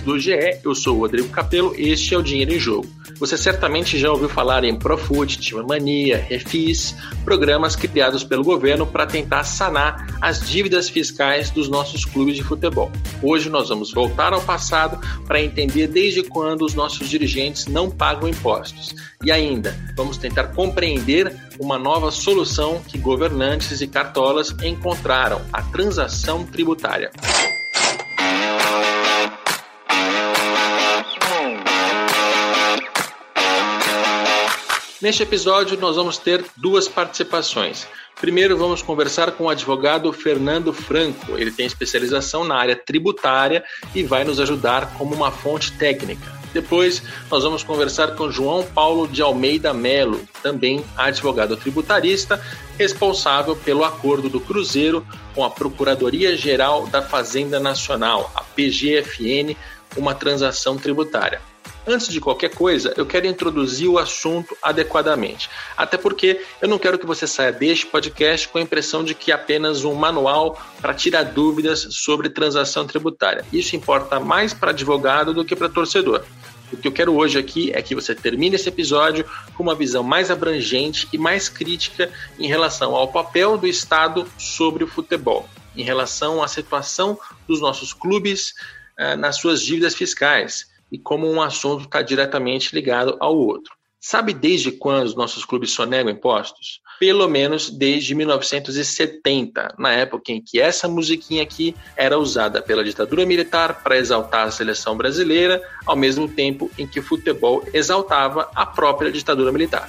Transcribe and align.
do 0.00 0.18
GE. 0.18 0.58
Eu 0.64 0.74
sou 0.74 0.96
o 0.96 1.00
Rodrigo 1.00 1.28
Capello 1.28 1.72
este 1.76 2.14
é 2.14 2.18
o 2.18 2.22
Dinheiro 2.22 2.52
em 2.52 2.58
Jogo. 2.58 2.88
Você 3.18 3.36
certamente 3.36 3.98
já 3.98 4.10
ouviu 4.10 4.28
falar 4.28 4.64
em 4.64 4.76
Profut, 4.76 5.38
Time 5.38 5.62
Mania, 5.62 6.24
Refis, 6.28 6.94
programas 7.24 7.76
criados 7.76 8.24
pelo 8.24 8.42
governo 8.42 8.86
para 8.86 9.06
tentar 9.06 9.44
sanar 9.44 10.06
as 10.20 10.48
dívidas 10.48 10.88
fiscais 10.88 11.50
dos 11.50 11.68
nossos 11.68 12.04
clubes 12.04 12.36
de 12.36 12.42
futebol. 12.42 12.90
Hoje 13.22 13.48
nós 13.48 13.68
vamos 13.68 13.92
voltar 13.92 14.32
ao 14.32 14.40
passado 14.40 14.98
para 15.26 15.40
entender 15.40 15.86
desde 15.86 16.22
quando 16.22 16.62
os 16.62 16.74
nossos 16.74 17.08
dirigentes 17.08 17.66
não 17.66 17.90
pagam 17.90 18.28
impostos. 18.28 18.94
E 19.22 19.30
ainda, 19.30 19.76
vamos 19.96 20.16
tentar 20.16 20.48
compreender 20.48 21.32
uma 21.60 21.78
nova 21.78 22.10
solução 22.10 22.82
que 22.88 22.98
governantes 22.98 23.80
e 23.80 23.86
cartolas 23.86 24.54
encontraram: 24.62 25.40
a 25.52 25.62
transação 25.62 26.44
tributária. 26.44 27.10
Neste 35.02 35.24
episódio, 35.24 35.76
nós 35.80 35.96
vamos 35.96 36.16
ter 36.16 36.44
duas 36.56 36.86
participações. 36.86 37.88
Primeiro, 38.20 38.56
vamos 38.56 38.82
conversar 38.82 39.32
com 39.32 39.44
o 39.44 39.48
advogado 39.48 40.12
Fernando 40.12 40.72
Franco. 40.72 41.36
Ele 41.36 41.50
tem 41.50 41.66
especialização 41.66 42.44
na 42.44 42.54
área 42.54 42.76
tributária 42.76 43.64
e 43.96 44.04
vai 44.04 44.22
nos 44.22 44.38
ajudar 44.38 44.94
como 44.96 45.12
uma 45.12 45.32
fonte 45.32 45.72
técnica. 45.72 46.32
Depois, 46.54 47.02
nós 47.28 47.42
vamos 47.42 47.64
conversar 47.64 48.14
com 48.14 48.30
João 48.30 48.62
Paulo 48.64 49.08
de 49.08 49.20
Almeida 49.20 49.74
Melo, 49.74 50.20
também 50.40 50.84
advogado 50.96 51.56
tributarista, 51.56 52.40
responsável 52.78 53.56
pelo 53.56 53.84
acordo 53.84 54.28
do 54.28 54.38
Cruzeiro 54.38 55.04
com 55.34 55.42
a 55.42 55.50
Procuradoria 55.50 56.36
Geral 56.36 56.86
da 56.86 57.02
Fazenda 57.02 57.58
Nacional, 57.58 58.30
a 58.36 58.44
PGFN, 58.44 59.56
uma 59.96 60.14
transação 60.14 60.76
tributária. 60.76 61.40
Antes 61.84 62.08
de 62.08 62.20
qualquer 62.20 62.54
coisa, 62.54 62.94
eu 62.96 63.04
quero 63.04 63.26
introduzir 63.26 63.88
o 63.88 63.98
assunto 63.98 64.56
adequadamente. 64.62 65.50
Até 65.76 65.98
porque 65.98 66.40
eu 66.60 66.68
não 66.68 66.78
quero 66.78 66.96
que 66.96 67.04
você 67.04 67.26
saia 67.26 67.50
deste 67.50 67.86
podcast 67.86 68.46
com 68.46 68.58
a 68.58 68.62
impressão 68.62 69.02
de 69.02 69.14
que 69.14 69.32
é 69.32 69.34
apenas 69.34 69.82
um 69.82 69.92
manual 69.92 70.60
para 70.80 70.94
tirar 70.94 71.24
dúvidas 71.24 71.88
sobre 71.90 72.28
transação 72.28 72.86
tributária. 72.86 73.44
Isso 73.52 73.74
importa 73.74 74.20
mais 74.20 74.54
para 74.54 74.70
advogado 74.70 75.34
do 75.34 75.44
que 75.44 75.56
para 75.56 75.68
torcedor. 75.68 76.22
O 76.72 76.76
que 76.76 76.86
eu 76.86 76.92
quero 76.92 77.16
hoje 77.16 77.36
aqui 77.36 77.72
é 77.74 77.82
que 77.82 77.96
você 77.96 78.14
termine 78.14 78.54
esse 78.54 78.68
episódio 78.68 79.28
com 79.56 79.64
uma 79.64 79.74
visão 79.74 80.04
mais 80.04 80.30
abrangente 80.30 81.08
e 81.12 81.18
mais 81.18 81.48
crítica 81.48 82.08
em 82.38 82.46
relação 82.46 82.94
ao 82.94 83.08
papel 83.08 83.58
do 83.58 83.66
Estado 83.66 84.26
sobre 84.38 84.84
o 84.84 84.86
futebol, 84.86 85.48
em 85.76 85.82
relação 85.82 86.42
à 86.42 86.46
situação 86.46 87.18
dos 87.46 87.60
nossos 87.60 87.92
clubes 87.92 88.54
eh, 88.96 89.16
nas 89.16 89.36
suas 89.36 89.60
dívidas 89.60 89.94
fiscais 89.94 90.71
e 90.92 90.98
como 90.98 91.26
um 91.28 91.40
assunto 91.40 91.84
está 91.84 92.02
diretamente 92.02 92.74
ligado 92.74 93.16
ao 93.18 93.34
outro. 93.34 93.72
Sabe 94.04 94.34
desde 94.34 94.72
quando 94.72 95.06
os 95.06 95.14
nossos 95.14 95.44
clubes 95.44 95.70
sonegam 95.70 96.12
impostos? 96.12 96.80
Pelo 96.98 97.28
menos 97.28 97.70
desde 97.70 98.16
1970, 98.16 99.76
na 99.78 99.92
época 99.92 100.32
em 100.32 100.42
que 100.42 100.60
essa 100.60 100.88
musiquinha 100.88 101.42
aqui 101.42 101.74
era 101.96 102.18
usada 102.18 102.60
pela 102.60 102.82
ditadura 102.82 103.24
militar 103.24 103.80
para 103.82 103.96
exaltar 103.96 104.48
a 104.48 104.50
seleção 104.50 104.96
brasileira, 104.96 105.62
ao 105.86 105.96
mesmo 105.96 106.28
tempo 106.28 106.68
em 106.76 106.86
que 106.86 106.98
o 106.98 107.02
futebol 107.02 107.64
exaltava 107.72 108.50
a 108.54 108.66
própria 108.66 109.10
ditadura 109.10 109.52
militar. 109.52 109.86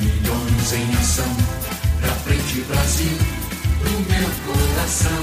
milhões 0.00 0.72
em 0.72 0.94
ação, 0.94 1.39
coração. 4.90 5.22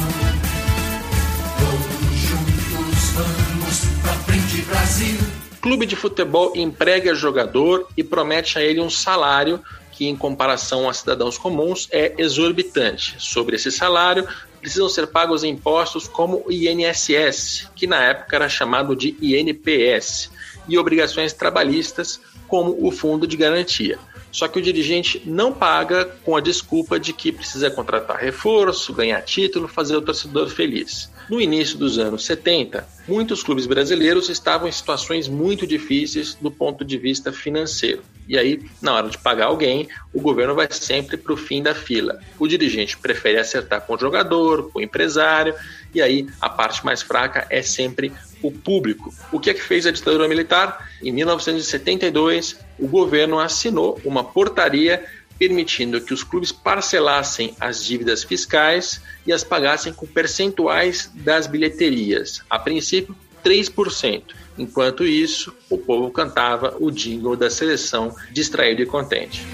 Todos 1.60 2.20
juntos 2.20 3.10
vamos 3.14 4.02
pra 4.02 4.14
frente, 4.14 4.62
Brasil. 4.62 5.20
Clube 5.62 5.86
de 5.86 5.96
futebol 5.96 6.54
emprega 6.56 7.14
jogador 7.14 7.90
e 7.98 8.04
promete 8.04 8.58
a 8.58 8.62
ele 8.62 8.80
um 8.80 8.90
salário 8.90 9.62
que, 9.92 10.08
em 10.08 10.16
comparação 10.16 10.88
a 10.88 10.94
cidadãos 10.94 11.38
comuns, 11.38 11.90
é 11.92 12.14
exorbitante. 12.18 13.16
Sobre 13.20 13.58
esse 13.58 13.70
salário, 13.70 14.26
precisam 14.62 14.88
ser 14.88 15.08
pagos 15.08 15.44
impostos 15.44 16.08
como 16.08 16.44
o 16.46 16.52
INSS, 16.52 17.70
que 17.76 17.86
na 17.86 18.02
época 18.02 18.38
era 18.38 18.48
chamado 18.48 18.96
de 18.96 19.18
INPS, 19.22 20.32
e 20.70 20.78
obrigações 20.78 21.34
trabalhistas, 21.34 22.22
como 22.48 22.78
o 22.80 22.90
Fundo 22.90 23.28
de 23.28 23.36
Garantia. 23.36 24.00
Só 24.32 24.48
que 24.48 24.60
o 24.60 24.62
dirigente 24.62 25.22
não 25.26 25.54
paga 25.54 26.06
com 26.24 26.36
a 26.36 26.42
desculpa 26.42 27.00
de 27.00 27.14
que 27.14 27.32
precisa 27.32 27.72
contratar 27.72 28.18
reforço, 28.18 28.94
ganhar 28.94 29.22
título, 29.22 29.68
fazer 29.68 29.96
o 29.96 30.02
torcedor 30.02 30.50
feliz. 30.50 31.10
No 31.30 31.42
início 31.42 31.78
dos 31.78 31.98
anos 31.98 32.24
70, 32.26 32.88
muitos 33.08 33.44
clubes 33.44 33.66
brasileiros 33.66 34.30
estavam 34.30 34.68
em 34.68 34.72
situações 34.72 35.28
muito 35.28 35.68
difíceis 35.68 36.36
do 36.36 36.50
ponto 36.50 36.86
de 36.86 36.98
vista 36.98 37.34
financeiro. 37.34 38.02
E 38.28 38.38
aí, 38.38 38.62
na 38.82 38.94
hora 38.94 39.10
de 39.10 39.18
pagar 39.18 39.48
alguém, 39.48 39.88
o 40.14 40.22
governo 40.22 40.56
vai 40.56 40.68
sempre 40.70 41.18
para 41.18 41.34
o 41.34 41.38
fim 41.38 41.64
da 41.64 41.74
fila. 41.74 42.20
O 42.38 42.48
dirigente 42.48 42.98
prefere 42.98 43.40
acertar 43.40 43.82
com 43.82 43.96
o 43.96 44.00
jogador, 44.00 44.72
com 44.72 44.80
o 44.80 44.82
empresário, 44.82 45.54
e 45.94 46.02
aí 46.02 46.28
a 46.42 46.50
parte 46.50 46.86
mais 46.86 47.02
fraca 47.02 47.48
é 47.50 47.62
sempre 47.62 48.12
o 48.42 48.52
público. 48.52 49.14
O 49.32 49.40
que 49.40 49.50
é 49.50 49.54
que 49.54 49.62
fez 49.62 49.86
a 49.86 49.92
ditadura 49.92 50.28
militar? 50.28 50.90
Em 51.02 51.12
1972, 51.12 52.58
o 52.80 52.88
governo 52.88 53.40
assinou 53.40 54.00
uma 54.04 54.24
portaria 54.24 55.06
permitindo 55.38 56.02
que 56.02 56.14
os 56.14 56.24
clubes 56.24 56.52
parcelassem 56.52 57.56
as 57.60 57.84
dívidas 57.84 58.24
fiscais 58.24 59.02
e 59.26 59.32
as 59.32 59.44
pagassem 59.44 59.94
com 59.94 60.08
percentuais 60.08 61.12
das 61.14 61.46
bilheterias. 61.48 62.42
A 62.50 62.58
princípio, 62.58 63.16
3%. 63.44 64.24
Enquanto 64.58 65.06
isso, 65.06 65.54
o 65.70 65.78
povo 65.78 66.10
cantava 66.10 66.76
o 66.80 66.90
jingle 66.90 67.36
da 67.36 67.50
seleção 67.50 68.16
distraído 68.32 68.82
e 68.82 68.86
contente. 68.86 69.46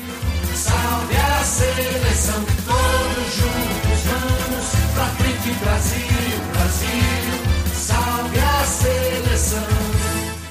Salve 0.56 1.16
a 1.16 1.44
seleção, 1.44 2.46
todos 2.66 3.34
juntos 3.36 4.04
vamos 4.06 4.94
pra 4.94 5.06
frente 5.08 5.60
Brasil. 5.60 6.12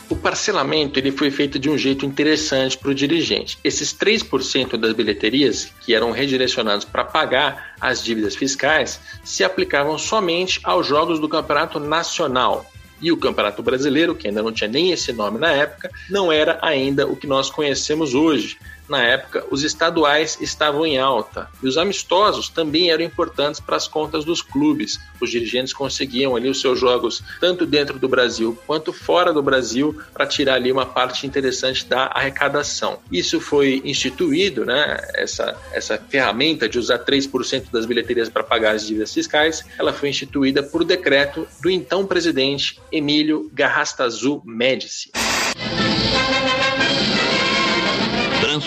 O 0.09 0.16
parcelamento 0.16 0.98
ele 0.98 1.12
foi 1.12 1.31
feito 1.31 1.59
de 1.59 1.70
um 1.70 1.78
jeito 1.78 2.04
interessante 2.04 2.76
para 2.76 2.91
o 2.91 2.94
dirigente. 2.94 3.59
Esses 3.62 3.94
3% 3.94 4.76
das 4.76 4.93
bilheterias 4.93 5.72
que 5.81 5.94
eram 5.94 6.10
redirecionados 6.10 6.84
para 6.84 7.04
pagar 7.04 7.75
as 7.81 8.03
dívidas 8.03 8.34
fiscais 8.34 9.00
se 9.22 9.44
aplicavam 9.44 9.97
somente 9.97 10.60
aos 10.65 10.87
jogos 10.87 11.20
do 11.20 11.28
Campeonato 11.28 11.78
Nacional, 11.78 12.70
e 13.03 13.10
o 13.10 13.16
Campeonato 13.16 13.62
Brasileiro, 13.62 14.15
que 14.15 14.28
ainda 14.28 14.43
não 14.43 14.53
tinha 14.53 14.70
nem 14.70 14.93
esse 14.93 15.12
nome 15.12 15.38
na 15.38 15.50
época, 15.50 15.91
não 16.09 16.31
era 16.31 16.59
ainda 16.62 17.06
o 17.06 17.16
que 17.16 17.26
nós 17.26 17.50
conhecemos 17.50 18.14
hoje. 18.14 18.56
Na 18.92 19.03
época, 19.03 19.47
os 19.50 19.64
estaduais 19.64 20.36
estavam 20.38 20.84
em 20.84 20.98
alta 20.98 21.48
e 21.62 21.66
os 21.66 21.78
amistosos 21.78 22.50
também 22.50 22.91
eram 22.91 23.03
importantes 23.03 23.58
para 23.58 23.75
as 23.75 23.88
contas 23.88 24.22
dos 24.22 24.42
clubes. 24.42 25.00
Os 25.19 25.30
dirigentes 25.30 25.72
conseguiam 25.72 26.36
ali 26.36 26.47
os 26.50 26.60
seus 26.60 26.78
jogos 26.78 27.25
tanto 27.41 27.64
dentro 27.64 27.98
do 27.98 28.06
Brasil 28.06 28.54
quanto 28.66 28.92
fora 28.92 29.32
do 29.32 29.42
Brasil 29.42 29.98
para 30.12 30.26
tirar 30.26 30.56
ali 30.56 30.70
uma 30.70 30.84
parte 30.84 31.26
interessante 31.26 31.86
da 31.86 32.08
arrecadação. 32.08 32.98
Isso 33.10 33.41
foi 33.41 33.81
instituído, 33.82 34.66
né, 34.66 34.98
essa, 35.14 35.56
essa 35.72 35.97
ferramenta 35.97 36.69
de 36.69 36.78
usar 36.78 36.98
3% 36.98 37.70
das 37.72 37.86
bilheterias 37.86 38.28
para 38.28 38.44
pagar 38.44 38.75
as 38.75 38.86
dívidas 38.86 39.14
fiscais, 39.14 39.64
ela 39.78 39.94
foi 39.94 40.10
instituída 40.10 40.62
por 40.62 40.84
decreto 40.84 41.48
do 41.62 41.70
então 41.70 42.04
presidente 42.04 42.78
Emílio 42.92 43.50
Garrastazu 43.55 44.43
Médici 44.44 45.11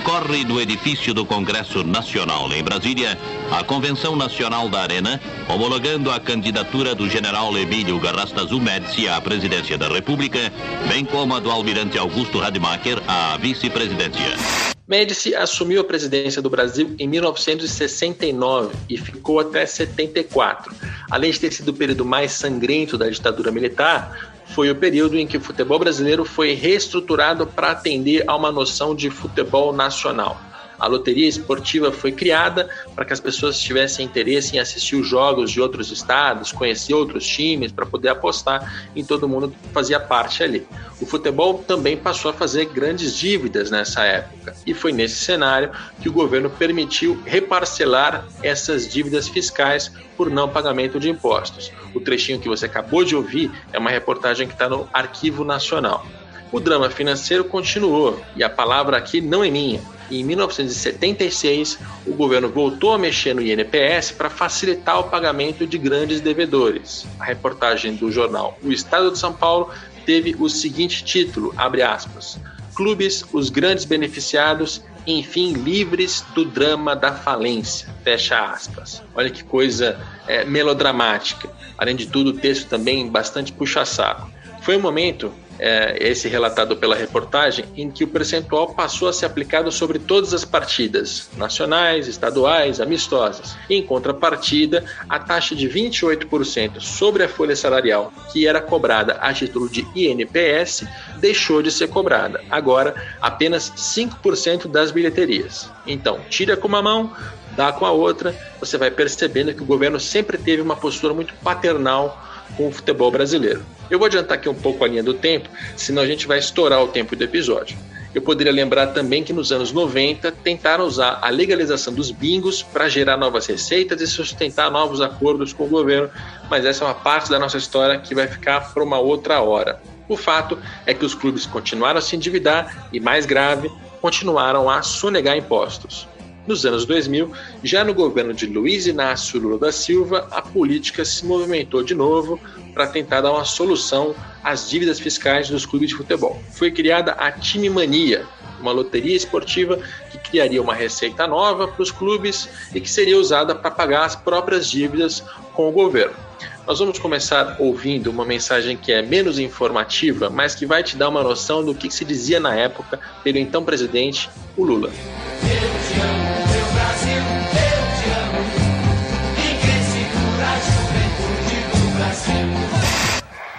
transcorre 0.06 0.44
no 0.44 0.62
edifício 0.62 1.16
do 1.16 1.26
Congresso 1.26 1.84
Nacional 1.84 2.52
em 2.54 2.64
Brasília 2.64 3.18
a 3.52 3.64
Convenção 3.64 4.16
Nacional 4.16 4.70
da 4.70 4.82
Arena, 4.82 5.20
homologando 5.50 6.12
a 6.12 6.20
candidatura 6.20 6.94
do 6.94 7.10
general 7.10 7.58
Emílio 7.58 8.00
Garrastazu 8.00 8.60
Médici 8.60 9.10
à 9.10 9.20
presidência 9.20 9.80
da 9.80 9.88
República, 9.88 10.54
bem 10.88 11.04
como 11.04 11.34
a 11.34 11.40
do 11.40 11.50
almirante 11.50 11.98
Augusto 11.98 12.38
Rademacher 12.38 13.02
à 13.08 13.36
vice-presidência. 13.38 14.75
Médici 14.88 15.34
assumiu 15.34 15.82
a 15.82 15.84
presidência 15.84 16.44
do 16.44 16.50
Brasil 16.50 16.96
em 17.00 17.08
1969 17.08 18.76
e 18.88 18.98
ficou 18.98 19.40
até 19.40 19.66
74. 19.66 20.72
Além 21.10 21.32
de 21.32 21.40
ter 21.40 21.52
sido 21.52 21.70
o 21.70 21.74
período 21.74 22.06
mais 22.06 22.34
sangrento 22.34 22.96
da 22.96 23.10
ditadura 23.10 23.52
militar, 23.52 24.36
foi 24.46 24.70
o 24.70 24.76
período 24.76 25.18
em 25.18 25.26
que 25.26 25.38
o 25.38 25.42
futebol 25.42 25.80
brasileiro 25.80 26.24
foi 26.24 26.54
reestruturado 26.54 27.48
para 27.48 27.72
atender 27.72 28.24
a 28.28 28.36
uma 28.36 28.52
noção 28.52 28.96
de 28.96 29.10
futebol 29.10 29.74
nacional. 29.74 30.40
A 30.80 30.88
loteria 30.88 31.28
esportiva 31.28 31.92
foi 31.92 32.12
criada 32.12 32.70
para 32.96 33.06
que 33.06 33.14
as 33.14 33.20
pessoas 33.20 33.60
tivessem 33.60 34.06
interesse 34.06 34.56
em 34.56 34.60
assistir 34.60 34.96
os 34.96 35.08
jogos 35.08 35.52
de 35.52 35.62
outros 35.62 35.92
estados, 35.92 36.52
conhecer 36.52 36.94
outros 36.94 37.26
times, 37.26 37.72
para 37.72 37.86
poder 37.86 38.10
apostar 38.10 38.90
em 38.96 39.04
todo 39.04 39.28
mundo 39.28 39.50
que 39.50 39.70
fazia 39.70 40.00
parte 40.00 40.44
ali. 40.44 40.68
O 41.00 41.06
futebol 41.06 41.64
também 41.68 41.98
passou 41.98 42.32
a 42.32 42.34
fazer 42.34 42.66
grandes 42.66 43.18
dívidas 43.18 43.70
nessa 43.70 44.04
época, 44.04 44.56
e 44.66 44.74
foi 44.74 44.92
nesse 44.92 45.16
cenário 45.16 45.72
que 46.02 46.10
o 46.10 46.14
governo 46.14 46.50
permitiu 46.50 47.22
reparcelar 47.26 48.26
essas 48.42 48.88
dívidas 48.88 49.28
fiscais 49.28 49.92
por 50.16 50.30
não 50.30 50.48
pagamento 50.50 51.00
de 51.00 51.10
impostos. 51.10 51.72
O 51.94 52.00
trechinho 52.00 52.40
que 52.40 52.48
você 52.48 52.66
acabou 52.66 53.04
de 53.04 53.16
ouvir 53.16 53.52
é 53.74 53.80
uma 53.80 53.90
reportagem 53.90 54.48
que 54.48 54.54
está 54.54 54.70
no 54.70 54.88
Arquivo 54.94 55.44
Nacional. 55.44 56.06
O 56.52 56.60
drama 56.60 56.90
financeiro 56.90 57.44
continuou, 57.44 58.22
e 58.36 58.44
a 58.44 58.50
palavra 58.50 58.96
aqui 58.98 59.20
não 59.20 59.44
é 59.44 59.50
minha. 59.50 59.82
Em 60.10 60.24
1976, 60.24 61.80
o 62.06 62.14
governo 62.14 62.50
voltou 62.50 62.94
a 62.94 62.98
mexer 62.98 63.34
no 63.34 63.42
INPS 63.42 64.12
para 64.12 64.30
facilitar 64.30 65.00
o 65.00 65.06
pagamento 65.06 65.66
de 65.66 65.78
grandes 65.78 66.22
devedores. 66.22 67.06
A 67.20 67.26
reportagem 67.26 67.96
do 67.96 68.12
jornal 68.12 68.58
O 68.64 68.72
Estado 68.72 69.12
de 69.12 69.18
São 69.18 69.34
Paulo 69.34 69.70
teve 70.06 70.36
o 70.40 70.48
seguinte 70.48 71.04
título, 71.04 71.54
abre 71.58 71.82
aspas, 71.82 72.40
Clubes, 72.76 73.24
os 73.32 73.50
grandes 73.50 73.86
beneficiados, 73.86 74.84
enfim, 75.08 75.54
livres 75.54 76.26
do 76.36 76.44
drama 76.44 76.94
da 76.94 77.14
falência, 77.14 77.88
fecha 78.04 78.38
aspas. 78.38 79.02
Olha 79.16 79.30
que 79.30 79.44
coisa 79.44 79.98
é, 80.28 80.44
melodramática. 80.44 81.50
Além 81.78 81.96
de 81.96 82.08
tudo, 82.08 82.32
o 82.32 82.34
texto 82.34 82.68
também 82.68 83.08
bastante 83.10 83.54
puxa-saco. 83.54 84.30
Foi 84.62 84.76
um 84.76 84.82
momento 84.82 85.32
é, 85.60 85.98
esse 86.00 86.28
relatado 86.28 86.76
pela 86.76 86.96
reportagem, 86.96 87.66
em 87.76 87.90
que 87.90 88.04
o 88.04 88.08
percentual 88.08 88.74
passou 88.74 89.08
a 89.08 89.14
ser 89.14 89.26
aplicado 89.26 89.72
sobre 89.72 90.00
todas 90.00 90.34
as 90.34 90.46
partidas, 90.46 91.30
nacionais, 91.38 92.08
estaduais, 92.08 92.80
amistosas. 92.80 93.56
Em 93.70 93.82
contrapartida, 93.84 94.84
a 95.10 95.20
taxa 95.20 95.56
de 95.56 95.68
28% 95.68 96.80
sobre 96.80 97.24
a 97.24 97.30
folha 97.30 97.56
salarial, 97.56 98.12
que 98.32 98.48
era 98.48 98.62
cobrada 98.62 99.14
a 99.14 99.34
título 99.34 99.70
de 99.70 99.86
INPS, 99.96 100.86
deixou 101.18 101.62
de 101.62 101.72
ser 101.72 101.88
cobrada. 101.88 102.44
Agora, 102.50 102.96
apenas 103.22 103.72
5% 103.72 104.68
das 104.68 104.92
bilheterias. 104.92 105.70
Então, 105.86 106.20
tira 106.30 106.58
com 106.58 106.68
uma 106.68 106.82
mão, 106.82 107.14
dá 107.56 107.72
com 107.72 107.86
a 107.86 107.92
outra, 107.92 108.36
você 108.60 108.78
vai 108.78 108.92
percebendo 108.92 109.54
que 109.54 109.64
o 109.64 109.66
governo 109.66 110.00
sempre 110.00 110.38
teve 110.38 110.62
uma 110.62 110.76
postura 110.76 111.14
muito 111.14 111.34
paternal 111.36 112.22
com 112.56 112.68
o 112.68 112.72
futebol 112.72 113.12
brasileiro. 113.12 113.64
Eu 113.90 114.00
vou 114.00 114.08
adiantar 114.08 114.38
aqui 114.38 114.50
um 114.50 114.56
pouco 114.56 114.84
a 114.84 114.88
linha 114.88 115.04
do 115.04 115.14
tempo, 115.14 115.50
senão 115.76 116.02
a 116.02 116.08
gente 116.08 116.28
vai 116.28 116.40
estourar 116.40 116.82
o 116.84 116.88
tempo 116.88 117.16
do 117.16 117.24
episódio. 117.24 117.78
Eu 118.16 118.22
poderia 118.22 118.54
lembrar 118.54 118.88
também 118.88 119.24
que 119.24 119.34
nos 119.34 119.52
anos 119.52 119.74
90 119.74 120.32
tentaram 120.32 120.86
usar 120.86 121.20
a 121.22 121.30
legalização 121.30 121.94
dos 121.94 122.12
bingos 122.12 122.64
para 122.64 122.88
gerar 122.88 123.18
novas 123.18 123.46
receitas 123.46 124.00
e 124.00 124.08
sustentar 124.08 124.72
novos 124.72 125.02
acordos 125.02 125.52
com 125.52 125.66
o 125.66 125.68
governo, 125.68 126.10
mas 126.50 126.66
essa 126.66 126.86
é 126.86 126.88
uma 126.88 126.94
parte 126.94 127.30
da 127.30 127.38
nossa 127.38 127.58
história 127.58 128.00
que 128.00 128.16
vai 128.16 128.26
ficar 128.26 128.74
para 128.74 128.82
uma 128.82 128.98
outra 128.98 129.42
hora. 129.42 129.82
O 130.08 130.16
fato 130.16 130.58
é 130.86 130.94
que 130.94 131.04
os 131.04 131.14
clubes 131.14 131.46
continuaram 131.46 131.98
a 131.98 132.02
se 132.02 132.16
endividar 132.16 132.88
e, 132.94 133.02
mais 133.02 133.26
grave, 133.26 133.70
continuaram 134.02 134.70
a 134.70 134.82
sonegar 134.82 135.36
impostos. 135.36 136.08
Nos 136.48 136.64
anos 136.64 136.86
2000, 136.86 137.32
já 137.64 137.84
no 137.84 137.92
governo 137.94 138.32
de 138.32 138.46
Luiz 138.46 138.86
Inácio 138.86 139.40
Lula 139.40 139.58
da 139.58 139.72
Silva, 139.72 140.28
a 140.30 140.44
política 140.44 141.04
se 141.04 141.26
movimentou 141.26 141.82
de 141.82 141.96
novo 141.96 142.40
para 142.72 142.86
tentar 142.86 143.22
dar 143.22 143.32
uma 143.32 143.44
solução 143.44 144.16
às 144.44 144.70
dívidas 144.70 145.00
fiscais 145.00 145.50
dos 145.50 145.66
clubes 145.66 145.90
de 145.90 145.96
futebol. 145.96 146.40
Foi 146.52 146.70
criada 146.70 147.14
a 147.14 147.32
Time 147.32 147.68
Mania, 147.68 148.28
uma 148.60 148.72
loteria 148.72 149.16
esportiva 149.16 149.80
que 150.12 150.20
criaria 150.20 150.62
uma 150.62 150.76
receita 150.76 151.26
nova 151.26 151.68
para 151.68 151.82
os 151.82 151.90
clubes 151.90 152.48
e 152.76 152.80
que 152.80 152.90
seria 152.90 153.18
usada 153.18 153.56
para 153.56 153.72
pagar 153.72 154.06
as 154.06 154.16
próprias 154.16 154.70
dívidas 154.70 155.24
com 155.54 155.68
o 155.68 155.72
governo. 155.72 156.25
Nós 156.68 156.80
vamos 156.80 156.98
começar 156.98 157.58
ouvindo 157.60 158.10
uma 158.10 158.26
mensagem 158.26 158.76
que 158.76 158.92
é 158.92 159.00
menos 159.00 159.38
informativa, 159.38 160.32
mas 160.32 160.56
que 160.56 160.66
vai 160.66 160.82
te 160.82 160.98
dar 160.98 161.10
uma 161.10 161.22
noção 161.22 161.64
do 161.64 161.76
que 161.76 161.92
se 161.92 162.04
dizia 162.04 162.40
na 162.40 162.56
época 162.56 163.00
pelo 163.24 163.38
então 163.38 163.64
presidente, 163.64 164.32
o 164.58 164.64
Lula. 164.64 164.92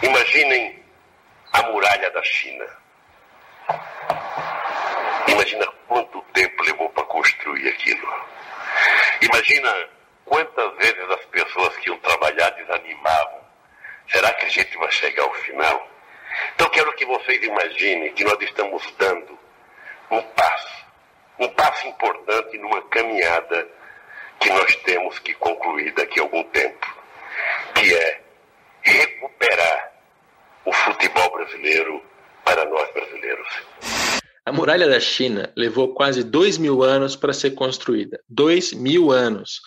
Imaginem 0.03 0.83
a 1.53 1.63
muralha 1.71 2.11
da 2.11 2.23
China. 2.25 2.65
Imagina 5.29 5.65
quanto 5.87 6.21
tempo 6.33 6.61
levou 6.65 6.89
para 6.89 7.05
construir 7.05 7.69
aquilo. 7.69 8.09
Imagina 9.23 9.96
quantas 10.27 10.77
vezes 10.77 11.11
as 11.11 11.25
pessoas 11.27 11.77
que 11.77 11.89
iam 11.89 11.99
trabalhar 11.99 12.51
desanimavam. 12.51 13.41
Será 14.11 14.33
que 14.35 14.45
a 14.45 14.49
gente 14.49 14.77
vai 14.77 14.91
chegar 14.93 15.23
ao 15.23 15.35
final? 15.35 15.89
Então 16.55 16.69
quero 16.69 16.93
que 16.95 17.07
vocês 17.07 17.43
imaginem 17.43 18.13
que 18.13 18.25
nós 18.25 18.39
estamos 18.43 18.83
dando 18.99 19.39
um 20.11 20.23
passo, 20.23 20.85
um 21.39 21.49
passo 21.49 21.87
importante 21.87 22.59
numa 22.59 22.83
caminhada 22.83 23.67
que 24.39 24.51
nós 24.51 24.77
temos 24.77 25.19
que 25.21 25.33
concluir 25.35 25.93
daqui 25.95 26.21
a 26.21 26.23
algum 26.23 26.45
tempo, 26.45 26.87
que 27.75 27.95
é 27.95 28.21
recuperar 28.83 29.93
o 30.65 30.73
futebol 30.73 31.31
brasileiro 31.31 32.03
para 32.45 32.65
nós 32.67 32.93
brasileiros. 32.93 33.49
A 34.45 34.53
muralha 34.53 34.89
da 34.89 35.01
China 35.01 35.53
levou 35.57 35.95
quase 35.95 36.23
dois 36.23 36.59
mil 36.59 36.83
anos 36.83 37.17
para 37.17 37.33
ser 37.33 37.53
construída. 37.53 38.21
Dois 38.29 38.73
mil 38.73 39.11
anos. 39.11 39.61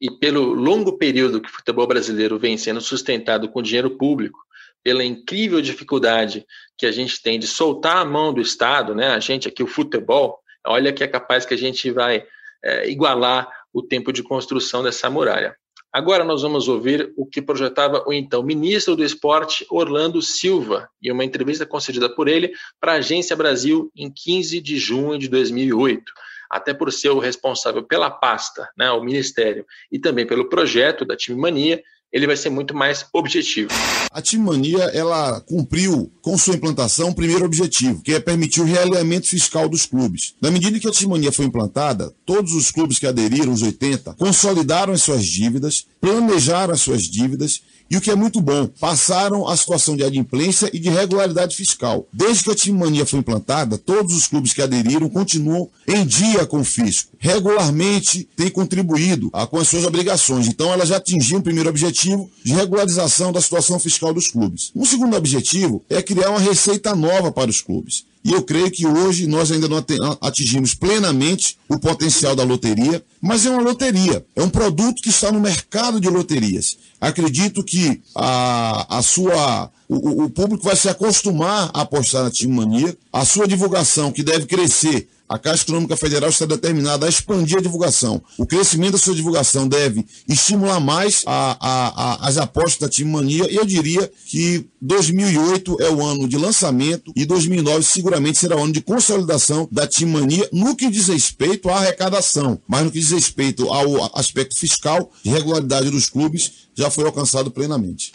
E 0.00 0.10
pelo 0.10 0.52
longo 0.52 0.98
período 0.98 1.40
que 1.40 1.48
o 1.48 1.52
futebol 1.52 1.86
brasileiro 1.86 2.38
vem 2.38 2.56
sendo 2.56 2.80
sustentado 2.80 3.48
com 3.48 3.62
dinheiro 3.62 3.96
público, 3.96 4.38
pela 4.82 5.02
incrível 5.02 5.60
dificuldade 5.60 6.46
que 6.78 6.86
a 6.86 6.92
gente 6.92 7.20
tem 7.20 7.38
de 7.38 7.46
soltar 7.46 7.96
a 7.96 8.04
mão 8.04 8.32
do 8.32 8.40
Estado, 8.40 8.94
né? 8.94 9.08
A 9.08 9.20
gente 9.20 9.48
aqui, 9.48 9.62
o 9.62 9.66
futebol, 9.66 10.38
olha 10.66 10.92
que 10.92 11.02
é 11.02 11.08
capaz 11.08 11.44
que 11.44 11.54
a 11.54 11.58
gente 11.58 11.90
vai 11.90 12.24
é, 12.64 12.88
igualar 12.88 13.48
o 13.72 13.82
tempo 13.82 14.12
de 14.12 14.22
construção 14.22 14.82
dessa 14.82 15.10
muralha. 15.10 15.56
Agora 15.92 16.24
nós 16.24 16.42
vamos 16.42 16.68
ouvir 16.68 17.10
o 17.16 17.24
que 17.24 17.40
projetava 17.40 18.04
o 18.06 18.12
então 18.12 18.42
ministro 18.42 18.94
do 18.94 19.02
Esporte, 19.02 19.66
Orlando 19.70 20.20
Silva, 20.20 20.90
em 21.02 21.10
uma 21.10 21.24
entrevista 21.24 21.64
concedida 21.64 22.08
por 22.14 22.28
ele 22.28 22.52
para 22.78 22.92
a 22.92 22.96
Agência 22.96 23.34
Brasil 23.34 23.90
em 23.96 24.12
15 24.12 24.60
de 24.60 24.76
junho 24.76 25.18
de 25.18 25.26
2008. 25.26 26.02
Até 26.50 26.72
por 26.72 26.92
ser 26.92 27.10
o 27.10 27.18
responsável 27.18 27.82
pela 27.82 28.10
pasta, 28.10 28.68
né, 28.76 28.90
o 28.90 29.02
ministério, 29.02 29.64
e 29.90 29.98
também 29.98 30.26
pelo 30.26 30.48
projeto 30.48 31.04
da 31.04 31.16
Time 31.16 31.40
Mania, 31.40 31.82
ele 32.12 32.26
vai 32.26 32.36
ser 32.36 32.50
muito 32.50 32.74
mais 32.74 33.06
objetivo. 33.12 33.70
A 34.10 34.22
Timania 34.22 34.84
ela 34.94 35.40
cumpriu 35.40 36.10
com 36.22 36.38
sua 36.38 36.54
implantação 36.54 37.10
o 37.10 37.14
primeiro 37.14 37.44
objetivo, 37.44 38.02
que 38.02 38.14
é 38.14 38.20
permitir 38.20 38.62
o 38.62 38.64
realinhamento 38.64 39.26
fiscal 39.26 39.68
dos 39.68 39.84
clubes. 39.84 40.34
Na 40.40 40.50
medida 40.50 40.78
que 40.80 40.88
a 40.88 40.92
Timania 40.92 41.30
foi 41.30 41.44
implantada, 41.44 42.14
todos 42.24 42.54
os 42.54 42.70
clubes 42.70 42.98
que 42.98 43.06
aderiram, 43.06 43.52
os 43.52 43.62
80, 43.62 44.14
consolidaram 44.14 44.94
as 44.94 45.02
suas 45.02 45.26
dívidas, 45.26 45.86
planejaram 46.00 46.72
as 46.72 46.80
suas 46.80 47.02
dívidas 47.02 47.60
e 47.90 47.96
o 47.96 48.00
que 48.00 48.10
é 48.10 48.14
muito 48.14 48.40
bom, 48.40 48.66
passaram 48.80 49.46
a 49.46 49.56
situação 49.56 49.96
de 49.96 50.02
adimplência 50.02 50.68
e 50.72 50.78
de 50.78 50.90
regularidade 50.90 51.54
fiscal. 51.54 52.06
Desde 52.12 52.44
que 52.44 52.50
a 52.50 52.54
Timania 52.54 53.06
foi 53.06 53.20
implantada, 53.20 53.78
todos 53.78 54.14
os 54.16 54.26
clubes 54.26 54.52
que 54.52 54.62
aderiram 54.62 55.08
continuam 55.08 55.68
em 55.86 56.04
dia 56.04 56.44
com 56.46 56.60
o 56.60 56.64
fisco. 56.64 57.12
Regularmente 57.18 58.28
têm 58.36 58.50
contribuído 58.50 59.30
a, 59.32 59.46
com 59.46 59.58
as 59.58 59.68
suas 59.68 59.84
obrigações. 59.84 60.48
Então, 60.48 60.72
ela 60.72 60.84
já 60.84 60.96
atingiu 60.96 61.38
o 61.38 61.42
primeiro 61.42 61.68
objetivo 61.68 62.28
de 62.44 62.52
regularização 62.52 63.32
da 63.32 63.40
situação 63.40 63.78
fiscal 63.78 64.12
dos 64.12 64.28
clubes. 64.28 64.72
Um 64.74 64.84
segundo 64.84 65.16
objetivo 65.16 65.84
é 65.88 66.02
criar 66.02 66.30
uma 66.30 66.40
receita 66.40 66.94
nova 66.94 67.30
para 67.30 67.50
os 67.50 67.60
clubes. 67.60 68.04
E 68.26 68.32
eu 68.32 68.42
creio 68.42 68.68
que 68.72 68.84
hoje 68.84 69.24
nós 69.28 69.52
ainda 69.52 69.68
não 69.68 69.84
atingimos 70.20 70.74
plenamente 70.74 71.56
o 71.68 71.78
potencial 71.78 72.34
da 72.34 72.42
loteria, 72.42 73.00
mas 73.22 73.46
é 73.46 73.50
uma 73.50 73.62
loteria, 73.62 74.26
é 74.34 74.42
um 74.42 74.48
produto 74.48 75.00
que 75.00 75.10
está 75.10 75.30
no 75.30 75.38
mercado 75.38 76.00
de 76.00 76.08
loterias. 76.08 76.76
Acredito 77.00 77.62
que 77.62 78.02
a, 78.16 78.98
a 78.98 79.00
sua, 79.00 79.70
o, 79.88 80.24
o 80.24 80.30
público 80.30 80.64
vai 80.64 80.74
se 80.74 80.88
acostumar 80.88 81.70
a 81.72 81.82
apostar 81.82 82.24
na 82.24 82.30
Time 82.32 82.52
Mania, 82.52 82.98
a 83.12 83.24
sua 83.24 83.46
divulgação, 83.46 84.10
que 84.10 84.24
deve 84.24 84.46
crescer 84.46 85.08
a 85.28 85.38
Caixa 85.38 85.64
Econômica 85.64 85.96
Federal 85.96 86.30
está 86.30 86.46
determinada 86.46 87.06
a 87.06 87.08
expandir 87.08 87.58
a 87.58 87.62
divulgação. 87.62 88.22
O 88.38 88.46
crescimento 88.46 88.92
da 88.92 88.98
sua 88.98 89.14
divulgação 89.14 89.66
deve 89.66 90.04
estimular 90.28 90.80
mais 90.80 91.22
a, 91.26 91.56
a, 91.60 91.88
a, 91.88 92.28
as 92.28 92.36
apostas 92.36 92.78
da 92.78 92.88
Time 92.88 93.10
Mania 93.10 93.50
e 93.50 93.56
eu 93.56 93.64
diria 93.64 94.10
que 94.26 94.66
2008 94.80 95.76
é 95.80 95.90
o 95.90 96.04
ano 96.04 96.28
de 96.28 96.36
lançamento 96.36 97.12
e 97.16 97.24
2009 97.24 97.82
seguramente 97.82 98.38
será 98.38 98.56
o 98.56 98.62
ano 98.62 98.72
de 98.72 98.80
consolidação 98.80 99.68
da 99.70 99.86
Time 99.86 100.12
Mania 100.12 100.48
no 100.52 100.76
que 100.76 100.90
diz 100.90 101.08
respeito 101.08 101.68
à 101.68 101.76
arrecadação, 101.76 102.60
mas 102.68 102.84
no 102.84 102.90
que 102.90 103.00
diz 103.00 103.10
respeito 103.10 103.72
ao 103.72 104.16
aspecto 104.18 104.58
fiscal 104.58 105.10
e 105.24 105.30
regularidade 105.30 105.90
dos 105.90 106.08
clubes 106.08 106.52
já 106.74 106.90
foi 106.90 107.04
alcançado 107.04 107.50
plenamente. 107.50 108.12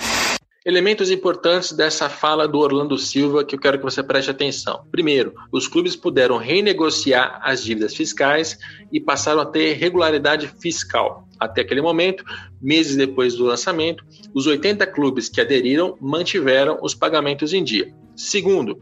Elementos 0.63 1.09
importantes 1.09 1.71
dessa 1.71 2.07
fala 2.07 2.47
do 2.47 2.59
Orlando 2.59 2.95
Silva 2.95 3.43
que 3.43 3.55
eu 3.55 3.59
quero 3.59 3.79
que 3.79 3.83
você 3.83 4.03
preste 4.03 4.29
atenção. 4.29 4.85
Primeiro, 4.91 5.33
os 5.51 5.67
clubes 5.67 5.95
puderam 5.95 6.37
renegociar 6.37 7.39
as 7.41 7.63
dívidas 7.63 7.95
fiscais 7.95 8.59
e 8.91 8.99
passaram 8.99 9.41
a 9.41 9.45
ter 9.45 9.73
regularidade 9.73 10.47
fiscal. 10.61 11.27
Até 11.39 11.61
aquele 11.61 11.81
momento, 11.81 12.23
meses 12.61 12.95
depois 12.95 13.33
do 13.33 13.45
lançamento, 13.45 14.05
os 14.35 14.45
80 14.45 14.85
clubes 14.85 15.29
que 15.29 15.41
aderiram 15.41 15.97
mantiveram 15.99 16.77
os 16.83 16.93
pagamentos 16.93 17.53
em 17.53 17.63
dia. 17.63 17.91
Segundo, 18.15 18.79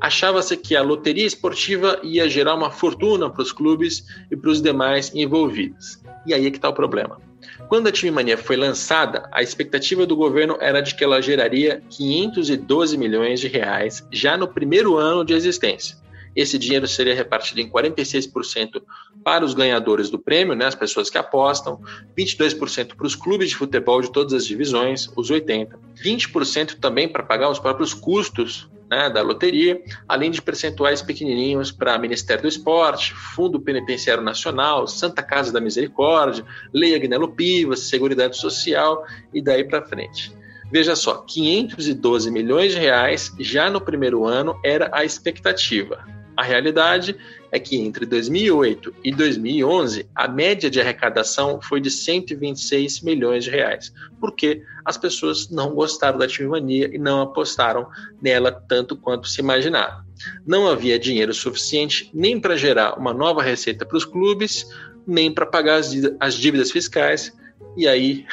achava-se 0.00 0.56
que 0.56 0.74
a 0.74 0.82
loteria 0.82 1.26
esportiva 1.26 2.00
ia 2.02 2.28
gerar 2.28 2.56
uma 2.56 2.72
fortuna 2.72 3.30
para 3.30 3.42
os 3.42 3.52
clubes 3.52 4.04
e 4.32 4.36
para 4.36 4.50
os 4.50 4.60
demais 4.60 5.14
envolvidos. 5.14 6.00
E 6.26 6.34
aí 6.34 6.46
é 6.46 6.50
que 6.50 6.58
está 6.58 6.68
o 6.68 6.74
problema. 6.74 7.18
Quando 7.68 7.88
a 7.88 7.92
Time 7.92 8.10
Mania 8.10 8.36
foi 8.36 8.56
lançada, 8.56 9.28
a 9.32 9.42
expectativa 9.42 10.04
do 10.04 10.16
governo 10.16 10.56
era 10.60 10.80
de 10.80 10.94
que 10.94 11.04
ela 11.04 11.22
geraria 11.22 11.82
512 11.88 12.98
milhões 12.98 13.40
de 13.40 13.48
reais 13.48 14.06
já 14.10 14.36
no 14.36 14.48
primeiro 14.48 14.96
ano 14.96 15.24
de 15.24 15.34
existência. 15.34 15.96
Esse 16.34 16.58
dinheiro 16.58 16.86
seria 16.86 17.14
repartido 17.14 17.60
em 17.60 17.68
46% 17.68 18.82
para 19.24 19.44
os 19.44 19.52
ganhadores 19.52 20.10
do 20.10 20.18
prêmio, 20.18 20.54
né, 20.54 20.66
as 20.66 20.74
pessoas 20.74 21.10
que 21.10 21.18
apostam, 21.18 21.80
22% 22.16 22.94
para 22.94 23.06
os 23.06 23.16
clubes 23.16 23.50
de 23.50 23.56
futebol 23.56 24.00
de 24.00 24.12
todas 24.12 24.32
as 24.32 24.46
divisões, 24.46 25.08
os 25.16 25.30
80, 25.30 25.78
20% 26.02 26.78
também 26.78 27.08
para 27.08 27.22
pagar 27.22 27.50
os 27.50 27.58
próprios 27.58 27.92
custos 27.92 28.68
né, 28.90 29.08
da 29.08 29.22
loteria, 29.22 29.80
além 30.08 30.30
de 30.30 30.42
percentuais 30.42 31.00
pequenininhos 31.00 31.70
para 31.70 31.96
Ministério 31.98 32.42
do 32.42 32.48
Esporte, 32.48 33.14
Fundo 33.14 33.60
Penitenciário 33.60 34.22
Nacional, 34.22 34.88
Santa 34.88 35.22
Casa 35.22 35.52
da 35.52 35.60
Misericórdia, 35.60 36.44
Lei 36.72 36.94
Agnello 36.94 37.28
Pivas, 37.28 37.80
Seguridade 37.80 38.36
Social 38.36 39.06
e 39.32 39.40
daí 39.40 39.62
para 39.62 39.86
frente. 39.86 40.34
Veja 40.72 40.96
só, 40.96 41.18
512 41.18 42.30
milhões 42.30 42.72
de 42.72 42.78
reais 42.78 43.32
já 43.38 43.70
no 43.70 43.80
primeiro 43.80 44.26
ano 44.26 44.58
era 44.64 44.90
a 44.92 45.04
expectativa. 45.04 46.04
A 46.36 46.42
realidade 46.42 47.16
é 47.52 47.58
que 47.58 47.76
entre 47.76 48.06
2008 48.06 48.94
e 49.04 49.12
2011, 49.12 50.08
a 50.14 50.28
média 50.28 50.70
de 50.70 50.80
arrecadação 50.80 51.60
foi 51.60 51.80
de 51.80 51.90
126 51.90 53.00
milhões 53.02 53.44
de 53.44 53.50
reais, 53.50 53.92
porque 54.20 54.62
as 54.84 54.96
pessoas 54.96 55.50
não 55.50 55.74
gostaram 55.74 56.18
da 56.18 56.26
Mania 56.48 56.90
e 56.92 56.98
não 56.98 57.20
apostaram 57.22 57.86
nela 58.20 58.52
tanto 58.52 58.96
quanto 58.96 59.28
se 59.28 59.40
imaginava. 59.40 60.04
Não 60.46 60.68
havia 60.68 60.98
dinheiro 60.98 61.32
suficiente 61.32 62.10
nem 62.12 62.38
para 62.38 62.56
gerar 62.56 62.98
uma 62.98 63.12
nova 63.12 63.42
receita 63.42 63.84
para 63.84 63.96
os 63.96 64.04
clubes, 64.04 64.66
nem 65.06 65.32
para 65.32 65.46
pagar 65.46 65.80
as 66.20 66.34
dívidas 66.34 66.70
fiscais, 66.70 67.32
e 67.76 67.86
aí 67.86 68.26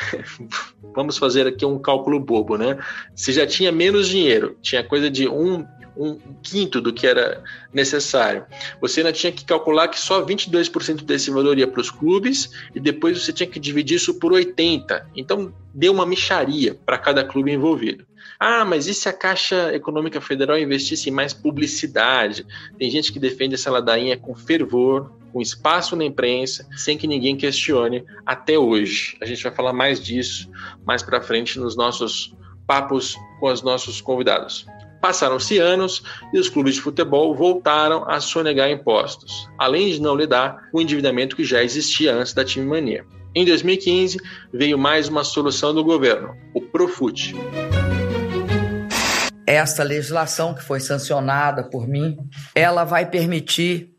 vamos 0.95 1.17
fazer 1.17 1.47
aqui 1.47 1.65
um 1.65 1.79
cálculo 1.79 2.19
bobo, 2.19 2.57
né? 2.57 2.77
Se 3.15 3.31
já 3.31 3.45
tinha 3.45 3.71
menos 3.71 4.07
dinheiro, 4.07 4.57
tinha 4.62 4.83
coisa 4.83 5.09
de 5.09 5.27
um 5.27 5.65
um 5.98 6.20
quinto 6.42 6.80
do 6.80 6.94
que 6.94 7.08
era 7.08 7.44
necessário. 7.74 8.46
Você 8.82 9.00
ainda 9.00 9.12
tinha 9.12 9.32
que 9.32 9.46
calcular 9.46 9.88
que 9.88 10.00
só 10.00 10.24
22% 10.24 11.04
desse 11.04 11.32
valor 11.32 11.58
ia 11.58 11.68
para 11.68 11.82
os 11.82 11.89
clubes 11.89 12.50
e 12.74 12.80
depois 12.80 13.22
você 13.22 13.34
tinha 13.34 13.48
que 13.48 13.60
dividir 13.60 13.96
isso 13.96 14.20
por 14.20 14.32
80. 14.32 15.10
Então 15.16 15.54
deu 15.74 15.92
uma 15.92 16.06
micharia 16.06 16.77
para 16.86 16.98
cada 16.98 17.24
clube 17.24 17.51
envolvido. 17.51 18.06
Ah, 18.39 18.63
mas 18.63 18.88
e 18.88 18.94
se 18.94 19.10
a 19.10 19.13
Caixa 19.13 19.74
Econômica 19.74 20.22
Federal 20.22 20.60
investisse 20.60 21.10
em 21.10 21.13
mais 21.13 21.34
publicidade? 21.34 22.46
Tem 22.77 22.89
gente 22.89 23.12
que 23.12 23.20
defende 23.20 23.56
essa 23.56 23.72
ladainha 23.72 24.16
com 24.16 24.36
fervor, 24.36 25.12
com 25.34 25.42
espaço 25.42 25.96
na 25.96 26.06
imprensa, 26.06 26.68
sem 26.75 26.98
que 26.98 27.08
ninguém 27.08 27.36
questione 27.36 28.06
até 28.25 28.58
hoje. 28.58 29.18
A 29.22 29.25
gente 29.25 29.42
vai 29.42 29.51
falar 29.51 29.74
mais 29.74 30.00
disso 30.00 30.50
mais 30.86 31.01
para 31.01 31.22
frente 31.22 31.60
nos 31.60 31.75
nossos 31.75 32.36
papos 32.68 33.16
com 33.39 33.51
os 33.51 33.62
nossos 33.63 34.01
convidados. 34.01 34.68
Passaram-se 35.01 35.60
anos 35.60 36.04
e 36.34 36.39
os 36.39 36.50
clubes 36.50 36.75
de 36.75 36.82
futebol 36.82 37.36
voltaram 37.36 38.04
a 38.10 38.20
sonegar 38.20 38.70
impostos, 38.70 39.48
além 39.58 39.92
de 39.92 40.01
não 40.01 40.16
lidar 40.16 40.70
com 40.72 40.80
o 40.80 40.82
endividamento 40.82 41.36
que 41.36 41.44
já 41.44 41.63
existia 41.63 42.16
antes 42.16 42.34
da 42.34 42.44
time 42.44 42.66
mania. 42.66 43.06
Em 43.36 43.46
2015, 43.46 44.18
veio 44.51 44.77
mais 44.77 45.08
uma 45.08 45.24
solução 45.24 45.74
do 45.74 45.84
governo, 45.84 46.36
o 46.56 46.62
Profut. 46.62 47.36
Esta 49.46 49.84
legislação 49.84 50.54
que 50.54 50.63
foi 50.63 50.80
sancionada 50.80 51.63
por 51.63 51.88
mim, 51.88 52.18
ela 52.56 52.84
vai 52.84 53.10
permitir 53.10 53.97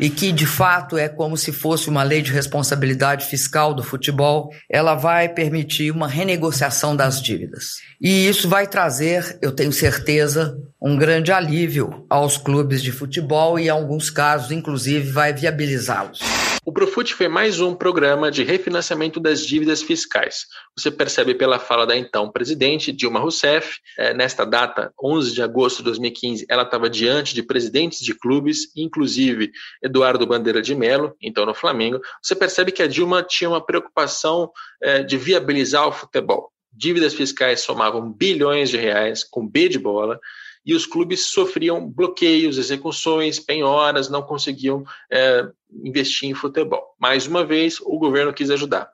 e 0.00 0.10
que 0.10 0.32
de 0.32 0.46
fato 0.46 0.96
é 0.96 1.08
como 1.08 1.36
se 1.36 1.52
fosse 1.52 1.88
uma 1.88 2.02
lei 2.02 2.20
de 2.22 2.32
responsabilidade 2.32 3.26
fiscal 3.26 3.72
do 3.72 3.82
futebol, 3.82 4.50
ela 4.68 4.94
vai 4.94 5.28
permitir 5.28 5.90
uma 5.90 6.08
renegociação 6.08 6.96
das 6.96 7.22
dívidas. 7.22 7.76
E 8.00 8.28
isso 8.28 8.48
vai 8.48 8.66
trazer, 8.66 9.38
eu 9.40 9.52
tenho 9.52 9.72
certeza, 9.72 10.56
um 10.80 10.96
grande 10.96 11.32
alívio 11.32 12.06
aos 12.08 12.36
clubes 12.36 12.82
de 12.82 12.92
futebol 12.92 13.58
e, 13.58 13.66
em 13.66 13.68
alguns 13.68 14.10
casos, 14.10 14.50
inclusive, 14.50 15.10
vai 15.10 15.32
viabilizá-los. 15.32 16.20
O 16.68 16.72
Profut 16.72 17.14
foi 17.14 17.28
mais 17.28 17.60
um 17.60 17.74
programa 17.74 18.30
de 18.30 18.44
refinanciamento 18.44 19.18
das 19.18 19.40
dívidas 19.40 19.80
fiscais. 19.80 20.44
Você 20.76 20.90
percebe 20.90 21.34
pela 21.34 21.58
fala 21.58 21.86
da 21.86 21.96
então 21.96 22.30
presidente 22.30 22.92
Dilma 22.92 23.18
Rousseff, 23.18 23.78
é, 23.96 24.12
nesta 24.12 24.44
data, 24.44 24.92
11 25.02 25.32
de 25.32 25.40
agosto 25.40 25.78
de 25.78 25.84
2015, 25.84 26.44
ela 26.46 26.64
estava 26.64 26.90
diante 26.90 27.34
de 27.34 27.42
presidentes 27.42 28.00
de 28.00 28.12
clubes, 28.12 28.70
inclusive 28.76 29.50
Eduardo 29.82 30.26
Bandeira 30.26 30.60
de 30.60 30.74
Mello, 30.74 31.16
então 31.22 31.46
no 31.46 31.54
Flamengo. 31.54 32.02
Você 32.22 32.36
percebe 32.36 32.70
que 32.70 32.82
a 32.82 32.86
Dilma 32.86 33.22
tinha 33.22 33.48
uma 33.48 33.64
preocupação 33.64 34.50
é, 34.82 35.02
de 35.02 35.16
viabilizar 35.16 35.88
o 35.88 35.92
futebol. 35.92 36.52
Dívidas 36.70 37.14
fiscais 37.14 37.62
somavam 37.62 38.12
bilhões 38.12 38.68
de 38.68 38.76
reais, 38.76 39.24
com 39.24 39.48
B 39.48 39.70
de 39.70 39.78
bola, 39.78 40.20
e 40.68 40.74
os 40.74 40.84
clubes 40.84 41.28
sofriam 41.28 41.88
bloqueios, 41.88 42.58
execuções, 42.58 43.40
penhoras, 43.40 44.10
não 44.10 44.20
conseguiam 44.20 44.84
é, 45.10 45.48
investir 45.82 46.28
em 46.28 46.34
futebol. 46.34 46.94
Mais 47.00 47.26
uma 47.26 47.42
vez, 47.42 47.80
o 47.80 47.98
governo 47.98 48.34
quis 48.34 48.50
ajudar. 48.50 48.92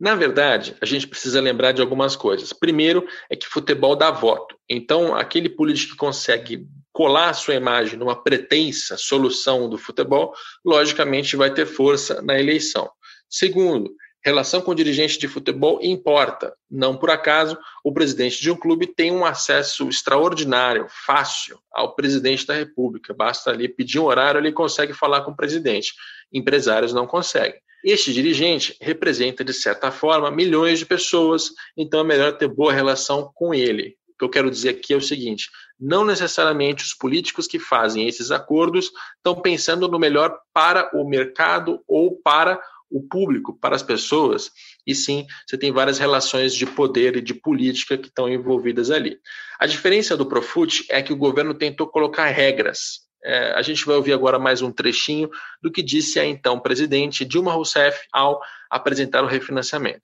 Na 0.00 0.16
verdade, 0.16 0.74
a 0.80 0.84
gente 0.84 1.06
precisa 1.06 1.40
lembrar 1.40 1.70
de 1.70 1.80
algumas 1.80 2.16
coisas. 2.16 2.52
Primeiro, 2.52 3.06
é 3.30 3.36
que 3.36 3.46
futebol 3.46 3.94
dá 3.94 4.10
voto. 4.10 4.56
Então, 4.68 5.14
aquele 5.14 5.48
político 5.48 5.92
que 5.92 5.98
consegue 5.98 6.66
colar 6.92 7.32
sua 7.34 7.54
imagem 7.54 7.96
numa 7.96 8.20
pretensa 8.20 8.96
solução 8.96 9.70
do 9.70 9.78
futebol, 9.78 10.34
logicamente 10.64 11.36
vai 11.36 11.54
ter 11.54 11.66
força 11.66 12.20
na 12.20 12.36
eleição. 12.36 12.90
Segundo, 13.30 13.94
Relação 14.24 14.60
com 14.60 14.72
dirigente 14.72 15.18
de 15.18 15.26
futebol 15.26 15.80
importa. 15.82 16.54
Não 16.70 16.96
por 16.96 17.10
acaso, 17.10 17.58
o 17.82 17.92
presidente 17.92 18.40
de 18.40 18.52
um 18.52 18.56
clube 18.56 18.86
tem 18.86 19.10
um 19.10 19.24
acesso 19.24 19.88
extraordinário, 19.88 20.86
fácil, 20.88 21.58
ao 21.72 21.96
presidente 21.96 22.46
da 22.46 22.54
República. 22.54 23.12
Basta 23.12 23.50
ali 23.50 23.68
pedir 23.68 23.98
um 23.98 24.04
horário, 24.04 24.38
ele 24.38 24.52
consegue 24.52 24.92
falar 24.92 25.22
com 25.22 25.32
o 25.32 25.36
presidente. 25.36 25.92
Empresários 26.32 26.92
não 26.92 27.04
conseguem. 27.04 27.60
Este 27.84 28.12
dirigente 28.12 28.76
representa, 28.80 29.42
de 29.42 29.52
certa 29.52 29.90
forma, 29.90 30.30
milhões 30.30 30.78
de 30.78 30.86
pessoas, 30.86 31.50
então 31.76 31.98
é 32.00 32.04
melhor 32.04 32.38
ter 32.38 32.46
boa 32.46 32.72
relação 32.72 33.28
com 33.34 33.52
ele. 33.52 33.96
O 34.08 34.18
que 34.18 34.24
eu 34.24 34.30
quero 34.30 34.50
dizer 34.50 34.68
aqui 34.68 34.94
é 34.94 34.96
o 34.96 35.02
seguinte: 35.02 35.48
não 35.80 36.04
necessariamente 36.04 36.84
os 36.84 36.94
políticos 36.94 37.48
que 37.48 37.58
fazem 37.58 38.06
esses 38.06 38.30
acordos 38.30 38.92
estão 39.16 39.34
pensando 39.34 39.88
no 39.88 39.98
melhor 39.98 40.38
para 40.54 40.88
o 40.94 41.04
mercado 41.04 41.82
ou 41.88 42.20
para 42.22 42.60
o 42.92 43.02
público, 43.02 43.58
para 43.58 43.74
as 43.74 43.82
pessoas, 43.82 44.50
e 44.86 44.94
sim, 44.94 45.26
você 45.46 45.56
tem 45.56 45.72
várias 45.72 45.98
relações 45.98 46.54
de 46.54 46.66
poder 46.66 47.16
e 47.16 47.20
de 47.20 47.34
política 47.34 47.96
que 47.96 48.08
estão 48.08 48.28
envolvidas 48.28 48.90
ali. 48.90 49.18
A 49.58 49.66
diferença 49.66 50.16
do 50.16 50.26
Profut 50.26 50.84
é 50.90 51.02
que 51.02 51.12
o 51.12 51.16
governo 51.16 51.54
tentou 51.54 51.86
colocar 51.88 52.26
regras. 52.26 53.00
É, 53.24 53.52
a 53.52 53.62
gente 53.62 53.86
vai 53.86 53.96
ouvir 53.96 54.12
agora 54.12 54.38
mais 54.38 54.62
um 54.62 54.72
trechinho 54.72 55.30
do 55.62 55.70
que 55.70 55.82
disse 55.82 56.18
a 56.18 56.24
então 56.24 56.58
presidente 56.58 57.24
Dilma 57.24 57.52
Rousseff 57.52 58.00
ao 58.12 58.40
apresentar 58.68 59.22
o 59.22 59.28
refinanciamento. 59.28 60.02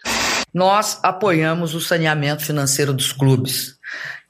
Nós 0.54 1.00
apoiamos 1.02 1.74
o 1.74 1.80
saneamento 1.80 2.44
financeiro 2.44 2.94
dos 2.94 3.12
clubes 3.12 3.76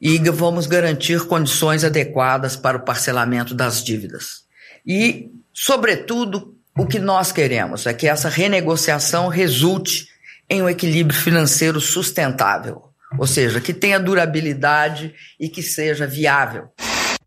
e 0.00 0.18
vamos 0.30 0.66
garantir 0.66 1.26
condições 1.26 1.84
adequadas 1.84 2.56
para 2.56 2.78
o 2.78 2.84
parcelamento 2.84 3.54
das 3.54 3.84
dívidas. 3.84 4.46
E, 4.86 5.30
sobretudo, 5.52 6.57
o 6.78 6.86
que 6.86 7.00
nós 7.00 7.32
queremos 7.32 7.86
é 7.86 7.92
que 7.92 8.06
essa 8.06 8.28
renegociação 8.28 9.26
resulte 9.26 10.08
em 10.48 10.62
um 10.62 10.68
equilíbrio 10.68 11.18
financeiro 11.18 11.80
sustentável, 11.80 12.84
ou 13.18 13.26
seja, 13.26 13.60
que 13.60 13.74
tenha 13.74 13.98
durabilidade 13.98 15.12
e 15.40 15.48
que 15.48 15.60
seja 15.60 16.06
viável. 16.06 16.68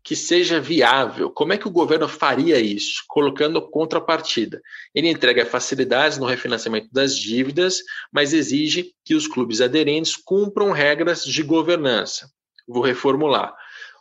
Que 0.02 0.16
seja 0.16 0.58
viável. 0.58 1.30
Como 1.30 1.52
é 1.52 1.58
que 1.58 1.68
o 1.68 1.70
governo 1.70 2.08
faria 2.08 2.58
isso? 2.58 3.04
Colocando 3.06 3.60
contrapartida. 3.70 4.60
Ele 4.94 5.08
entrega 5.08 5.44
facilidades 5.44 6.16
no 6.16 6.26
refinanciamento 6.26 6.88
das 6.90 7.14
dívidas, 7.14 7.80
mas 8.10 8.32
exige 8.32 8.92
que 9.04 9.14
os 9.14 9.28
clubes 9.28 9.60
aderentes 9.60 10.16
cumpram 10.16 10.72
regras 10.72 11.24
de 11.24 11.42
governança. 11.42 12.26
Vou 12.66 12.82
reformular. 12.82 13.54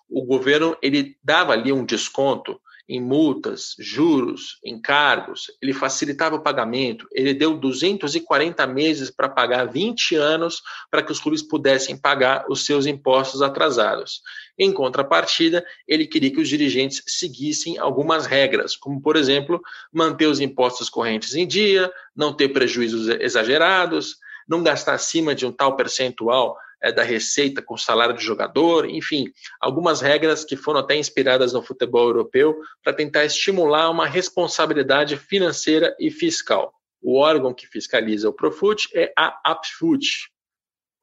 O 0.10 0.26
governo 0.26 0.78
ele 0.82 1.18
dava 1.22 1.52
ali 1.52 1.74
um 1.74 1.86
desconto 1.86 2.60
em 2.92 3.00
multas, 3.00 3.74
juros, 3.80 4.60
encargos, 4.62 5.50
ele 5.62 5.72
facilitava 5.72 6.36
o 6.36 6.42
pagamento, 6.42 7.08
ele 7.14 7.34
deu 7.34 7.58
240 7.58 8.68
meses 8.68 9.10
para 9.10 9.30
pagar 9.30 9.64
20 9.64 10.16
anos 10.18 10.62
para 10.90 11.02
que 11.02 11.10
os 11.10 11.18
clubes 11.18 11.42
pudessem 11.42 11.96
pagar 11.96 12.44
os 12.50 12.66
seus 12.66 12.86
impostos 12.86 13.42
atrasados. 13.42 14.22
Em 14.60 14.74
contrapartida, 14.74 15.66
ele 15.88 16.06
queria 16.06 16.32
que 16.32 16.42
os 16.42 16.50
dirigentes 16.50 17.02
seguissem 17.08 17.78
algumas 17.78 18.26
regras, 18.26 18.76
como, 18.76 19.02
por 19.02 19.16
exemplo, 19.16 19.62
manter 19.90 20.26
os 20.26 20.42
impostos 20.42 20.90
correntes 20.90 21.34
em 21.34 21.48
dia, 21.48 21.90
não 22.14 22.34
ter 22.34 22.50
prejuízos 22.50 23.08
exagerados, 23.08 24.18
não 24.46 24.62
gastar 24.62 24.96
acima 24.96 25.34
de 25.34 25.46
um 25.46 25.52
tal 25.52 25.78
percentual 25.78 26.58
é, 26.82 26.92
da 26.92 27.04
receita 27.04 27.62
com 27.62 27.78
salário 27.78 28.16
de 28.16 28.24
jogador, 28.24 28.90
enfim, 28.90 29.32
algumas 29.60 30.02
regras 30.02 30.44
que 30.44 30.56
foram 30.56 30.80
até 30.80 30.96
inspiradas 30.96 31.54
no 31.54 31.62
futebol 31.62 32.08
europeu 32.08 32.58
para 32.84 32.94
tentar 32.94 33.26
estimular 33.26 33.90
uma 33.90 34.08
responsabilidade 34.08 35.18
financeira 35.18 35.96
e 36.00 36.10
fiscal. 36.10 36.74
O 37.02 37.18
órgão 37.18 37.54
que 37.54 37.68
fiscaliza 37.68 38.30
o 38.30 38.34
Profut 38.34 38.88
é 38.94 39.12
a 39.18 39.40
APFUT. 39.44 40.30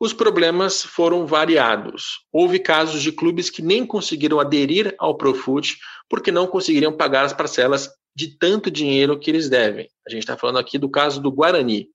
Os 0.00 0.12
problemas 0.12 0.84
foram 0.84 1.26
variados. 1.26 2.24
Houve 2.32 2.60
casos 2.60 3.02
de 3.02 3.10
clubes 3.10 3.50
que 3.50 3.60
nem 3.60 3.84
conseguiram 3.84 4.38
aderir 4.38 4.94
ao 4.96 5.16
Profut 5.16 5.76
porque 6.08 6.30
não 6.30 6.46
conseguiriam 6.46 6.96
pagar 6.96 7.24
as 7.24 7.32
parcelas 7.32 7.90
de 8.14 8.38
tanto 8.38 8.70
dinheiro 8.70 9.18
que 9.18 9.30
eles 9.30 9.48
devem. 9.48 9.88
A 10.06 10.10
gente 10.10 10.20
está 10.20 10.36
falando 10.36 10.58
aqui 10.58 10.78
do 10.78 10.88
caso 10.88 11.20
do 11.20 11.32
Guarani. 11.32 11.88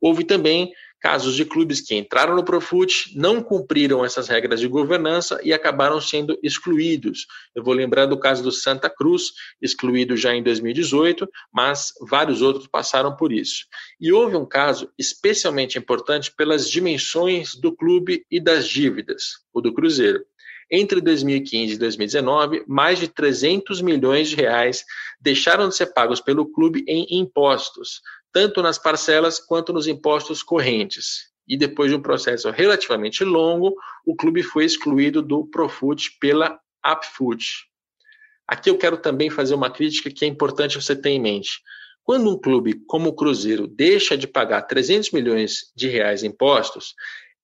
Houve 0.00 0.24
também 0.24 0.72
casos 1.02 1.34
de 1.34 1.44
clubes 1.44 1.80
que 1.80 1.96
entraram 1.96 2.36
no 2.36 2.44
Profut, 2.44 3.10
não 3.16 3.42
cumpriram 3.42 4.04
essas 4.04 4.28
regras 4.28 4.60
de 4.60 4.68
governança 4.68 5.40
e 5.42 5.52
acabaram 5.52 6.00
sendo 6.00 6.38
excluídos. 6.40 7.26
Eu 7.56 7.64
vou 7.64 7.74
lembrar 7.74 8.06
do 8.06 8.16
caso 8.16 8.40
do 8.40 8.52
Santa 8.52 8.88
Cruz, 8.88 9.32
excluído 9.60 10.16
já 10.16 10.32
em 10.32 10.44
2018, 10.44 11.28
mas 11.52 11.92
vários 12.08 12.40
outros 12.40 12.68
passaram 12.68 13.16
por 13.16 13.32
isso. 13.32 13.66
E 14.00 14.12
houve 14.12 14.36
um 14.36 14.46
caso 14.46 14.92
especialmente 14.96 15.76
importante 15.76 16.32
pelas 16.32 16.70
dimensões 16.70 17.56
do 17.56 17.74
clube 17.74 18.24
e 18.30 18.38
das 18.38 18.68
dívidas, 18.68 19.40
o 19.52 19.60
do 19.60 19.74
Cruzeiro. 19.74 20.24
Entre 20.70 21.00
2015 21.00 21.74
e 21.74 21.78
2019, 21.78 22.64
mais 22.66 22.98
de 22.98 23.08
300 23.08 23.82
milhões 23.82 24.30
de 24.30 24.36
reais 24.36 24.84
deixaram 25.20 25.68
de 25.68 25.76
ser 25.76 25.86
pagos 25.92 26.20
pelo 26.20 26.46
clube 26.50 26.82
em 26.88 27.06
impostos, 27.18 28.00
tanto 28.32 28.62
nas 28.62 28.78
parcelas 28.78 29.38
quanto 29.38 29.72
nos 29.72 29.86
impostos 29.86 30.42
correntes. 30.42 31.30
E 31.46 31.56
depois 31.56 31.90
de 31.90 31.96
um 31.96 32.02
processo 32.02 32.50
relativamente 32.50 33.24
longo, 33.24 33.74
o 34.06 34.14
clube 34.14 34.42
foi 34.42 34.64
excluído 34.64 35.20
do 35.20 35.44
Profut 35.46 36.16
pela 36.18 36.58
Apfut. 36.82 37.66
Aqui 38.46 38.70
eu 38.70 38.78
quero 38.78 38.96
também 38.96 39.30
fazer 39.30 39.54
uma 39.54 39.70
crítica 39.70 40.10
que 40.10 40.24
é 40.24 40.28
importante 40.28 40.80
você 40.80 40.94
ter 40.94 41.10
em 41.10 41.20
mente. 41.20 41.60
Quando 42.04 42.28
um 42.28 42.38
clube 42.38 42.82
como 42.86 43.10
o 43.10 43.14
Cruzeiro 43.14 43.66
deixa 43.66 44.16
de 44.16 44.26
pagar 44.26 44.62
300 44.62 45.12
milhões 45.12 45.72
de 45.76 45.88
reais 45.88 46.24
em 46.24 46.28
impostos, 46.28 46.94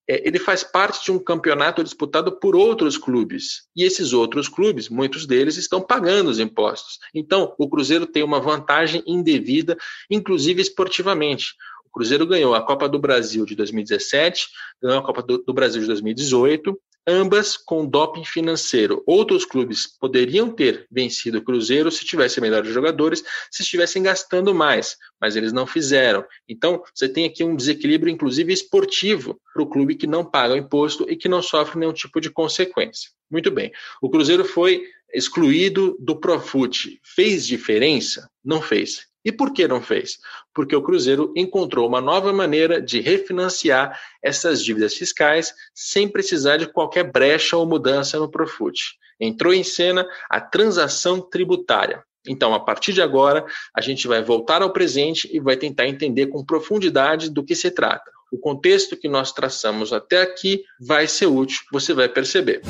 ele 0.08 0.38
faz 0.38 0.64
parte 0.64 1.04
de 1.04 1.12
um 1.12 1.18
campeonato 1.18 1.84
disputado 1.84 2.38
por 2.40 2.56
outros 2.56 2.96
clubes. 2.96 3.68
E 3.76 3.84
esses 3.84 4.14
outros 4.14 4.48
clubes, 4.48 4.88
muitos 4.88 5.26
deles, 5.26 5.58
estão 5.58 5.82
pagando 5.82 6.30
os 6.30 6.40
impostos. 6.40 6.98
Então, 7.14 7.54
o 7.58 7.68
Cruzeiro 7.68 8.06
tem 8.06 8.22
uma 8.22 8.40
vantagem 8.40 9.02
indevida, 9.06 9.76
inclusive 10.10 10.62
esportivamente. 10.62 11.54
O 11.84 11.90
Cruzeiro 11.90 12.26
ganhou 12.26 12.54
a 12.54 12.62
Copa 12.62 12.88
do 12.88 12.98
Brasil 12.98 13.44
de 13.44 13.54
2017, 13.54 14.48
ganhou 14.82 15.00
a 15.00 15.04
Copa 15.04 15.22
do, 15.22 15.38
do 15.38 15.52
Brasil 15.52 15.82
de 15.82 15.86
2018, 15.88 16.78
ambas 17.08 17.56
com 17.56 17.86
doping 17.86 18.24
financeiro. 18.24 19.02
Outros 19.06 19.46
clubes 19.46 19.86
poderiam 19.86 20.50
ter 20.50 20.86
vencido 20.90 21.38
o 21.38 21.42
Cruzeiro 21.42 21.90
se 21.90 22.04
tivessem 22.04 22.42
melhores 22.42 22.70
jogadores, 22.72 23.24
se 23.50 23.62
estivessem 23.62 24.02
gastando 24.02 24.54
mais, 24.54 24.98
mas 25.18 25.34
eles 25.34 25.52
não 25.52 25.66
fizeram. 25.66 26.22
Então, 26.46 26.82
você 26.94 27.08
tem 27.08 27.24
aqui 27.24 27.42
um 27.42 27.56
desequilíbrio, 27.56 28.12
inclusive 28.12 28.52
esportivo, 28.52 29.40
para 29.54 29.62
o 29.62 29.66
clube 29.66 29.94
que 29.94 30.06
não 30.06 30.22
paga 30.22 30.52
o 30.52 30.58
imposto 30.58 31.06
e 31.08 31.16
que 31.16 31.28
não 31.28 31.40
sofre 31.40 31.78
nenhum 31.78 31.94
tipo 31.94 32.20
de 32.20 32.30
consequência. 32.30 33.10
Muito 33.30 33.50
bem. 33.50 33.72
O 34.02 34.10
Cruzeiro 34.10 34.44
foi 34.44 34.84
excluído 35.12 35.96
do 35.98 36.14
Profut. 36.20 37.00
Fez 37.02 37.46
diferença? 37.46 38.30
Não 38.44 38.60
fez. 38.60 39.07
E 39.24 39.32
por 39.32 39.52
que 39.52 39.66
não 39.66 39.82
fez? 39.82 40.18
Porque 40.54 40.74
o 40.74 40.82
Cruzeiro 40.82 41.32
encontrou 41.36 41.88
uma 41.88 42.00
nova 42.00 42.32
maneira 42.32 42.80
de 42.80 43.00
refinanciar 43.00 43.98
essas 44.22 44.64
dívidas 44.64 44.94
fiscais 44.94 45.52
sem 45.74 46.08
precisar 46.08 46.56
de 46.56 46.66
qualquer 46.72 47.04
brecha 47.04 47.56
ou 47.56 47.66
mudança 47.66 48.18
no 48.18 48.30
Profut. 48.30 48.80
Entrou 49.20 49.52
em 49.52 49.64
cena 49.64 50.08
a 50.30 50.40
transação 50.40 51.20
tributária. 51.20 52.02
Então, 52.26 52.54
a 52.54 52.60
partir 52.60 52.92
de 52.92 53.02
agora, 53.02 53.44
a 53.74 53.80
gente 53.80 54.06
vai 54.06 54.22
voltar 54.22 54.62
ao 54.62 54.72
presente 54.72 55.28
e 55.32 55.40
vai 55.40 55.56
tentar 55.56 55.88
entender 55.88 56.26
com 56.26 56.44
profundidade 56.44 57.30
do 57.30 57.44
que 57.44 57.54
se 57.54 57.70
trata. 57.70 58.10
O 58.30 58.38
contexto 58.38 58.96
que 58.96 59.08
nós 59.08 59.32
traçamos 59.32 59.92
até 59.92 60.20
aqui 60.20 60.62
vai 60.78 61.06
ser 61.06 61.26
útil, 61.26 61.60
você 61.72 61.94
vai 61.94 62.08
perceber. 62.08 62.60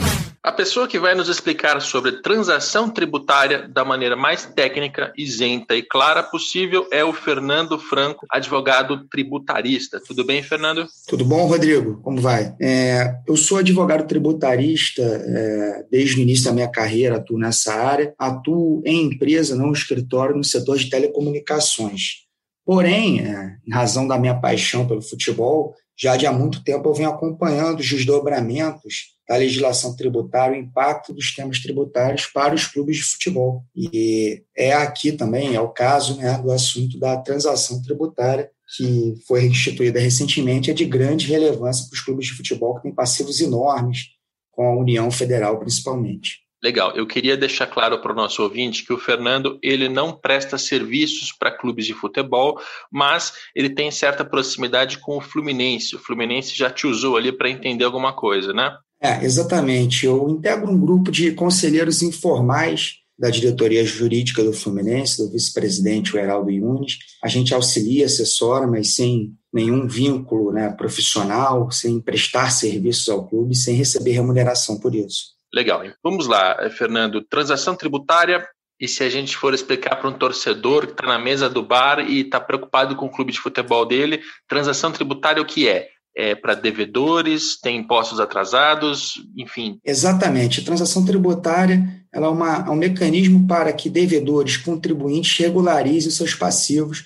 A 0.49 0.53
pessoa 0.53 0.89
que 0.89 0.99
vai 0.99 1.15
nos 1.15 1.29
explicar 1.29 1.79
sobre 1.79 2.23
transação 2.23 2.89
tributária 2.89 3.69
da 3.69 3.85
maneira 3.85 4.17
mais 4.17 4.47
técnica, 4.47 5.13
isenta 5.15 5.77
e 5.77 5.83
clara 5.83 6.23
possível 6.23 6.89
é 6.91 7.05
o 7.05 7.13
Fernando 7.13 7.79
Franco, 7.79 8.25
advogado 8.31 9.07
tributarista. 9.11 10.01
Tudo 10.01 10.25
bem, 10.25 10.43
Fernando? 10.43 10.87
Tudo 11.07 11.23
bom, 11.23 11.45
Rodrigo? 11.45 12.01
Como 12.01 12.19
vai? 12.19 12.57
É, 12.59 13.15
eu 13.29 13.37
sou 13.37 13.59
advogado 13.59 14.09
tributarista 14.09 15.03
é, 15.03 15.85
desde 15.91 16.19
o 16.19 16.23
início 16.23 16.47
da 16.47 16.53
minha 16.53 16.71
carreira, 16.73 17.17
atuo 17.17 17.39
nessa 17.39 17.75
área, 17.75 18.15
atuo 18.19 18.81
em 18.87 19.05
empresa, 19.05 19.55
não 19.55 19.71
escritório, 19.71 20.35
no 20.35 20.43
setor 20.43 20.79
de 20.79 20.89
telecomunicações. 20.89 22.27
Porém, 22.65 23.21
é, 23.21 23.57
em 23.67 23.71
razão 23.71 24.09
da 24.09 24.19
minha 24.19 24.41
paixão 24.41 24.89
pelo 24.89 25.03
futebol, 25.03 25.75
já 25.99 26.17
de 26.17 26.27
há 26.27 26.33
muito 26.33 26.63
tempo 26.63 26.89
eu 26.89 26.95
venho 26.95 27.11
acompanhando 27.11 27.81
os 27.81 27.89
desdobramentos 27.89 29.19
da 29.29 29.37
legislação 29.37 29.95
tributária, 29.95 30.57
o 30.57 30.61
impacto 30.61 31.13
dos 31.13 31.35
temas 31.35 31.61
tributários 31.61 32.27
para 32.27 32.55
os 32.55 32.67
clubes 32.67 32.97
de 32.97 33.03
futebol. 33.03 33.63
E 33.77 34.43
é 34.57 34.73
aqui 34.73 35.13
também, 35.13 35.55
é 35.55 35.61
o 35.61 35.69
caso 35.69 36.17
né, 36.17 36.39
do 36.39 36.51
assunto 36.51 36.99
da 36.99 37.17
transação 37.19 37.83
tributária, 37.83 38.51
que 38.77 39.15
foi 39.27 39.45
instituída 39.45 40.01
recentemente, 40.01 40.71
é 40.71 40.75
de 40.75 40.87
grande 40.87 41.27
relevância 41.27 41.87
para 41.87 41.97
os 41.97 42.01
clubes 42.01 42.27
de 42.27 42.35
futebol, 42.35 42.77
que 42.77 42.83
têm 42.83 42.95
passivos 42.95 43.41
enormes, 43.41 44.11
com 44.51 44.67
a 44.67 44.77
União 44.77 45.11
Federal 45.11 45.59
principalmente. 45.59 46.48
Legal. 46.63 46.93
Eu 46.97 47.07
queria 47.07 47.37
deixar 47.37 47.67
claro 47.69 48.01
para 48.01 48.13
o 48.13 48.17
nosso 48.17 48.43
ouvinte 48.43 48.85
que 48.85 48.93
o 48.93 48.99
Fernando 48.99 49.59
ele 49.63 49.89
não 49.89 50.13
presta 50.13 50.59
serviços 50.59 51.33
para 51.33 51.57
clubes 51.57 51.87
de 51.87 51.95
futebol, 51.95 52.59
mas 52.91 53.33
ele 53.55 53.71
tem 53.71 53.91
certa 53.91 54.25
proximidade 54.25 54.99
com 54.99 55.17
o 55.17 55.21
Fluminense. 55.21 55.95
O 55.95 56.01
Fluminense 56.01 56.57
já 56.57 56.69
te 56.69 56.87
usou 56.87 57.17
ali 57.17 57.31
para 57.31 57.49
entender 57.49 57.85
alguma 57.85 58.13
coisa, 58.13 58.53
né? 58.53 58.77
É, 59.01 59.25
exatamente. 59.25 60.05
Eu 60.05 60.29
integro 60.29 60.71
um 60.71 60.81
grupo 60.81 61.13
de 61.13 61.31
conselheiros 61.33 62.03
informais 62.03 62.97
da 63.17 63.31
diretoria 63.31 63.85
jurídica 63.85 64.43
do 64.43 64.53
Fluminense, 64.53 65.19
do 65.19 65.31
vice-presidente 65.31 66.17
Heraldo 66.17 66.51
Yunes. 66.51 66.99
A 67.23 67.29
gente 67.29 67.55
auxilia, 67.55 68.07
assessora, 68.07 68.67
mas 68.67 68.95
sem 68.95 69.33
nenhum 69.53 69.87
vínculo 69.87 70.53
né, 70.53 70.71
profissional, 70.71 71.71
sem 71.71 72.01
prestar 72.01 72.51
serviços 72.51 73.09
ao 73.09 73.27
clube, 73.29 73.57
sem 73.57 73.75
receber 73.75 74.13
remuneração 74.13 74.79
por 74.79 74.95
isso. 74.95 75.38
Legal. 75.53 75.83
Vamos 76.03 76.27
lá, 76.27 76.57
Fernando. 76.71 77.23
Transação 77.23 77.75
tributária. 77.75 78.47
E 78.81 78.87
se 78.87 79.03
a 79.03 79.11
gente 79.11 79.37
for 79.37 79.53
explicar 79.55 79.97
para 79.97 80.09
um 80.09 80.13
torcedor 80.13 80.87
que 80.87 80.93
está 80.93 81.07
na 81.07 81.19
mesa 81.19 81.49
do 81.49 81.63
bar 81.63 81.99
e 81.99 82.21
está 82.21 82.41
preocupado 82.41 82.95
com 82.95 83.07
o 83.07 83.11
clube 83.11 83.33
de 83.33 83.41
futebol 83.41 83.85
dele, 83.85 84.21
transação 84.47 84.93
tributária 84.93 85.43
o 85.43 85.47
que 85.47 85.69
é? 85.69 85.89
É 86.17 86.35
para 86.35 86.55
devedores, 86.55 87.59
tem 87.61 87.77
impostos 87.77 88.21
atrasados, 88.21 89.15
enfim. 89.37 89.81
Exatamente. 89.85 90.61
A 90.61 90.65
transação 90.65 91.05
tributária 91.05 91.83
ela 92.13 92.27
é, 92.27 92.31
uma, 92.31 92.57
é 92.67 92.71
um 92.71 92.77
mecanismo 92.77 93.47
para 93.47 93.73
que 93.73 93.91
devedores, 93.91 94.57
contribuintes 94.57 95.37
regularizem 95.39 96.11
seus 96.11 96.35
passivos 96.35 97.05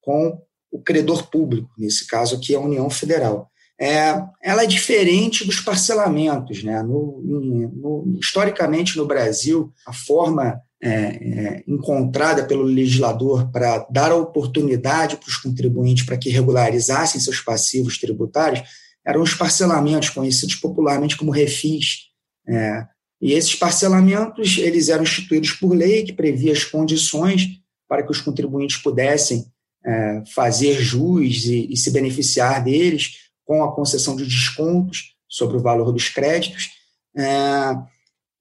com 0.00 0.40
o 0.70 0.82
credor 0.82 1.28
público, 1.28 1.70
nesse 1.78 2.06
caso 2.06 2.36
aqui 2.36 2.54
a 2.54 2.60
União 2.60 2.88
Federal 2.90 3.51
é, 3.82 4.24
ela 4.40 4.62
é 4.62 4.66
diferente 4.66 5.44
dos 5.44 5.58
parcelamentos. 5.58 6.62
Né? 6.62 6.80
No, 6.84 7.20
no, 7.20 8.18
historicamente, 8.20 8.96
no 8.96 9.06
Brasil, 9.06 9.72
a 9.84 9.92
forma 9.92 10.60
é, 10.80 10.88
é, 10.90 11.64
encontrada 11.66 12.44
pelo 12.44 12.62
legislador 12.62 13.50
para 13.50 13.84
dar 13.90 14.12
a 14.12 14.16
oportunidade 14.16 15.16
para 15.16 15.28
os 15.28 15.36
contribuintes 15.36 16.06
para 16.06 16.16
que 16.16 16.30
regularizassem 16.30 17.20
seus 17.20 17.40
passivos 17.40 17.98
tributários 17.98 18.62
eram 19.04 19.20
os 19.20 19.34
parcelamentos, 19.34 20.10
conhecidos 20.10 20.54
popularmente 20.54 21.16
como 21.16 21.32
refis. 21.32 22.02
É, 22.48 22.86
e 23.20 23.32
esses 23.32 23.56
parcelamentos 23.56 24.58
eles 24.58 24.88
eram 24.90 25.02
instituídos 25.02 25.50
por 25.54 25.74
lei, 25.74 26.04
que 26.04 26.12
previa 26.12 26.52
as 26.52 26.62
condições 26.62 27.48
para 27.88 28.04
que 28.04 28.12
os 28.12 28.20
contribuintes 28.20 28.76
pudessem 28.76 29.44
é, 29.84 30.22
fazer 30.32 30.80
jus 30.80 31.46
e, 31.46 31.66
e 31.68 31.76
se 31.76 31.90
beneficiar 31.90 32.62
deles, 32.62 33.21
com 33.44 33.62
a 33.64 33.74
concessão 33.74 34.16
de 34.16 34.24
descontos 34.24 35.14
sobre 35.28 35.56
o 35.56 35.62
valor 35.62 35.92
dos 35.92 36.08
créditos, 36.08 36.70
é, 37.16 37.76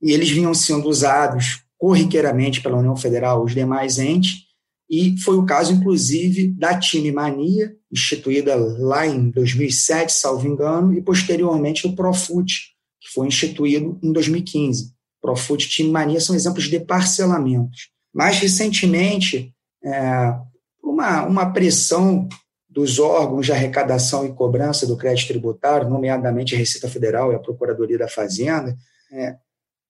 e 0.01 0.11
eles 0.11 0.29
vinham 0.29 0.53
sendo 0.53 0.89
usados 0.89 1.63
corriqueiramente 1.77 2.61
pela 2.61 2.77
União 2.77 2.95
Federal 2.95 3.43
os 3.43 3.53
demais 3.53 3.97
entes, 3.97 4.51
e 4.89 5.17
foi 5.21 5.37
o 5.37 5.45
caso, 5.45 5.71
inclusive, 5.71 6.49
da 6.49 6.77
Time 6.77 7.13
Mania, 7.13 7.73
instituída 7.89 8.55
lá 8.55 9.07
em 9.07 9.29
2007, 9.29 10.11
salvo 10.11 10.45
engano, 10.45 10.93
e 10.93 11.01
posteriormente 11.01 11.87
do 11.87 11.95
Profut, 11.95 12.71
que 12.99 13.09
foi 13.13 13.27
instituído 13.27 13.97
em 14.03 14.11
2015. 14.11 14.93
Profut 15.21 15.65
e 15.65 15.69
Time 15.69 15.89
Mania 15.89 16.19
são 16.19 16.35
exemplos 16.35 16.65
de 16.65 16.77
parcelamentos. 16.79 17.89
Mais 18.13 18.37
recentemente, 18.39 19.53
é, 19.81 20.35
uma, 20.83 21.23
uma 21.23 21.53
pressão 21.53 22.27
dos 22.71 22.99
órgãos 22.99 23.45
de 23.45 23.51
arrecadação 23.51 24.25
e 24.25 24.33
cobrança 24.33 24.87
do 24.87 24.95
crédito 24.95 25.27
tributário, 25.27 25.89
nomeadamente 25.89 26.55
a 26.55 26.57
Receita 26.57 26.87
Federal 26.87 27.31
e 27.31 27.35
a 27.35 27.39
Procuradoria 27.39 27.97
da 27.97 28.07
Fazenda, 28.07 28.75
é, 29.11 29.35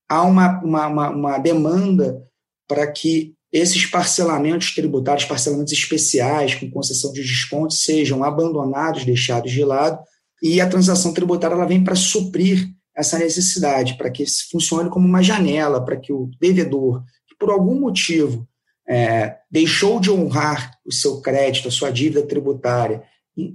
há 0.09 0.23
uma, 0.23 0.59
uma, 0.63 0.87
uma, 0.87 1.09
uma 1.09 1.37
demanda 1.37 2.21
para 2.67 2.91
que 2.91 3.35
esses 3.53 3.85
parcelamentos 3.85 4.73
tributários, 4.73 5.25
parcelamentos 5.25 5.73
especiais 5.73 6.55
com 6.55 6.71
concessão 6.71 7.13
de 7.13 7.21
desconto, 7.21 7.73
sejam 7.73 8.23
abandonados, 8.23 9.05
deixados 9.05 9.51
de 9.51 9.63
lado, 9.63 9.99
e 10.41 10.59
a 10.59 10.67
transação 10.67 11.13
tributária 11.13 11.53
ela 11.53 11.67
vem 11.67 11.83
para 11.83 11.95
suprir 11.95 12.67
essa 12.95 13.19
necessidade, 13.19 13.95
para 13.95 14.09
que 14.09 14.25
funcione 14.49 14.89
como 14.89 15.07
uma 15.07 15.21
janela, 15.21 15.83
para 15.83 15.97
que 15.97 16.11
o 16.11 16.31
devedor, 16.39 17.03
que 17.27 17.35
por 17.37 17.51
algum 17.51 17.79
motivo 17.79 18.47
é, 18.91 19.37
deixou 19.49 20.01
de 20.01 20.11
honrar 20.11 20.77
o 20.85 20.91
seu 20.91 21.21
crédito, 21.21 21.69
a 21.69 21.71
sua 21.71 21.89
dívida 21.89 22.27
tributária, 22.27 23.01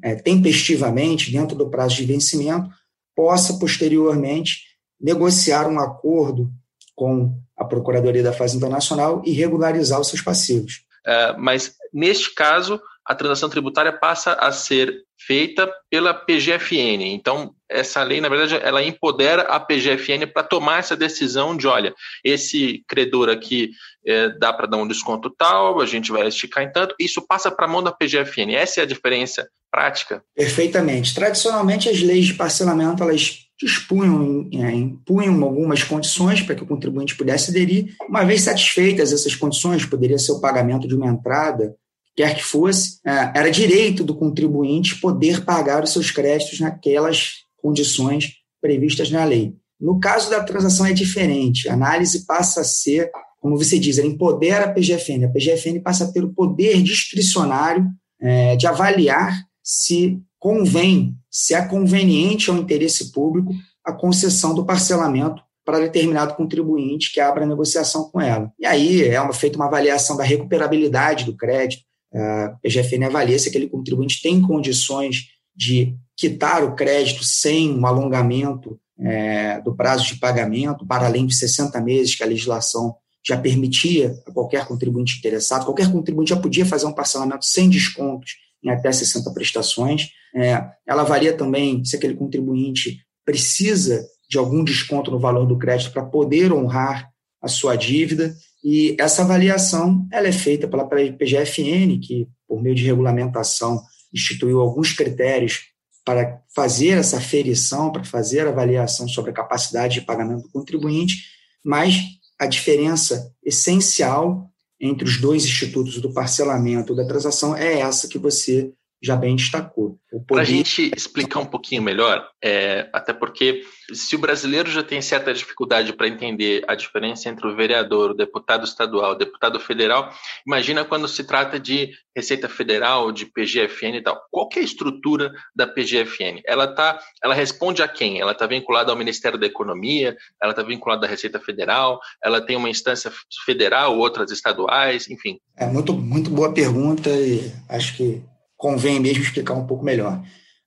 é, 0.03 0.15
tempestivamente, 0.15 1.31
dentro 1.31 1.55
do 1.55 1.69
prazo 1.69 1.97
de 1.97 2.07
vencimento, 2.07 2.71
possa 3.15 3.59
posteriormente 3.59 4.63
negociar 4.99 5.69
um 5.69 5.79
acordo 5.79 6.51
com 6.95 7.39
a 7.55 7.67
Procuradoria 7.67 8.23
da 8.23 8.33
Fazenda 8.33 8.67
Nacional 8.67 9.23
e 9.27 9.33
regularizar 9.33 10.01
os 10.01 10.09
seus 10.09 10.23
passivos. 10.23 10.87
É, 11.07 11.37
mas, 11.37 11.75
neste 11.93 12.35
caso, 12.35 12.81
a 13.05 13.15
transação 13.15 13.51
tributária 13.51 13.93
passa 13.93 14.33
a 14.33 14.51
ser 14.51 15.05
feita 15.19 15.71
pela 15.91 16.15
PGFN. 16.15 17.13
Então, 17.13 17.55
essa 17.69 18.03
lei, 18.03 18.21
na 18.21 18.29
verdade, 18.29 18.57
ela 18.63 18.83
empodera 18.83 19.43
a 19.43 19.61
PGFN 19.61 20.27
para 20.33 20.43
tomar 20.43 20.79
essa 20.79 20.97
decisão 20.97 21.57
de, 21.57 21.67
olha, 21.67 21.95
esse 22.25 22.83
credor 22.89 23.29
aqui 23.29 23.71
é, 24.07 24.29
dá 24.39 24.53
para 24.53 24.67
dar 24.67 24.77
um 24.77 24.87
desconto 24.87 25.29
tal, 25.31 25.81
a 25.81 25.87
gente 25.87 26.13
vai 26.13 26.29
esticar 26.29 26.63
em 26.63 26.73
tanto, 26.73 26.95
isso 27.01 27.21
passa 27.27 27.51
para 27.51 27.67
a 27.67 27.69
mão 27.69 27.83
da 27.83 27.93
PGFN. 27.93 28.55
Essa 28.55 28.81
é 28.81 28.83
a 28.85 28.87
diferença 28.87 29.47
prática? 29.71 30.23
Perfeitamente. 30.35 31.15
Tradicionalmente, 31.15 31.89
as 31.89 32.01
leis 32.01 32.27
de 32.27 32.35
parcelamento, 32.35 33.03
elas 33.03 33.47
dispunham, 33.59 34.49
é, 34.53 34.71
impunham 34.73 35.43
algumas 35.43 35.83
condições 35.83 36.43
para 36.43 36.55
que 36.55 36.63
o 36.63 36.67
contribuinte 36.67 37.17
pudesse 37.17 37.51
aderir. 37.51 37.97
Uma 38.09 38.25
vez 38.25 38.43
satisfeitas 38.43 39.13
essas 39.13 39.35
condições, 39.35 39.85
poderia 39.85 40.19
ser 40.19 40.33
o 40.33 40.41
pagamento 40.41 40.87
de 40.87 40.95
uma 40.95 41.09
entrada, 41.09 41.75
quer 42.15 42.35
que 42.35 42.43
fosse, 42.43 42.99
é, 43.05 43.33
era 43.35 43.51
direito 43.51 44.05
do 44.05 44.15
contribuinte 44.15 45.01
poder 45.01 45.45
pagar 45.45 45.83
os 45.83 45.93
seus 45.93 46.11
créditos 46.11 46.61
naquelas 46.61 47.45
condições 47.57 48.35
previstas 48.61 49.11
na 49.11 49.25
lei. 49.25 49.55
No 49.79 50.01
caso 50.01 50.31
da 50.31 50.43
transação 50.43 50.87
é 50.87 50.93
diferente, 50.93 51.69
a 51.69 51.75
análise 51.75 52.25
passa 52.27 52.63
a 52.63 52.65
ser, 52.65 53.11
como 53.41 53.57
você 53.57 53.79
diz, 53.79 53.99
ela 53.99 54.09
empodera 54.09 54.67
a 54.67 54.73
PGFN, 54.73 55.25
a 55.25 55.29
PGFN 55.29 55.81
passa 55.81 56.05
a 56.05 56.13
ter 56.13 56.25
o 56.25 56.33
poder 56.33 56.83
discricionário 56.83 57.87
é, 58.21 58.57
de 58.57 58.67
avaliar 58.67 59.37
se 59.63 60.21
convém, 60.39 61.15
se 61.31 61.55
é 61.55 61.63
conveniente 61.63 62.51
ao 62.51 62.57
interesse 62.57 63.13
público 63.13 63.53
a 63.85 63.93
concessão 63.93 64.55
do 64.55 64.65
parcelamento 64.65 65.43
para 65.65 65.81
determinado 65.81 66.35
contribuinte 66.35 67.13
que 67.13 67.21
abra 67.21 67.45
negociação 67.45 68.09
com 68.11 68.21
ela. 68.21 68.53
E 68.59 68.65
aí 68.65 69.03
é 69.03 69.21
uma, 69.21 69.33
feita 69.33 69.57
uma 69.57 69.67
avaliação 69.67 70.17
da 70.17 70.23
recuperabilidade 70.23 71.25
do 71.25 71.37
crédito, 71.37 71.83
a 72.15 72.57
PGFN 72.63 73.07
avalia 73.07 73.39
se 73.39 73.49
aquele 73.49 73.69
contribuinte 73.69 74.23
tem 74.23 74.41
condições 74.41 75.27
de 75.55 75.95
quitar 76.17 76.65
o 76.65 76.75
crédito 76.75 77.25
sem 77.25 77.77
um 77.77 77.87
alongamento 77.87 78.79
é, 78.99 79.61
do 79.61 79.75
prazo 79.75 80.07
de 80.07 80.17
pagamento, 80.17 80.87
para 80.87 81.07
além 81.07 81.27
de 81.27 81.35
60 81.35 81.79
meses 81.81 82.15
que 82.15 82.23
a 82.23 82.27
legislação 82.27 82.95
já 83.27 83.37
permitia 83.37 84.17
a 84.27 84.33
qualquer 84.33 84.67
contribuinte 84.67 85.19
interessado, 85.19 85.65
qualquer 85.65 85.91
contribuinte 85.91 86.31
já 86.31 86.37
podia 86.37 86.65
fazer 86.65 86.87
um 86.87 86.93
parcelamento 86.93 87.45
sem 87.45 87.69
descontos 87.69 88.35
em 88.63 88.71
até 88.71 88.91
60 88.91 89.31
prestações. 89.33 90.09
É, 90.35 90.65
ela 90.87 91.03
avalia 91.03 91.33
também 91.33 91.85
se 91.85 91.97
aquele 91.97 92.15
contribuinte 92.15 93.01
precisa 93.25 94.07
de 94.29 94.39
algum 94.39 94.63
desconto 94.63 95.11
no 95.11 95.19
valor 95.19 95.47
do 95.47 95.59
crédito 95.59 95.93
para 95.93 96.05
poder 96.05 96.53
honrar 96.53 97.11
a 97.43 97.49
sua 97.49 97.77
dívida. 97.77 98.35
E 98.63 98.97
essa 98.99 99.23
avaliação 99.23 100.07
ela 100.13 100.29
é 100.29 100.33
feita 100.33 100.69
pela 100.69 100.87
PGFN, 100.87 101.99
que, 102.01 102.29
por 102.47 102.63
meio 102.63 102.75
de 102.75 102.85
regulamentação, 102.85 103.83
instituiu 104.13 104.61
alguns 104.61 104.93
critérios 104.93 105.63
para 106.05 106.41
fazer 106.55 106.99
essa 106.99 107.21
ferição, 107.21 107.91
para 107.91 108.05
fazer 108.05 108.47
a 108.47 108.51
avaliação 108.51 109.09
sobre 109.09 109.33
a 109.33 109.35
capacidade 109.35 109.95
de 109.95 110.07
pagamento 110.07 110.43
do 110.45 110.51
contribuinte, 110.51 111.25
mas 111.65 112.01
a 112.39 112.47
diferença 112.47 113.33
essencial 113.43 114.51
entre 114.81 115.05
os 115.05 115.21
dois 115.21 115.45
institutos 115.45 116.01
do 116.01 116.13
parcelamento 116.13 116.95
da 116.95 117.07
transação 117.07 117.57
é 117.57 117.81
essa 117.81 118.09
que 118.09 118.19
você 118.19 118.73
já 119.03 119.17
bem 119.17 119.37
destacou. 119.37 119.99
Poder... 120.11 120.25
Para 120.27 120.43
a 120.43 120.45
gente 120.45 120.91
explicar 120.97 121.41
um 121.41 121.47
pouquinho 121.47 121.83
melhor, 121.83 122.27
é, 122.43 122.89
até 122.93 123.13
porque 123.13 123.63
se 123.93 124.17
o 124.17 124.19
brasileiro 124.19 124.71
já 124.71 124.83
tem 124.83 125.01
certa 125.03 125.33
dificuldade 125.33 125.93
para 125.93 126.09
entender 126.09 126.65
a 126.67 126.75
diferença 126.75 127.29
entre 127.29 127.47
o 127.47 127.55
vereador, 127.55 128.11
o 128.11 128.17
deputado 128.17 128.65
estadual, 128.65 129.13
o 129.13 129.17
deputado 129.19 129.61
federal, 129.61 130.11
imagina 130.47 130.85
quando 130.85 131.07
se 131.07 131.25
trata 131.25 131.61
de 131.61 131.91
Receita 132.17 132.49
Federal, 132.49 133.13
de 133.13 133.27
PGFN 133.27 133.97
e 133.97 134.03
tal. 134.03 134.21
Qual 134.31 134.49
é 134.57 134.61
a 134.61 134.63
estrutura 134.63 135.33
da 135.55 135.67
PGFN? 135.67 136.41
Ela 136.47 136.67
tá, 136.67 136.99
ela 137.23 137.35
responde 137.35 137.83
a 137.83 137.89
quem? 137.89 138.21
Ela 138.21 138.33
está 138.33 138.47
vinculada 138.47 138.91
ao 138.91 138.99
Ministério 138.99 139.39
da 139.39 139.47
Economia, 139.47 140.17
ela 140.43 140.53
está 140.53 140.63
vinculada 140.63 141.07
à 141.07 141.11
Receita 141.11 141.39
Federal, 141.39 142.01
ela 142.25 142.41
tem 142.41 142.57
uma 142.57 142.71
instância 142.71 143.13
federal, 143.45 143.99
outras 143.99 144.31
estaduais, 144.31 145.09
enfim. 145.11 145.39
É 145.57 145.67
muito, 145.67 145.93
muito 145.93 146.31
boa 146.31 146.53
pergunta 146.53 147.11
e 147.11 147.53
acho 147.69 147.97
que 147.97 148.23
convém 148.57 149.01
mesmo 149.01 149.23
explicar 149.23 149.55
um 149.55 149.67
pouco 149.67 149.85
melhor. 149.85 150.23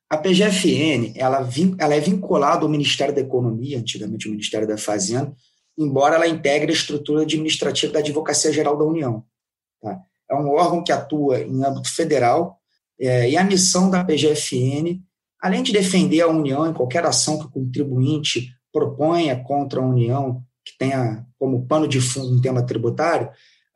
A 0.10 0.18
PGFN 0.18 1.14
ela, 1.16 1.48
ela 1.78 1.96
é 1.96 2.00
vinculada 2.00 2.64
ao 2.64 2.70
Ministério 2.70 3.14
da 3.14 3.22
Economia, 3.22 3.78
antigamente 3.78 4.28
o 4.28 4.32
Ministério 4.32 4.68
da 4.68 4.78
Fazenda, 4.78 5.34
embora 5.78 6.16
ela 6.16 6.28
integre 6.28 6.72
a 6.72 6.76
estrutura 6.76 7.22
administrativa 7.22 7.94
da 7.94 8.00
Advocacia 8.00 8.52
Geral 8.52 8.78
da 8.78 8.84
União. 8.84 9.24
Tá? 9.82 10.00
É 10.30 10.36
um 10.36 10.50
órgão 10.50 10.84
que 10.84 10.92
atua 10.92 11.40
em 11.40 11.64
âmbito 11.64 11.94
federal 11.94 12.60
é, 13.00 13.30
e 13.30 13.38
a 13.38 13.44
missão 13.44 13.90
da 13.90 14.04
PGFN, 14.04 15.00
além 15.42 15.64
de 15.64 15.72
defender 15.72 16.22
a 16.22 16.28
União 16.28 16.68
em 16.68 16.74
qualquer 16.74 17.06
ação 17.06 17.40
que 17.40 17.46
o 17.46 17.52
contribuinte 17.52 18.50
proponha 18.74 19.42
contra 19.42 19.80
a 19.80 19.86
União, 19.86 20.44
que 20.66 20.78
tenha 20.78 21.26
como 21.38 21.66
pano 21.66 21.88
de 21.88 22.02
fundo 22.02 22.36
um 22.36 22.42
tema 22.42 22.66
tributário, 22.66 23.30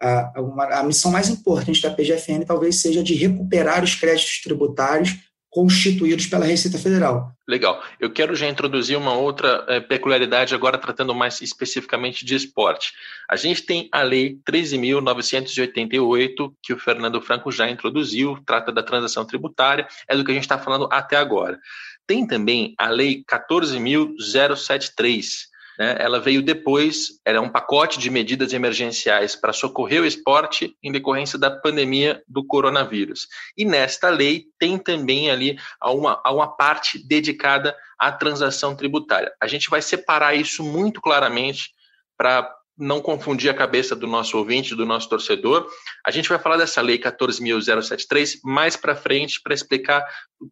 a, 0.03 0.41
uma, 0.41 0.65
a 0.65 0.83
missão 0.83 1.11
mais 1.11 1.29
importante 1.29 1.81
da 1.81 1.91
PGFN 1.91 2.45
talvez 2.45 2.81
seja 2.81 3.03
de 3.03 3.13
recuperar 3.13 3.83
os 3.83 3.95
créditos 3.95 4.41
tributários 4.41 5.15
constituídos 5.53 6.25
pela 6.25 6.45
Receita 6.45 6.79
Federal. 6.79 7.31
Legal. 7.47 7.79
Eu 7.99 8.11
quero 8.11 8.35
já 8.35 8.47
introduzir 8.47 8.97
uma 8.97 9.13
outra 9.13 9.63
é, 9.67 9.79
peculiaridade, 9.79 10.55
agora 10.55 10.79
tratando 10.79 11.13
mais 11.13 11.41
especificamente 11.41 12.25
de 12.25 12.33
esporte. 12.33 12.91
A 13.29 13.35
gente 13.35 13.61
tem 13.61 13.87
a 13.91 14.01
Lei 14.01 14.39
13.988, 14.49 16.51
que 16.61 16.73
o 16.73 16.79
Fernando 16.79 17.21
Franco 17.21 17.51
já 17.51 17.69
introduziu, 17.69 18.39
trata 18.43 18.71
da 18.71 18.81
transação 18.81 19.23
tributária, 19.25 19.87
é 20.07 20.17
do 20.17 20.25
que 20.25 20.31
a 20.31 20.33
gente 20.33 20.43
está 20.43 20.57
falando 20.57 20.89
até 20.91 21.17
agora. 21.17 21.59
Tem 22.07 22.25
também 22.25 22.73
a 22.77 22.89
Lei 22.89 23.23
14.073, 23.31 25.52
né, 25.77 25.95
ela 25.99 26.19
veio 26.19 26.41
depois, 26.41 27.19
era 27.25 27.41
um 27.41 27.49
pacote 27.49 27.99
de 27.99 28.09
medidas 28.09 28.53
emergenciais 28.53 29.35
para 29.35 29.53
socorrer 29.53 30.01
o 30.01 30.05
esporte 30.05 30.75
em 30.83 30.91
decorrência 30.91 31.37
da 31.37 31.49
pandemia 31.49 32.21
do 32.27 32.45
coronavírus. 32.45 33.27
E 33.57 33.65
nesta 33.65 34.09
lei 34.09 34.45
tem 34.59 34.77
também 34.77 35.31
ali 35.31 35.57
uma, 35.83 36.21
uma 36.27 36.47
parte 36.47 37.05
dedicada 37.05 37.75
à 37.99 38.11
transação 38.11 38.75
tributária. 38.75 39.31
A 39.41 39.47
gente 39.47 39.69
vai 39.69 39.81
separar 39.81 40.35
isso 40.35 40.63
muito 40.63 41.01
claramente 41.01 41.71
para 42.17 42.49
não 42.77 43.01
confundir 43.01 43.49
a 43.49 43.53
cabeça 43.53 43.95
do 43.95 44.07
nosso 44.07 44.37
ouvinte, 44.37 44.75
do 44.75 44.85
nosso 44.85 45.07
torcedor. 45.07 45.67
A 46.05 46.11
gente 46.11 46.29
vai 46.29 46.39
falar 46.39 46.57
dessa 46.57 46.81
lei 46.81 46.97
14.073 46.97 48.39
mais 48.43 48.75
para 48.75 48.95
frente 48.95 49.39
para 49.41 49.53
explicar 49.53 50.03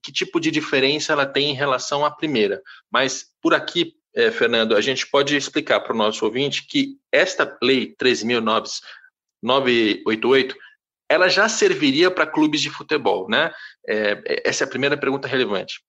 que 0.03 0.11
tipo 0.11 0.39
de 0.39 0.51
diferença 0.51 1.13
ela 1.13 1.25
tem 1.25 1.49
em 1.49 1.55
relação 1.55 2.05
à 2.05 2.11
primeira. 2.11 2.61
Mas 2.91 3.25
por 3.41 3.53
aqui, 3.53 3.95
é, 4.15 4.31
Fernando, 4.31 4.75
a 4.75 4.81
gente 4.81 5.05
pode 5.07 5.35
explicar 5.35 5.79
para 5.79 5.93
o 5.93 5.97
nosso 5.97 6.25
ouvinte 6.25 6.67
que 6.67 6.97
esta 7.11 7.57
lei 7.61 7.95
13.988 8.01 10.55
ela 11.09 11.27
já 11.27 11.49
serviria 11.49 12.09
para 12.09 12.25
clubes 12.25 12.61
de 12.61 12.69
futebol, 12.69 13.27
né? 13.29 13.51
É, 13.87 14.41
essa 14.45 14.63
é 14.63 14.65
a 14.65 14.69
primeira 14.69 14.97
pergunta 14.97 15.27
relevante. 15.27 15.81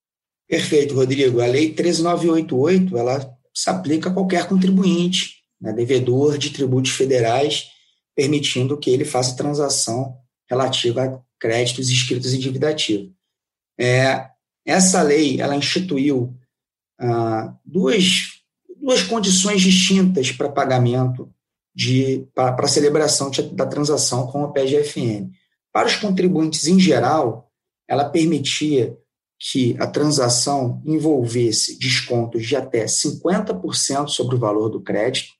Perfeito, 0.48 0.94
Rodrigo. 0.94 1.40
A 1.40 1.46
lei 1.46 1.72
13988 1.72 2.98
ela 2.98 3.38
se 3.54 3.70
aplica 3.70 4.10
a 4.10 4.12
qualquer 4.12 4.48
contribuinte, 4.48 5.36
né, 5.60 5.72
devedor 5.72 6.38
de 6.38 6.50
tributos 6.50 6.90
federais, 6.90 7.68
permitindo 8.14 8.76
que 8.76 8.90
ele 8.90 9.04
faça 9.04 9.36
transação 9.36 10.16
relativa 10.50 11.04
a 11.04 11.20
créditos 11.38 11.88
escritos 11.88 12.34
em 12.34 12.38
dívida 12.38 12.70
ativa. 12.70 13.08
É, 13.78 14.26
essa 14.66 15.02
lei 15.02 15.40
ela 15.40 15.56
instituiu 15.56 16.36
ah, 17.02 17.52
duas, 17.64 18.42
duas 18.80 19.02
condições 19.02 19.60
distintas 19.60 20.30
para 20.30 20.48
pagamento 20.48 21.28
de 21.74 22.28
para 22.32 22.68
celebração 22.68 23.30
da 23.52 23.66
transação 23.66 24.26
com 24.28 24.44
a 24.44 24.52
PGFN. 24.52 25.30
Para 25.72 25.88
os 25.88 25.96
contribuintes 25.96 26.66
em 26.68 26.78
geral, 26.78 27.50
ela 27.88 28.04
permitia 28.04 28.96
que 29.38 29.74
a 29.80 29.86
transação 29.88 30.80
envolvesse 30.86 31.76
descontos 31.76 32.46
de 32.46 32.54
até 32.54 32.84
50% 32.84 34.08
sobre 34.08 34.36
o 34.36 34.38
valor 34.38 34.68
do 34.68 34.80
crédito 34.80 35.32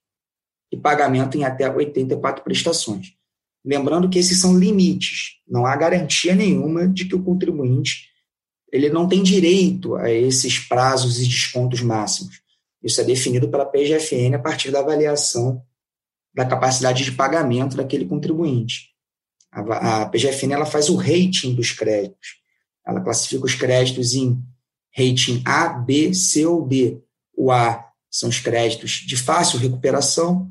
e 0.73 0.77
pagamento 0.77 1.37
em 1.37 1.45
até 1.45 1.71
84 1.71 2.43
prestações. 2.43 3.13
Lembrando 3.65 4.09
que 4.09 4.19
esses 4.19 4.41
são 4.41 4.59
limites, 4.59 5.37
não 5.47 5.65
há 5.65 5.77
garantia 5.77 6.35
nenhuma 6.35 6.89
de 6.89 7.05
que 7.05 7.15
o 7.15 7.23
contribuinte 7.23 8.12
ele 8.73 8.89
não 8.89 9.07
tem 9.07 9.23
direito 9.23 9.95
a 9.97 10.11
esses 10.11 10.59
prazos 10.59 11.21
e 11.21 11.29
descontos 11.29 11.83
máximos. 11.83 12.41
Isso 12.83 13.01
é 13.01 13.05
definido 13.05 13.49
pela 13.49 13.67
PGFN 13.67 14.35
a 14.35 14.39
partir 14.39 14.71
da 14.71 14.81
avaliação 14.81 15.63
da 16.35 16.47
capacidade 16.47 17.05
de 17.05 17.13
pagamento 17.13 17.77
daquele 17.77 18.07
contribuinte. 18.07 18.91
A, 19.51 20.07
PGFN 20.07 20.55
ela 20.55 20.65
faz 20.65 20.89
o 20.89 20.97
rating 20.97 21.55
dos 21.55 21.73
créditos. 21.73 22.41
Ela 22.87 23.03
classifica 23.03 23.45
os 23.45 23.55
créditos 23.55 24.15
em 24.15 24.43
rating 24.97 25.43
A, 25.45 25.69
B, 25.69 26.15
C 26.15 26.47
ou 26.47 26.67
D. 26.67 27.03
O 27.37 27.53
A 27.53 27.87
são 28.11 28.31
os 28.31 28.41
créditos 28.41 29.05
de 29.07 29.17
fácil 29.17 29.59
recuperação, 29.59 30.51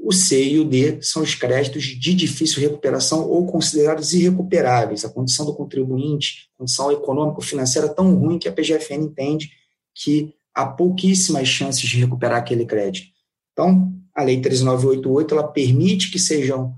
o 0.00 0.12
C 0.12 0.42
e 0.42 0.58
o 0.60 0.64
D 0.64 1.02
são 1.02 1.22
os 1.22 1.34
créditos 1.34 1.82
de 1.82 2.14
difícil 2.14 2.62
recuperação 2.62 3.28
ou 3.28 3.46
considerados 3.46 4.14
irrecuperáveis. 4.14 5.04
A 5.04 5.08
condição 5.08 5.44
do 5.44 5.54
contribuinte, 5.54 6.48
condição 6.56 6.92
econômico-financeira 6.92 7.88
tão 7.88 8.14
ruim 8.14 8.38
que 8.38 8.48
a 8.48 8.52
PGFN 8.52 9.02
entende 9.02 9.50
que 9.94 10.32
há 10.54 10.64
pouquíssimas 10.64 11.48
chances 11.48 11.82
de 11.82 11.98
recuperar 11.98 12.38
aquele 12.38 12.64
crédito. 12.64 13.08
Então, 13.52 13.92
a 14.14 14.22
Lei 14.22 14.40
13988 14.40 15.34
ela 15.34 15.46
permite 15.46 16.10
que 16.10 16.18
sejam 16.18 16.74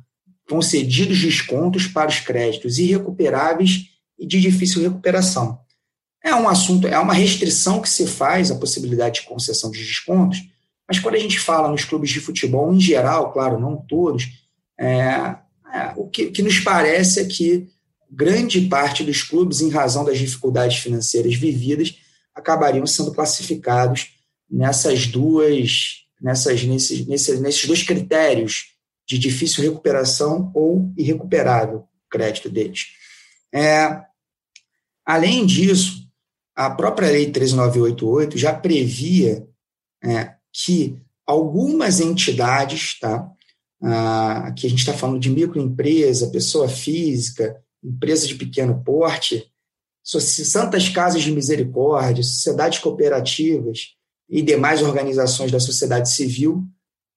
concedidos 0.49 1.19
descontos 1.21 1.87
para 1.87 2.09
os 2.09 2.21
créditos 2.21 2.79
irrecuperáveis 2.79 3.91
e 4.19 4.27
de 4.27 4.41
difícil 4.41 4.83
recuperação. 4.83 5.61
É 6.23 6.35
um 6.35 6.49
assunto, 6.49 6.87
é 6.87 6.99
uma 6.99 7.15
restrição 7.15 7.81
que 7.81 7.89
se 7.89 8.07
faz 8.07 8.51
a 8.51 8.57
possibilidade 8.57 9.21
de 9.21 9.27
concessão 9.27 9.71
de 9.71 9.79
descontos, 9.79 10.39
mas 10.91 10.99
quando 10.99 11.15
a 11.15 11.19
gente 11.19 11.39
fala 11.39 11.71
nos 11.71 11.85
clubes 11.85 12.11
de 12.11 12.21
futebol 12.21 12.75
em 12.75 12.81
geral, 12.81 13.33
claro, 13.33 13.61
não 13.61 13.77
todos, 13.77 14.29
é, 14.79 15.37
é, 15.73 15.93
o 15.97 16.09
que, 16.09 16.31
que 16.33 16.43
nos 16.43 16.59
parece 16.59 17.21
é 17.21 17.25
que 17.25 17.69
grande 18.11 18.63
parte 18.63 19.05
dos 19.05 19.23
clubes, 19.23 19.61
em 19.61 19.71
razão 19.71 20.05
das 20.05 20.19
dificuldades 20.19 20.79
financeiras 20.79 21.35
vividas, 21.35 21.95
acabariam 22.35 22.87
sendo 22.87 23.15
classificados 23.15 24.09
nessas 24.51 25.07
duas, 25.07 26.07
nessas, 26.21 26.65
nesses, 26.65 27.07
nesses, 27.07 27.41
nesses 27.41 27.65
dois 27.65 27.85
critérios 27.85 28.75
de 29.07 29.17
difícil 29.17 29.63
recuperação 29.63 30.51
ou 30.55 30.93
irrecuperável 30.97 31.85
crédito 32.09 32.51
deles. 32.51 32.89
É, 33.55 34.11
Além 35.11 35.45
disso, 35.45 36.09
a 36.55 36.71
própria 36.71 37.11
Lei 37.11 37.31
13988 37.33 38.39
já 38.39 38.55
previa 38.55 39.45
é, 40.05 40.35
que 40.53 40.97
algumas 41.27 42.01
entidades, 42.01 42.99
tá? 42.99 43.31
Ah, 43.83 44.49
aqui 44.49 44.67
a 44.67 44.71
gente 44.71 44.81
está 44.81 44.93
falando 44.93 45.21
de 45.21 45.31
microempresa, 45.31 46.31
pessoa 46.31 46.69
física, 46.69 47.57
empresa 47.83 48.27
de 48.27 48.35
pequeno 48.35 48.83
porte, 48.85 49.51
santas 50.03 50.89
casas 50.89 51.23
de 51.23 51.33
misericórdia, 51.33 52.23
sociedades 52.23 52.79
cooperativas 52.79 53.95
e 54.29 54.43
demais 54.43 54.83
organizações 54.83 55.51
da 55.51 55.61
sociedade 55.61 56.11
civil 56.11 56.65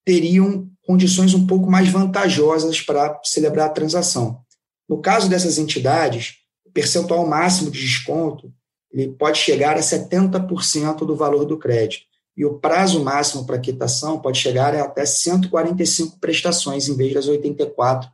teriam 0.06 0.70
condições 0.86 1.34
um 1.34 1.48
pouco 1.48 1.70
mais 1.70 1.90
vantajosas 1.90 2.82
para 2.82 3.20
celebrar 3.24 3.68
a 3.68 3.74
transação. 3.74 4.42
No 4.88 5.02
caso 5.02 5.30
dessas 5.30 5.58
entidades, 5.58 6.36
percentual 6.74 7.26
máximo 7.26 7.72
de 7.72 7.80
desconto 7.80 8.54
ele 8.94 9.12
pode 9.12 9.40
chegar 9.40 9.76
a 9.76 9.80
70% 9.80 10.98
do 11.00 11.16
valor 11.16 11.46
do 11.46 11.58
crédito. 11.58 12.06
E 12.36 12.46
o 12.46 12.60
prazo 12.60 13.04
máximo 13.04 13.46
para 13.46 13.60
quitação 13.60 14.20
pode 14.20 14.40
chegar 14.40 14.74
a 14.76 14.84
até 14.84 15.06
145 15.06 16.20
prestações, 16.20 16.88
em 16.88 16.96
vez 16.96 17.14
das 17.14 17.28
84 17.28 18.10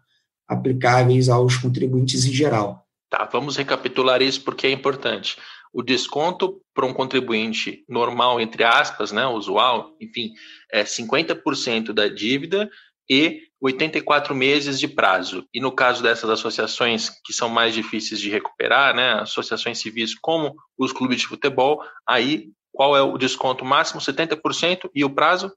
aplicáveis 0.48 1.30
aos 1.30 1.56
contribuintes 1.58 2.26
em 2.26 2.34
geral. 2.34 2.86
Tá, 3.10 3.28
vamos 3.32 3.56
recapitular 3.56 4.22
isso 4.22 4.44
porque 4.44 4.68
é 4.68 4.72
importante. 4.72 5.38
O 5.72 5.84
desconto 5.84 6.62
para 6.74 6.86
um 6.86 6.94
contribuinte 6.94 7.86
normal, 7.88 8.42
entre 8.42 8.64
aspas, 8.64 9.12
né, 9.12 9.26
usual, 9.28 9.96
enfim, 10.02 10.34
é 10.72 10.84
50% 10.84 11.94
da 11.94 12.08
dívida 12.08 12.70
e 13.10 13.44
84 13.62 14.34
meses 14.36 14.80
de 14.80 14.88
prazo. 14.88 15.46
E 15.54 15.60
no 15.60 15.72
caso 15.72 16.02
dessas 16.02 16.30
associações 16.30 17.10
que 17.24 17.34
são 17.34 17.50
mais 17.50 17.74
difíceis 17.74 18.20
de 18.20 18.30
recuperar, 18.30 18.96
né, 18.96 19.14
associações 19.22 19.80
civis 19.80 20.16
como 20.16 20.56
os 20.78 20.92
clubes 20.92 21.20
de 21.20 21.28
futebol, 21.28 21.84
aí 22.08 22.50
qual 22.72 22.96
é 22.96 23.02
o 23.02 23.18
desconto 23.18 23.66
máximo? 23.66 24.02
70% 24.02 24.90
e 24.94 25.04
o 25.04 25.10
prazo? 25.10 25.52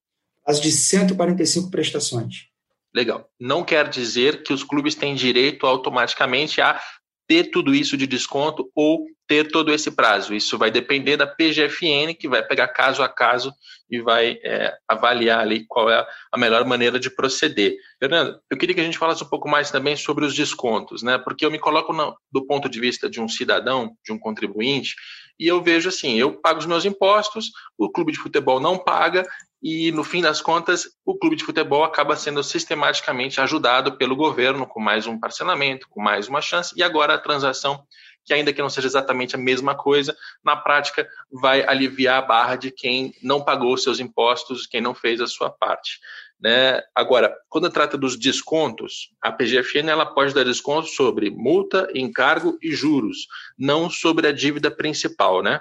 Prazo 0.44 0.62
de 0.62 0.72
145 0.72 1.70
prestações. 1.70 2.46
Legal. 2.94 3.28
Não 3.40 3.64
quer 3.64 3.88
dizer 3.88 4.42
que 4.42 4.52
os 4.52 4.62
clubes 4.62 4.94
têm 4.94 5.14
direito 5.14 5.66
automaticamente 5.66 6.60
a 6.60 6.80
ter 7.26 7.44
tudo 7.44 7.74
isso 7.74 7.96
de 7.96 8.06
desconto 8.06 8.70
ou 8.74 9.06
ter 9.26 9.50
todo 9.50 9.72
esse 9.72 9.90
prazo. 9.90 10.34
Isso 10.34 10.58
vai 10.58 10.70
depender 10.70 11.16
da 11.16 11.26
PGFN, 11.26 12.14
que 12.18 12.28
vai 12.28 12.42
pegar 12.42 12.68
caso 12.68 13.02
a 13.02 13.08
caso 13.08 13.50
e 13.90 14.00
vai 14.02 14.38
é, 14.44 14.74
avaliar 14.86 15.40
ali 15.40 15.64
qual 15.66 15.88
é 15.88 16.06
a 16.30 16.38
melhor 16.38 16.66
maneira 16.66 17.00
de 17.00 17.08
proceder. 17.08 17.74
Fernando, 17.98 18.38
eu 18.50 18.58
queria 18.58 18.74
que 18.74 18.80
a 18.82 18.84
gente 18.84 18.98
falasse 18.98 19.24
um 19.24 19.28
pouco 19.28 19.48
mais 19.48 19.70
também 19.70 19.96
sobre 19.96 20.26
os 20.26 20.34
descontos, 20.34 21.02
né? 21.02 21.16
Porque 21.16 21.46
eu 21.46 21.50
me 21.50 21.58
coloco 21.58 21.94
no, 21.94 22.14
do 22.30 22.46
ponto 22.46 22.68
de 22.68 22.78
vista 22.78 23.08
de 23.08 23.20
um 23.20 23.28
cidadão, 23.28 23.96
de 24.04 24.12
um 24.12 24.18
contribuinte, 24.18 24.94
e 25.38 25.46
eu 25.46 25.62
vejo 25.62 25.88
assim, 25.88 26.18
eu 26.18 26.32
pago 26.32 26.58
os 26.58 26.66
meus 26.66 26.84
impostos, 26.84 27.50
o 27.76 27.90
clube 27.90 28.12
de 28.12 28.18
futebol 28.18 28.60
não 28.60 28.78
paga, 28.78 29.26
e 29.62 29.92
no 29.92 30.02
fim 30.02 30.20
das 30.20 30.40
contas 30.40 30.88
o 31.04 31.16
clube 31.16 31.36
de 31.36 31.44
futebol 31.44 31.84
acaba 31.84 32.16
sendo 32.16 32.42
sistematicamente 32.42 33.40
ajudado 33.40 33.96
pelo 33.96 34.16
governo 34.16 34.66
com 34.66 34.80
mais 34.80 35.06
um 35.06 35.18
parcelamento, 35.18 35.88
com 35.88 36.02
mais 36.02 36.26
uma 36.28 36.40
chance 36.40 36.74
e 36.76 36.82
agora 36.82 37.14
a 37.14 37.18
transação 37.18 37.84
que 38.24 38.32
ainda 38.32 38.52
que 38.52 38.62
não 38.62 38.70
seja 38.70 38.86
exatamente 38.86 39.34
a 39.34 39.38
mesma 39.38 39.74
coisa, 39.74 40.16
na 40.44 40.56
prática 40.56 41.08
vai 41.30 41.66
aliviar 41.66 42.22
a 42.22 42.26
barra 42.26 42.56
de 42.56 42.70
quem 42.70 43.14
não 43.22 43.42
pagou 43.42 43.76
seus 43.76 43.98
impostos, 43.98 44.66
quem 44.66 44.80
não 44.80 44.94
fez 44.94 45.20
a 45.20 45.26
sua 45.26 45.50
parte. 45.50 45.98
Né? 46.42 46.80
Agora, 46.92 47.32
quando 47.48 47.70
trata 47.70 47.96
dos 47.96 48.18
descontos, 48.18 49.10
a 49.22 49.30
PGFN 49.30 49.88
ela 49.88 50.06
pode 50.06 50.34
dar 50.34 50.44
desconto 50.44 50.88
sobre 50.88 51.30
multa, 51.30 51.88
encargo 51.94 52.58
e 52.60 52.72
juros, 52.72 53.28
não 53.56 53.88
sobre 53.88 54.26
a 54.26 54.32
dívida 54.32 54.68
principal, 54.68 55.40
né? 55.40 55.60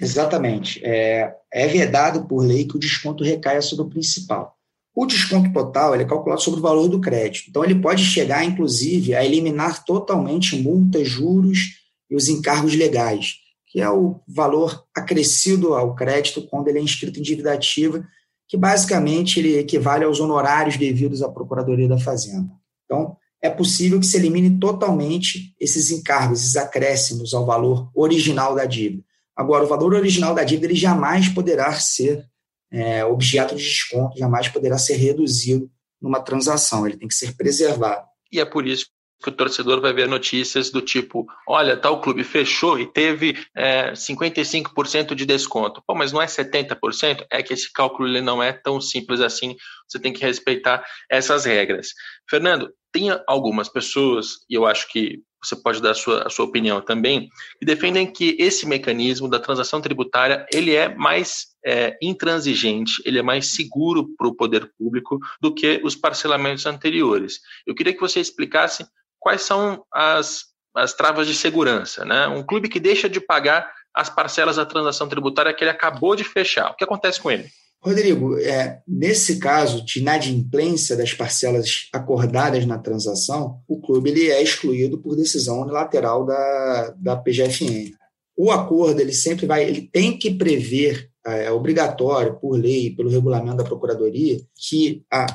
Exatamente. 0.00 0.80
É, 0.82 1.32
é 1.52 1.66
vedado 1.68 2.26
por 2.26 2.44
lei 2.44 2.66
que 2.66 2.76
o 2.76 2.80
desconto 2.80 3.22
recaia 3.22 3.62
sobre 3.62 3.84
o 3.84 3.88
principal. 3.88 4.56
O 4.92 5.06
desconto 5.06 5.52
total 5.52 5.94
é 5.94 6.04
calculado 6.04 6.40
sobre 6.40 6.58
o 6.58 6.62
valor 6.62 6.88
do 6.88 7.00
crédito. 7.00 7.48
Então, 7.48 7.64
ele 7.64 7.76
pode 7.76 8.02
chegar, 8.04 8.44
inclusive, 8.44 9.14
a 9.14 9.24
eliminar 9.24 9.84
totalmente 9.84 10.56
multas, 10.56 11.06
juros 11.08 11.76
e 12.10 12.16
os 12.16 12.28
encargos 12.28 12.74
legais, 12.74 13.34
que 13.68 13.80
é 13.80 13.88
o 13.88 14.20
valor 14.26 14.84
acrescido 14.92 15.74
ao 15.74 15.94
crédito 15.94 16.42
quando 16.48 16.66
ele 16.66 16.80
é 16.80 16.82
inscrito 16.82 17.20
em 17.20 17.22
dívida 17.22 17.52
ativa, 17.52 18.04
que 18.50 18.56
basicamente 18.56 19.38
ele 19.38 19.58
equivale 19.58 20.04
aos 20.04 20.18
honorários 20.18 20.76
devidos 20.76 21.22
à 21.22 21.28
Procuradoria 21.28 21.86
da 21.86 22.00
Fazenda. 22.00 22.50
Então, 22.84 23.16
é 23.40 23.48
possível 23.48 24.00
que 24.00 24.06
se 24.06 24.16
elimine 24.16 24.58
totalmente 24.58 25.54
esses 25.60 25.92
encargos, 25.92 26.40
esses 26.40 26.56
acréscimos 26.56 27.32
ao 27.32 27.46
valor 27.46 27.88
original 27.94 28.56
da 28.56 28.64
dívida. 28.64 29.04
Agora, 29.36 29.62
o 29.62 29.68
valor 29.68 29.94
original 29.94 30.34
da 30.34 30.42
dívida 30.42 30.66
ele 30.66 30.74
jamais 30.74 31.28
poderá 31.28 31.72
ser 31.74 32.26
é, 32.72 33.04
objeto 33.04 33.54
de 33.54 33.62
desconto, 33.62 34.18
jamais 34.18 34.48
poderá 34.48 34.76
ser 34.78 34.96
reduzido 34.96 35.70
numa 36.02 36.20
transação, 36.20 36.84
ele 36.84 36.96
tem 36.96 37.06
que 37.06 37.14
ser 37.14 37.36
preservado. 37.36 38.04
E 38.32 38.40
é 38.40 38.44
por 38.44 38.66
isso 38.66 38.86
que 39.22 39.28
o 39.28 39.32
torcedor 39.32 39.80
vai 39.80 39.92
ver 39.92 40.08
notícias 40.08 40.70
do 40.70 40.80
tipo: 40.80 41.26
olha, 41.46 41.76
tal 41.76 42.00
clube 42.00 42.24
fechou 42.24 42.78
e 42.78 42.86
teve 42.86 43.36
é, 43.54 43.92
55% 43.92 45.14
de 45.14 45.26
desconto. 45.26 45.82
Pô, 45.86 45.94
mas 45.94 46.12
não 46.12 46.22
é 46.22 46.26
70%? 46.26 47.26
É 47.30 47.42
que 47.42 47.52
esse 47.52 47.72
cálculo 47.72 48.08
ele 48.08 48.20
não 48.20 48.42
é 48.42 48.52
tão 48.52 48.80
simples 48.80 49.20
assim, 49.20 49.56
você 49.88 49.98
tem 49.98 50.12
que 50.12 50.24
respeitar 50.24 50.84
essas 51.10 51.44
regras. 51.44 51.88
Fernando, 52.28 52.72
tem 52.92 53.08
algumas 53.26 53.68
pessoas, 53.68 54.38
e 54.48 54.54
eu 54.54 54.66
acho 54.66 54.88
que 54.88 55.22
você 55.42 55.56
pode 55.56 55.80
dar 55.80 55.92
a 55.92 55.94
sua, 55.94 56.26
a 56.26 56.30
sua 56.30 56.44
opinião 56.44 56.80
também, 56.80 57.28
que 57.58 57.64
defendem 57.64 58.10
que 58.10 58.36
esse 58.38 58.66
mecanismo 58.66 59.28
da 59.28 59.38
transação 59.38 59.80
tributária 59.80 60.46
ele 60.52 60.74
é 60.74 60.94
mais 60.94 61.46
é, 61.64 61.96
intransigente, 62.02 63.02
ele 63.04 63.18
é 63.18 63.22
mais 63.22 63.54
seguro 63.54 64.14
para 64.16 64.28
o 64.28 64.34
poder 64.34 64.70
público 64.78 65.18
do 65.40 65.54
que 65.54 65.80
os 65.82 65.96
parcelamentos 65.96 66.66
anteriores. 66.66 67.40
Eu 67.66 67.74
queria 67.74 67.94
que 67.94 68.00
você 68.00 68.20
explicasse 68.20 68.84
quais 69.20 69.42
são 69.42 69.84
as, 69.92 70.46
as 70.74 70.92
travas 70.94 71.28
de 71.28 71.34
segurança. 71.34 72.04
Né? 72.04 72.26
Um 72.26 72.42
clube 72.42 72.68
que 72.68 72.80
deixa 72.80 73.08
de 73.08 73.20
pagar 73.20 73.70
as 73.94 74.08
parcelas 74.08 74.56
da 74.56 74.66
transação 74.66 75.08
tributária 75.08 75.52
que 75.54 75.62
ele 75.62 75.70
acabou 75.70 76.16
de 76.16 76.24
fechar, 76.24 76.70
o 76.70 76.76
que 76.76 76.84
acontece 76.84 77.20
com 77.20 77.30
ele? 77.30 77.48
Rodrigo, 77.82 78.38
é, 78.38 78.82
nesse 78.86 79.38
caso 79.38 79.84
de 79.84 80.00
inadimplência 80.00 80.96
das 80.96 81.14
parcelas 81.14 81.88
acordadas 81.92 82.66
na 82.66 82.78
transação, 82.78 83.60
o 83.66 83.80
clube 83.80 84.10
ele 84.10 84.30
é 84.30 84.42
excluído 84.42 84.98
por 84.98 85.16
decisão 85.16 85.62
unilateral 85.62 86.26
da, 86.26 86.94
da 86.98 87.16
PGFN. 87.16 87.92
O 88.36 88.50
acordo 88.50 89.00
ele 89.00 89.14
sempre 89.14 89.46
vai, 89.46 89.64
ele 89.64 89.88
tem 89.90 90.18
que 90.18 90.34
prever 90.34 91.10
é, 91.26 91.44
é 91.44 91.50
obrigatório 91.50 92.38
por 92.38 92.52
lei, 92.58 92.94
pelo 92.94 93.10
regulamento 93.10 93.56
da 93.56 93.64
Procuradoria, 93.64 94.38
que 94.56 95.02
a, 95.10 95.26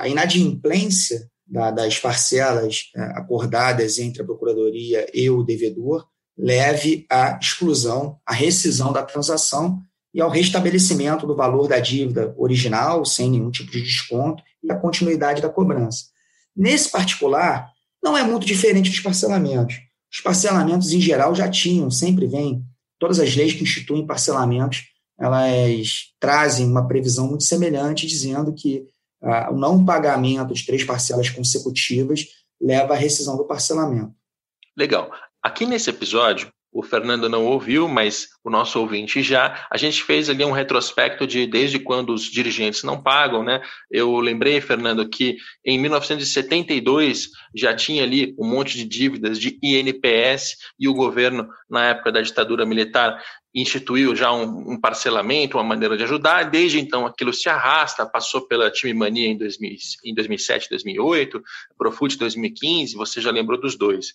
a 0.00 0.08
inadimplência 0.08 1.28
da, 1.52 1.70
das 1.70 1.98
parcelas 1.98 2.90
é, 2.96 3.02
acordadas 3.18 3.98
entre 3.98 4.22
a 4.22 4.24
Procuradoria 4.24 5.06
e 5.12 5.28
o 5.28 5.42
devedor 5.42 6.06
leve 6.36 7.04
à 7.10 7.38
exclusão, 7.38 8.18
à 8.26 8.32
rescisão 8.32 8.90
da 8.90 9.02
transação 9.02 9.78
e 10.14 10.20
ao 10.20 10.30
restabelecimento 10.30 11.26
do 11.26 11.36
valor 11.36 11.68
da 11.68 11.78
dívida 11.78 12.34
original, 12.38 13.04
sem 13.04 13.30
nenhum 13.30 13.50
tipo 13.50 13.70
de 13.70 13.82
desconto, 13.82 14.42
e 14.64 14.72
a 14.72 14.76
continuidade 14.76 15.42
da 15.42 15.48
cobrança. 15.50 16.06
Nesse 16.56 16.90
particular, 16.90 17.70
não 18.02 18.16
é 18.16 18.22
muito 18.22 18.46
diferente 18.46 18.88
dos 18.88 19.00
parcelamentos. 19.00 19.76
Os 20.10 20.20
parcelamentos, 20.20 20.92
em 20.92 21.00
geral, 21.00 21.34
já 21.34 21.48
tinham, 21.50 21.90
sempre 21.90 22.26
vêm, 22.26 22.64
todas 22.98 23.20
as 23.20 23.34
leis 23.36 23.52
que 23.52 23.62
instituem 23.62 24.06
parcelamentos, 24.06 24.84
elas 25.18 26.12
trazem 26.18 26.66
uma 26.66 26.86
previsão 26.88 27.28
muito 27.28 27.44
semelhante, 27.44 28.06
dizendo 28.06 28.54
que 28.54 28.86
ah, 29.22 29.50
o 29.50 29.56
não 29.56 29.84
pagamento 29.84 30.52
de 30.52 30.66
três 30.66 30.84
parcelas 30.84 31.30
consecutivas 31.30 32.26
leva 32.60 32.94
à 32.94 32.96
rescisão 32.96 33.36
do 33.36 33.44
parcelamento. 33.44 34.14
Legal. 34.76 35.10
Aqui 35.42 35.66
nesse 35.66 35.90
episódio, 35.90 36.52
o 36.72 36.82
Fernando 36.82 37.28
não 37.28 37.44
ouviu, 37.44 37.86
mas 37.86 38.28
o 38.42 38.48
nosso 38.48 38.80
ouvinte 38.80 39.22
já. 39.22 39.66
A 39.70 39.76
gente 39.76 40.02
fez 40.02 40.30
ali 40.30 40.42
um 40.42 40.52
retrospecto 40.52 41.26
de 41.26 41.46
desde 41.46 41.78
quando 41.78 42.14
os 42.14 42.22
dirigentes 42.22 42.82
não 42.82 43.00
pagam, 43.00 43.44
né? 43.44 43.60
Eu 43.90 44.18
lembrei, 44.18 44.60
Fernando, 44.60 45.06
que 45.06 45.36
em 45.64 45.78
1972 45.78 47.28
já 47.54 47.74
tinha 47.74 48.02
ali 48.02 48.34
um 48.38 48.48
monte 48.48 48.78
de 48.78 48.84
dívidas 48.86 49.38
de 49.38 49.58
INPS 49.62 50.56
e 50.80 50.88
o 50.88 50.94
governo, 50.94 51.46
na 51.68 51.88
época 51.88 52.10
da 52.10 52.22
ditadura 52.22 52.64
militar, 52.64 53.22
instituiu 53.54 54.16
já 54.16 54.32
um, 54.32 54.72
um, 54.72 54.80
parcelamento, 54.80 55.58
uma 55.58 55.64
maneira 55.64 55.96
de 55.96 56.04
ajudar. 56.04 56.44
Desde 56.44 56.80
então, 56.80 57.04
aquilo 57.04 57.32
se 57.32 57.48
arrasta, 57.48 58.06
passou 58.06 58.46
pela 58.46 58.70
Time 58.70 58.94
Mania 58.94 59.28
em, 59.28 59.36
2000, 59.36 59.76
em 60.04 60.14
2007, 60.14 60.70
2008, 60.70 61.42
Profut 61.76 62.16
2015, 62.16 62.96
você 62.96 63.20
já 63.20 63.30
lembrou 63.30 63.60
dos 63.60 63.76
dois. 63.76 64.14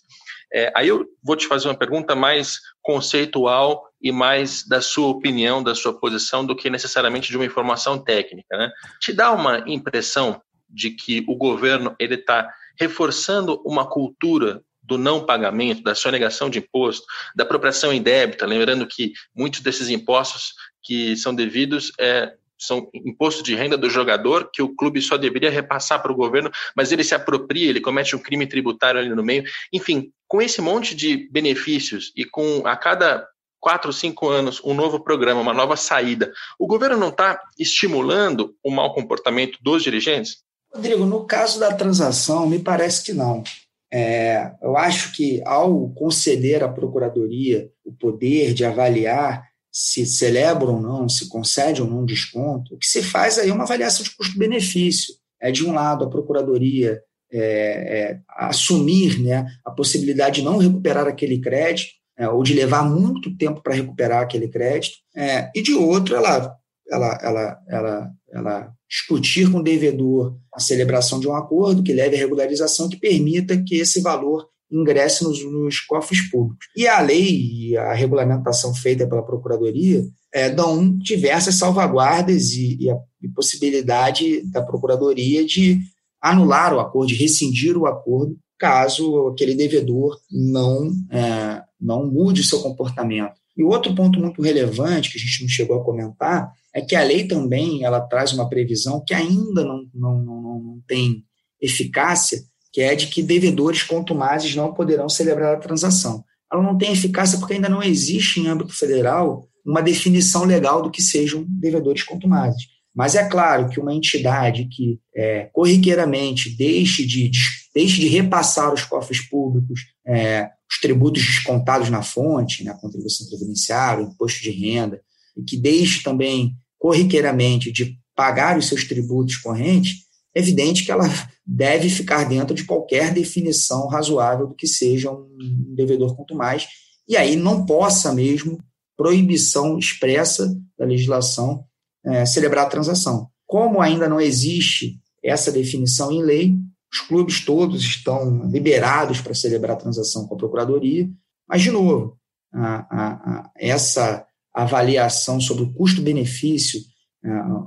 É, 0.52 0.72
aí 0.74 0.88
eu 0.88 1.06
vou 1.22 1.36
te 1.36 1.46
fazer 1.46 1.68
uma 1.68 1.76
pergunta 1.76 2.14
mais 2.14 2.58
conceitual 2.82 3.86
e 4.00 4.10
mais 4.10 4.66
da 4.66 4.80
sua 4.80 5.08
opinião, 5.08 5.62
da 5.62 5.74
sua 5.74 5.98
posição, 5.98 6.44
do 6.44 6.56
que 6.56 6.70
necessariamente 6.70 7.28
de 7.28 7.36
uma 7.36 7.44
informação 7.44 7.98
técnica. 7.98 8.56
Né? 8.56 8.70
Te 9.00 9.12
dá 9.12 9.32
uma 9.32 9.64
impressão 9.66 10.40
de 10.68 10.90
que 10.90 11.24
o 11.28 11.36
governo 11.36 11.94
ele 11.98 12.14
está 12.14 12.52
reforçando 12.78 13.60
uma 13.64 13.88
cultura 13.88 14.62
do 14.82 14.96
não 14.96 15.26
pagamento, 15.26 15.82
da 15.82 15.94
sonegação 15.94 16.48
de 16.48 16.60
imposto, 16.60 17.04
da 17.36 17.44
apropriação 17.44 17.92
indébita, 17.92 18.46
lembrando 18.46 18.86
que 18.86 19.12
muitos 19.36 19.60
desses 19.60 19.90
impostos 19.90 20.54
que 20.82 21.14
são 21.16 21.34
devidos 21.34 21.92
é, 22.00 22.32
são 22.58 22.88
imposto 22.92 23.42
de 23.42 23.54
renda 23.54 23.76
do 23.76 23.88
jogador 23.88 24.50
que 24.52 24.60
o 24.60 24.74
clube 24.74 25.00
só 25.00 25.16
deveria 25.16 25.50
repassar 25.50 26.02
para 26.02 26.12
o 26.12 26.16
governo, 26.16 26.50
mas 26.76 26.90
ele 26.92 27.04
se 27.04 27.14
apropria, 27.14 27.70
ele 27.70 27.80
comete 27.80 28.16
um 28.16 28.18
crime 28.18 28.46
tributário 28.46 29.00
ali 29.00 29.10
no 29.10 29.22
meio. 29.22 29.44
Enfim, 29.72 30.10
com 30.26 30.42
esse 30.42 30.60
monte 30.60 30.94
de 30.94 31.28
benefícios 31.30 32.12
e 32.16 32.24
com 32.24 32.66
a 32.66 32.76
cada 32.76 33.26
quatro, 33.60 33.92
cinco 33.92 34.28
anos 34.28 34.60
um 34.64 34.74
novo 34.74 35.00
programa, 35.00 35.40
uma 35.40 35.54
nova 35.54 35.76
saída, 35.76 36.32
o 36.58 36.66
governo 36.66 36.96
não 36.96 37.08
está 37.08 37.40
estimulando 37.58 38.54
o 38.62 38.70
mau 38.70 38.92
comportamento 38.94 39.58
dos 39.62 39.82
dirigentes? 39.82 40.38
Rodrigo, 40.72 41.06
no 41.06 41.24
caso 41.24 41.58
da 41.58 41.72
transação, 41.72 42.46
me 42.46 42.58
parece 42.58 43.04
que 43.04 43.12
não. 43.12 43.42
É, 43.90 44.52
eu 44.62 44.76
acho 44.76 45.12
que 45.14 45.42
ao 45.46 45.88
conceder 45.90 46.62
à 46.62 46.68
Procuradoria 46.68 47.70
o 47.84 47.92
poder 47.92 48.52
de 48.52 48.64
avaliar 48.64 49.47
se 49.80 50.04
celebra 50.04 50.66
ou 50.66 50.80
não, 50.80 51.08
se 51.08 51.28
concede 51.28 51.80
ou 51.80 51.88
não 51.88 52.04
desconto, 52.04 52.74
o 52.74 52.78
que 52.78 52.86
se 52.86 53.00
faz 53.00 53.38
aí 53.38 53.48
é 53.48 53.52
uma 53.52 53.62
avaliação 53.62 54.02
de 54.02 54.10
custo-benefício. 54.16 55.14
É, 55.40 55.52
de 55.52 55.64
um 55.64 55.72
lado, 55.72 56.04
a 56.04 56.10
Procuradoria 56.10 57.00
é, 57.32 57.38
é, 57.38 58.20
assumir 58.28 59.22
né, 59.22 59.46
a 59.64 59.70
possibilidade 59.70 60.40
de 60.40 60.44
não 60.44 60.58
recuperar 60.58 61.06
aquele 61.06 61.40
crédito, 61.40 61.92
é, 62.18 62.28
ou 62.28 62.42
de 62.42 62.54
levar 62.54 62.82
muito 62.82 63.36
tempo 63.36 63.62
para 63.62 63.76
recuperar 63.76 64.20
aquele 64.20 64.48
crédito, 64.48 64.96
é, 65.16 65.48
e 65.54 65.62
de 65.62 65.74
outro, 65.74 66.16
ela, 66.16 66.56
ela, 66.90 67.18
ela, 67.22 67.58
ela, 67.68 68.10
ela 68.32 68.72
discutir 68.90 69.48
com 69.48 69.58
o 69.58 69.62
devedor 69.62 70.36
a 70.52 70.58
celebração 70.58 71.20
de 71.20 71.28
um 71.28 71.36
acordo 71.36 71.84
que 71.84 71.92
leve 71.92 72.16
à 72.16 72.18
regularização 72.18 72.88
que 72.88 72.96
permita 72.96 73.56
que 73.62 73.76
esse 73.76 74.00
valor 74.00 74.48
ingresse 74.70 75.24
nos, 75.24 75.44
nos 75.44 75.80
cofres 75.80 76.30
públicos. 76.30 76.66
E 76.76 76.86
a 76.86 77.00
lei 77.00 77.70
e 77.70 77.76
a 77.76 77.92
regulamentação 77.92 78.74
feita 78.74 79.06
pela 79.06 79.24
Procuradoria 79.24 80.04
é, 80.32 80.50
dão 80.50 80.96
diversas 80.98 81.54
salvaguardas 81.54 82.52
e, 82.52 82.76
e 82.80 82.90
a 82.90 82.96
e 83.22 83.28
possibilidade 83.28 84.42
da 84.50 84.62
Procuradoria 84.62 85.44
de 85.44 85.80
anular 86.20 86.74
o 86.74 86.80
acordo, 86.80 87.08
de 87.08 87.14
rescindir 87.14 87.76
o 87.76 87.86
acordo, 87.86 88.36
caso 88.58 89.28
aquele 89.28 89.54
devedor 89.54 90.18
não, 90.30 90.90
é, 91.10 91.62
não 91.80 92.06
mude 92.06 92.42
seu 92.42 92.60
comportamento. 92.60 93.34
E 93.56 93.62
outro 93.62 93.94
ponto 93.94 94.20
muito 94.20 94.40
relevante 94.40 95.10
que 95.10 95.18
a 95.18 95.20
gente 95.20 95.42
não 95.42 95.48
chegou 95.48 95.80
a 95.80 95.84
comentar 95.84 96.52
é 96.74 96.80
que 96.80 96.94
a 96.94 97.02
lei 97.02 97.26
também 97.26 97.84
ela 97.84 98.00
traz 98.00 98.32
uma 98.32 98.48
previsão 98.48 99.02
que 99.04 99.14
ainda 99.14 99.64
não, 99.64 99.84
não, 99.94 100.22
não, 100.22 100.60
não 100.60 100.82
tem 100.86 101.24
eficácia, 101.60 102.40
que 102.78 102.82
é 102.82 102.94
de 102.94 103.08
que 103.08 103.24
devedores 103.24 103.82
contumazes 103.82 104.54
não 104.54 104.72
poderão 104.72 105.08
celebrar 105.08 105.56
a 105.56 105.58
transação. 105.58 106.22
Ela 106.52 106.62
não 106.62 106.78
tem 106.78 106.92
eficácia 106.92 107.36
porque 107.36 107.54
ainda 107.54 107.68
não 107.68 107.82
existe 107.82 108.38
em 108.38 108.46
âmbito 108.46 108.72
federal 108.72 109.48
uma 109.66 109.82
definição 109.82 110.44
legal 110.44 110.80
do 110.80 110.88
que 110.88 111.02
sejam 111.02 111.44
devedores 111.48 112.04
contumazes. 112.04 112.62
Mas 112.94 113.16
é 113.16 113.28
claro 113.28 113.68
que 113.68 113.80
uma 113.80 113.92
entidade 113.92 114.68
que 114.70 115.00
é, 115.12 115.50
corriqueiramente 115.52 116.56
deixe 116.56 117.04
de, 117.04 117.32
deixe 117.74 118.00
de 118.00 118.06
repassar 118.06 118.72
os 118.72 118.84
cofres 118.84 119.28
públicos 119.28 119.80
é, 120.06 120.48
os 120.70 120.78
tributos 120.80 121.26
descontados 121.26 121.90
na 121.90 122.02
fonte, 122.02 122.62
na 122.62 122.74
né, 122.74 122.78
contribuição 122.80 123.26
previdenciária, 123.26 124.04
imposto 124.04 124.40
de 124.40 124.50
renda, 124.52 125.02
e 125.36 125.42
que 125.42 125.56
deixe 125.56 126.04
também 126.04 126.54
corriqueiramente 126.78 127.72
de 127.72 127.98
pagar 128.14 128.56
os 128.56 128.68
seus 128.68 128.84
tributos 128.84 129.34
correntes, 129.34 130.06
é 130.38 130.40
evidente 130.40 130.84
que 130.84 130.92
ela 130.92 131.04
deve 131.44 131.90
ficar 131.90 132.24
dentro 132.24 132.54
de 132.54 132.64
qualquer 132.64 133.12
definição 133.12 133.88
razoável 133.88 134.46
do 134.46 134.54
que 134.54 134.68
seja 134.68 135.10
um 135.10 135.74
devedor 135.74 136.14
quanto 136.14 136.34
mais, 136.34 136.68
e 137.08 137.16
aí 137.16 137.34
não 137.34 137.66
possa 137.66 138.14
mesmo 138.14 138.58
proibição 138.96 139.78
expressa 139.78 140.56
da 140.78 140.84
legislação 140.84 141.64
é, 142.04 142.24
celebrar 142.24 142.66
a 142.66 142.70
transação. 142.70 143.28
Como 143.46 143.80
ainda 143.80 144.08
não 144.08 144.20
existe 144.20 145.00
essa 145.22 145.50
definição 145.50 146.12
em 146.12 146.22
lei, 146.22 146.54
os 146.92 147.00
clubes 147.00 147.44
todos 147.44 147.82
estão 147.82 148.48
liberados 148.48 149.20
para 149.20 149.34
celebrar 149.34 149.76
a 149.76 149.80
transação 149.80 150.26
com 150.26 150.34
a 150.34 150.38
Procuradoria, 150.38 151.08
mas, 151.48 151.62
de 151.62 151.70
novo, 151.70 152.16
a, 152.52 152.86
a, 152.90 153.12
a, 153.12 153.50
essa 153.56 154.24
avaliação 154.54 155.40
sobre 155.40 155.64
o 155.64 155.72
custo-benefício, 155.72 156.80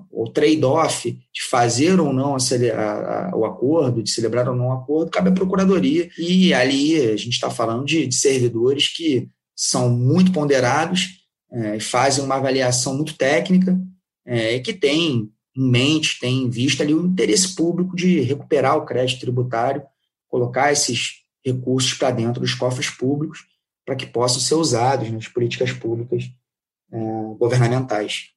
o 0.09 0.29
trade-off 0.29 1.11
de 1.11 1.43
fazer 1.49 1.99
ou 1.99 2.13
não 2.13 2.37
o 3.33 3.45
acordo, 3.45 4.01
de 4.01 4.09
celebrar 4.09 4.47
ou 4.47 4.55
não 4.55 4.69
o 4.69 4.73
acordo, 4.73 5.11
cabe 5.11 5.29
à 5.29 5.33
Procuradoria. 5.33 6.09
E 6.17 6.53
ali 6.53 6.95
a 6.97 7.17
gente 7.17 7.33
está 7.33 7.49
falando 7.49 7.85
de, 7.85 8.07
de, 8.07 8.15
servidores 8.15 8.87
que 8.87 9.29
são 9.55 9.89
muito 9.89 10.31
ponderados, 10.31 11.21
é, 11.51 11.79
fazem 11.79 12.23
uma 12.23 12.35
avaliação 12.35 12.95
muito 12.95 13.15
técnica 13.17 13.79
é, 14.25 14.59
que 14.59 14.73
têm 14.73 15.29
em 15.55 15.69
mente, 15.69 16.19
tem 16.19 16.43
em 16.43 16.49
vista 16.49 16.81
ali 16.81 16.93
o 16.93 17.05
interesse 17.05 17.53
público 17.55 17.95
de 17.95 18.21
recuperar 18.21 18.77
o 18.77 18.85
crédito 18.85 19.19
tributário, 19.19 19.83
colocar 20.29 20.71
esses 20.71 21.21
recursos 21.45 21.93
para 21.93 22.11
dentro 22.11 22.39
dos 22.39 22.53
cofres 22.53 22.89
públicos 22.89 23.39
para 23.85 23.95
que 23.95 24.05
possam 24.05 24.39
ser 24.39 24.55
usados 24.55 25.11
nas 25.11 25.27
políticas 25.27 25.73
públicas 25.73 26.23
é, 26.91 26.97
governamentais. 27.37 28.29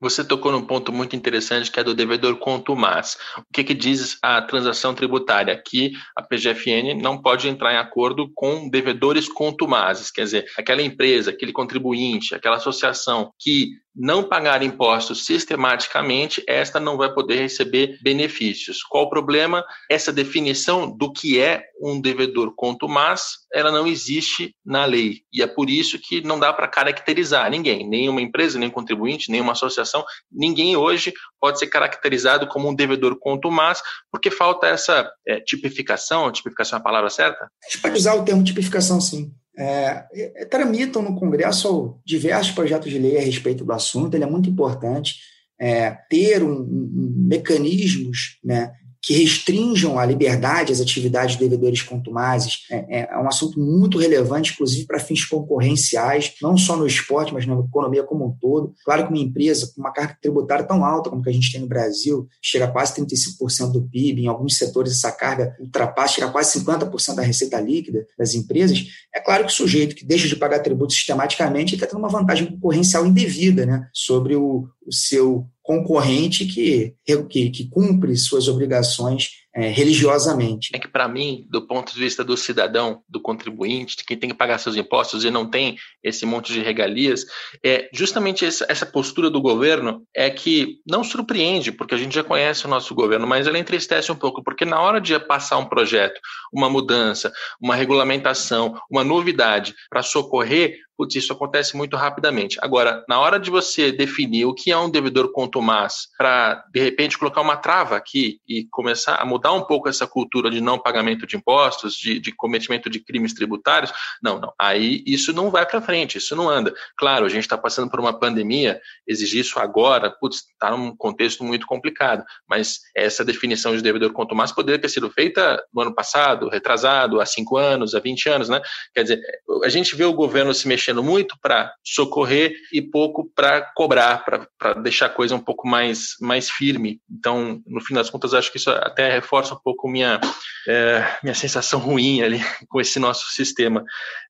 Você 0.00 0.24
tocou 0.24 0.52
num 0.52 0.64
ponto 0.64 0.92
muito 0.92 1.16
interessante 1.16 1.70
que 1.72 1.80
é 1.80 1.84
do 1.84 1.94
devedor 1.94 2.36
contumaz. 2.36 3.16
O 3.38 3.52
que, 3.52 3.64
que 3.64 3.74
diz 3.74 4.16
a 4.22 4.40
transação 4.40 4.94
tributária? 4.94 5.60
Que 5.60 5.92
a 6.14 6.22
PGFN 6.22 6.94
não 7.02 7.20
pode 7.20 7.48
entrar 7.48 7.74
em 7.74 7.78
acordo 7.78 8.30
com 8.34 8.68
devedores 8.68 9.28
contumazes, 9.28 10.10
quer 10.10 10.22
dizer, 10.22 10.46
aquela 10.56 10.82
empresa, 10.82 11.30
aquele 11.30 11.52
contribuinte, 11.52 12.34
aquela 12.34 12.56
associação 12.56 13.32
que 13.38 13.70
não 13.98 14.22
pagar 14.22 14.62
impostos 14.62 15.26
sistematicamente, 15.26 16.42
esta 16.46 16.78
não 16.78 16.96
vai 16.96 17.12
poder 17.12 17.40
receber 17.40 17.98
benefícios. 18.00 18.82
Qual 18.84 19.04
o 19.04 19.10
problema? 19.10 19.64
Essa 19.90 20.12
definição 20.12 20.88
do 20.96 21.12
que 21.12 21.40
é 21.40 21.64
um 21.82 22.00
devedor 22.00 22.54
contumaz, 22.54 23.38
ela 23.52 23.72
não 23.72 23.86
existe 23.88 24.54
na 24.64 24.84
lei. 24.84 25.22
E 25.32 25.42
é 25.42 25.46
por 25.48 25.68
isso 25.68 25.98
que 25.98 26.20
não 26.20 26.38
dá 26.38 26.52
para 26.52 26.68
caracterizar 26.68 27.50
ninguém, 27.50 27.88
nenhuma 27.88 28.22
empresa, 28.22 28.58
nem 28.58 28.70
contribuinte, 28.70 29.32
nenhuma 29.32 29.52
associação, 29.52 29.87
ninguém 30.30 30.76
hoje 30.76 31.12
pode 31.40 31.58
ser 31.58 31.68
caracterizado 31.68 32.46
como 32.46 32.68
um 32.68 32.74
devedor 32.74 33.18
contumaz, 33.18 33.80
porque 34.10 34.30
falta 34.30 34.66
essa 34.66 35.10
é, 35.26 35.40
tipificação, 35.40 36.30
tipificação 36.32 36.78
é 36.78 36.80
a 36.80 36.84
palavra 36.84 37.10
certa? 37.10 37.44
A 37.44 37.70
gente 37.70 37.80
pode 37.80 37.96
usar 37.96 38.14
o 38.14 38.24
termo 38.24 38.44
tipificação, 38.44 39.00
sim 39.00 39.32
é, 39.58 40.06
é, 40.14 40.44
tramitam 40.44 41.02
no 41.02 41.18
Congresso 41.18 41.98
diversos 42.06 42.52
projetos 42.52 42.90
de 42.90 42.98
lei 42.98 43.18
a 43.18 43.22
respeito 43.22 43.64
do 43.64 43.72
assunto, 43.72 44.14
ele 44.14 44.22
é 44.22 44.30
muito 44.30 44.48
importante 44.48 45.16
é, 45.60 45.90
ter 46.08 46.44
um, 46.44 46.60
um, 46.60 47.14
mecanismos 47.26 48.38
né, 48.44 48.70
que 49.02 49.14
restringam 49.14 49.98
a 49.98 50.04
liberdade 50.04 50.72
às 50.72 50.80
atividades 50.80 51.36
de 51.36 51.40
devedores 51.40 51.82
contumazes. 51.82 52.66
É, 52.70 53.00
é, 53.00 53.08
é 53.10 53.18
um 53.18 53.28
assunto 53.28 53.58
muito 53.60 53.98
relevante, 53.98 54.52
inclusive 54.52 54.86
para 54.86 54.98
fins 54.98 55.24
concorrenciais, 55.24 56.34
não 56.42 56.56
só 56.56 56.76
no 56.76 56.86
esporte, 56.86 57.32
mas 57.32 57.46
na 57.46 57.58
economia 57.58 58.02
como 58.02 58.26
um 58.26 58.32
todo. 58.40 58.74
Claro 58.84 59.04
que 59.06 59.12
uma 59.12 59.22
empresa 59.22 59.70
com 59.74 59.80
uma 59.80 59.92
carga 59.92 60.16
tributária 60.20 60.64
tão 60.64 60.84
alta 60.84 61.10
como 61.10 61.22
que 61.22 61.30
a 61.30 61.32
gente 61.32 61.52
tem 61.52 61.60
no 61.60 61.66
Brasil, 61.66 62.28
chega 62.42 62.64
a 62.64 62.70
quase 62.70 62.94
35% 62.94 63.72
do 63.72 63.82
PIB, 63.82 64.22
em 64.22 64.26
alguns 64.26 64.56
setores 64.56 64.92
essa 64.92 65.12
carga 65.12 65.56
ultrapassa, 65.60 66.14
chega 66.14 66.26
a 66.26 66.30
quase 66.30 66.58
50% 66.60 67.14
da 67.14 67.22
receita 67.22 67.60
líquida 67.60 68.06
das 68.18 68.34
empresas, 68.34 68.84
é 69.14 69.20
claro 69.20 69.44
que 69.44 69.52
o 69.52 69.54
sujeito 69.54 69.94
que 69.94 70.04
deixa 70.04 70.28
de 70.28 70.36
pagar 70.36 70.60
tributos 70.60 70.96
sistematicamente 70.96 71.74
está 71.74 71.86
tendo 71.86 71.98
uma 71.98 72.08
vantagem 72.08 72.46
concorrencial 72.46 73.06
indevida 73.06 73.64
né, 73.66 73.88
sobre 73.92 74.36
o, 74.36 74.68
o 74.88 74.92
seu 74.92 75.46
concorrente 75.62 76.46
que, 76.46 76.94
que, 77.28 77.50
que 77.50 77.68
cumpre 77.68 78.16
suas 78.16 78.48
obrigações 78.48 79.28
é, 79.54 79.68
religiosamente. 79.68 80.70
É 80.74 80.78
que, 80.78 80.88
para 80.88 81.08
mim, 81.08 81.46
do 81.48 81.66
ponto 81.66 81.92
de 81.92 81.98
vista 81.98 82.22
do 82.22 82.36
cidadão, 82.36 83.02
do 83.08 83.20
contribuinte, 83.20 83.96
de 83.96 84.04
quem 84.04 84.16
tem 84.16 84.30
que 84.30 84.36
pagar 84.36 84.58
seus 84.58 84.76
impostos 84.76 85.24
e 85.24 85.30
não 85.30 85.48
tem 85.48 85.76
esse 86.02 86.26
monte 86.26 86.52
de 86.52 86.60
regalias, 86.60 87.24
é 87.64 87.88
justamente 87.92 88.44
essa, 88.44 88.86
postura 88.86 89.28
do 89.28 89.40
governo 89.40 90.02
é 90.14 90.30
que 90.30 90.78
não 90.86 91.02
surpreende, 91.02 91.72
porque 91.72 91.94
a 91.94 91.98
gente 91.98 92.14
já 92.14 92.24
conhece 92.24 92.66
o 92.66 92.68
nosso 92.68 92.94
governo, 92.94 93.26
mas 93.26 93.46
ela 93.46 93.58
entristece 93.58 94.10
um 94.12 94.16
pouco, 94.16 94.42
porque 94.42 94.64
na 94.64 94.80
hora 94.80 95.00
de 95.00 95.18
passar 95.18 95.58
um 95.58 95.66
projeto, 95.66 96.20
uma 96.52 96.70
mudança, 96.70 97.32
uma 97.60 97.74
regulamentação, 97.74 98.78
uma 98.90 99.04
novidade 99.04 99.74
para 99.90 100.02
socorrer 100.02 100.78
putz, 100.98 101.14
isso 101.14 101.32
acontece 101.32 101.76
muito 101.76 101.96
rapidamente. 101.96 102.58
Agora, 102.60 103.04
na 103.08 103.20
hora 103.20 103.38
de 103.38 103.50
você 103.50 103.92
definir 103.92 104.46
o 104.46 104.52
que 104.52 104.72
é 104.72 104.76
um 104.76 104.90
devedor 104.90 105.30
contumaz, 105.30 106.08
para 106.18 106.64
de 106.72 106.80
repente 106.80 107.16
colocar 107.16 107.40
uma 107.40 107.56
trava 107.56 107.96
aqui 107.96 108.40
e 108.48 108.66
começar 108.68 109.14
a 109.14 109.24
um 109.52 109.62
pouco 109.62 109.88
essa 109.88 110.06
cultura 110.06 110.50
de 110.50 110.60
não 110.60 110.78
pagamento 110.78 111.26
de 111.26 111.36
impostos, 111.36 111.94
de, 111.94 112.18
de 112.18 112.32
cometimento 112.32 112.88
de 112.90 113.00
crimes 113.00 113.34
tributários, 113.34 113.92
não, 114.22 114.38
não. 114.38 114.52
Aí 114.58 115.02
isso 115.06 115.32
não 115.32 115.50
vai 115.50 115.66
para 115.66 115.80
frente, 115.80 116.18
isso 116.18 116.34
não 116.34 116.48
anda. 116.48 116.74
Claro, 116.96 117.26
a 117.26 117.28
gente 117.28 117.42
está 117.42 117.56
passando 117.58 117.90
por 117.90 118.00
uma 118.00 118.18
pandemia, 118.18 118.80
exigir 119.06 119.40
isso 119.40 119.58
agora, 119.58 120.10
putz, 120.10 120.44
está 120.52 120.70
num 120.70 120.96
contexto 120.96 121.44
muito 121.44 121.66
complicado. 121.66 122.24
Mas 122.48 122.80
essa 122.96 123.24
definição 123.24 123.76
de 123.76 123.82
devedor 123.82 124.12
contumaz 124.12 124.52
poderia 124.52 124.80
ter 124.80 124.88
sido 124.88 125.10
feita 125.10 125.62
no 125.72 125.82
ano 125.82 125.94
passado, 125.94 126.48
retrasado, 126.48 127.20
há 127.20 127.26
cinco 127.26 127.56
anos, 127.56 127.94
há 127.94 128.00
20 128.00 128.28
anos, 128.28 128.48
né? 128.48 128.60
Quer 128.94 129.02
dizer, 129.02 129.20
a 129.64 129.68
gente 129.68 129.94
vê 129.94 130.04
o 130.04 130.12
governo 130.12 130.52
se 130.54 130.66
mexendo 130.66 131.02
muito 131.02 131.36
para 131.40 131.72
socorrer 131.84 132.54
e 132.72 132.82
pouco 132.82 133.30
para 133.34 133.62
cobrar, 133.74 134.24
para 134.58 134.74
deixar 134.74 135.06
a 135.06 135.10
coisa 135.10 135.34
um 135.34 135.40
pouco 135.40 135.66
mais, 135.66 136.16
mais 136.20 136.50
firme. 136.50 137.00
Então, 137.10 137.62
no 137.66 137.80
fim 137.80 137.94
das 137.94 138.10
contas, 138.10 138.34
acho 138.34 138.50
que 138.50 138.58
isso 138.58 138.70
até 138.70 139.20
reforça 139.28 139.54
um 139.54 139.60
pouco 139.62 139.86
minha, 139.86 140.18
é, 140.66 141.18
minha 141.22 141.34
sensação 141.34 141.78
ruim 141.78 142.22
ali 142.22 142.40
com 142.68 142.80
esse 142.80 142.98
nosso 142.98 143.30
sistema. 143.30 143.84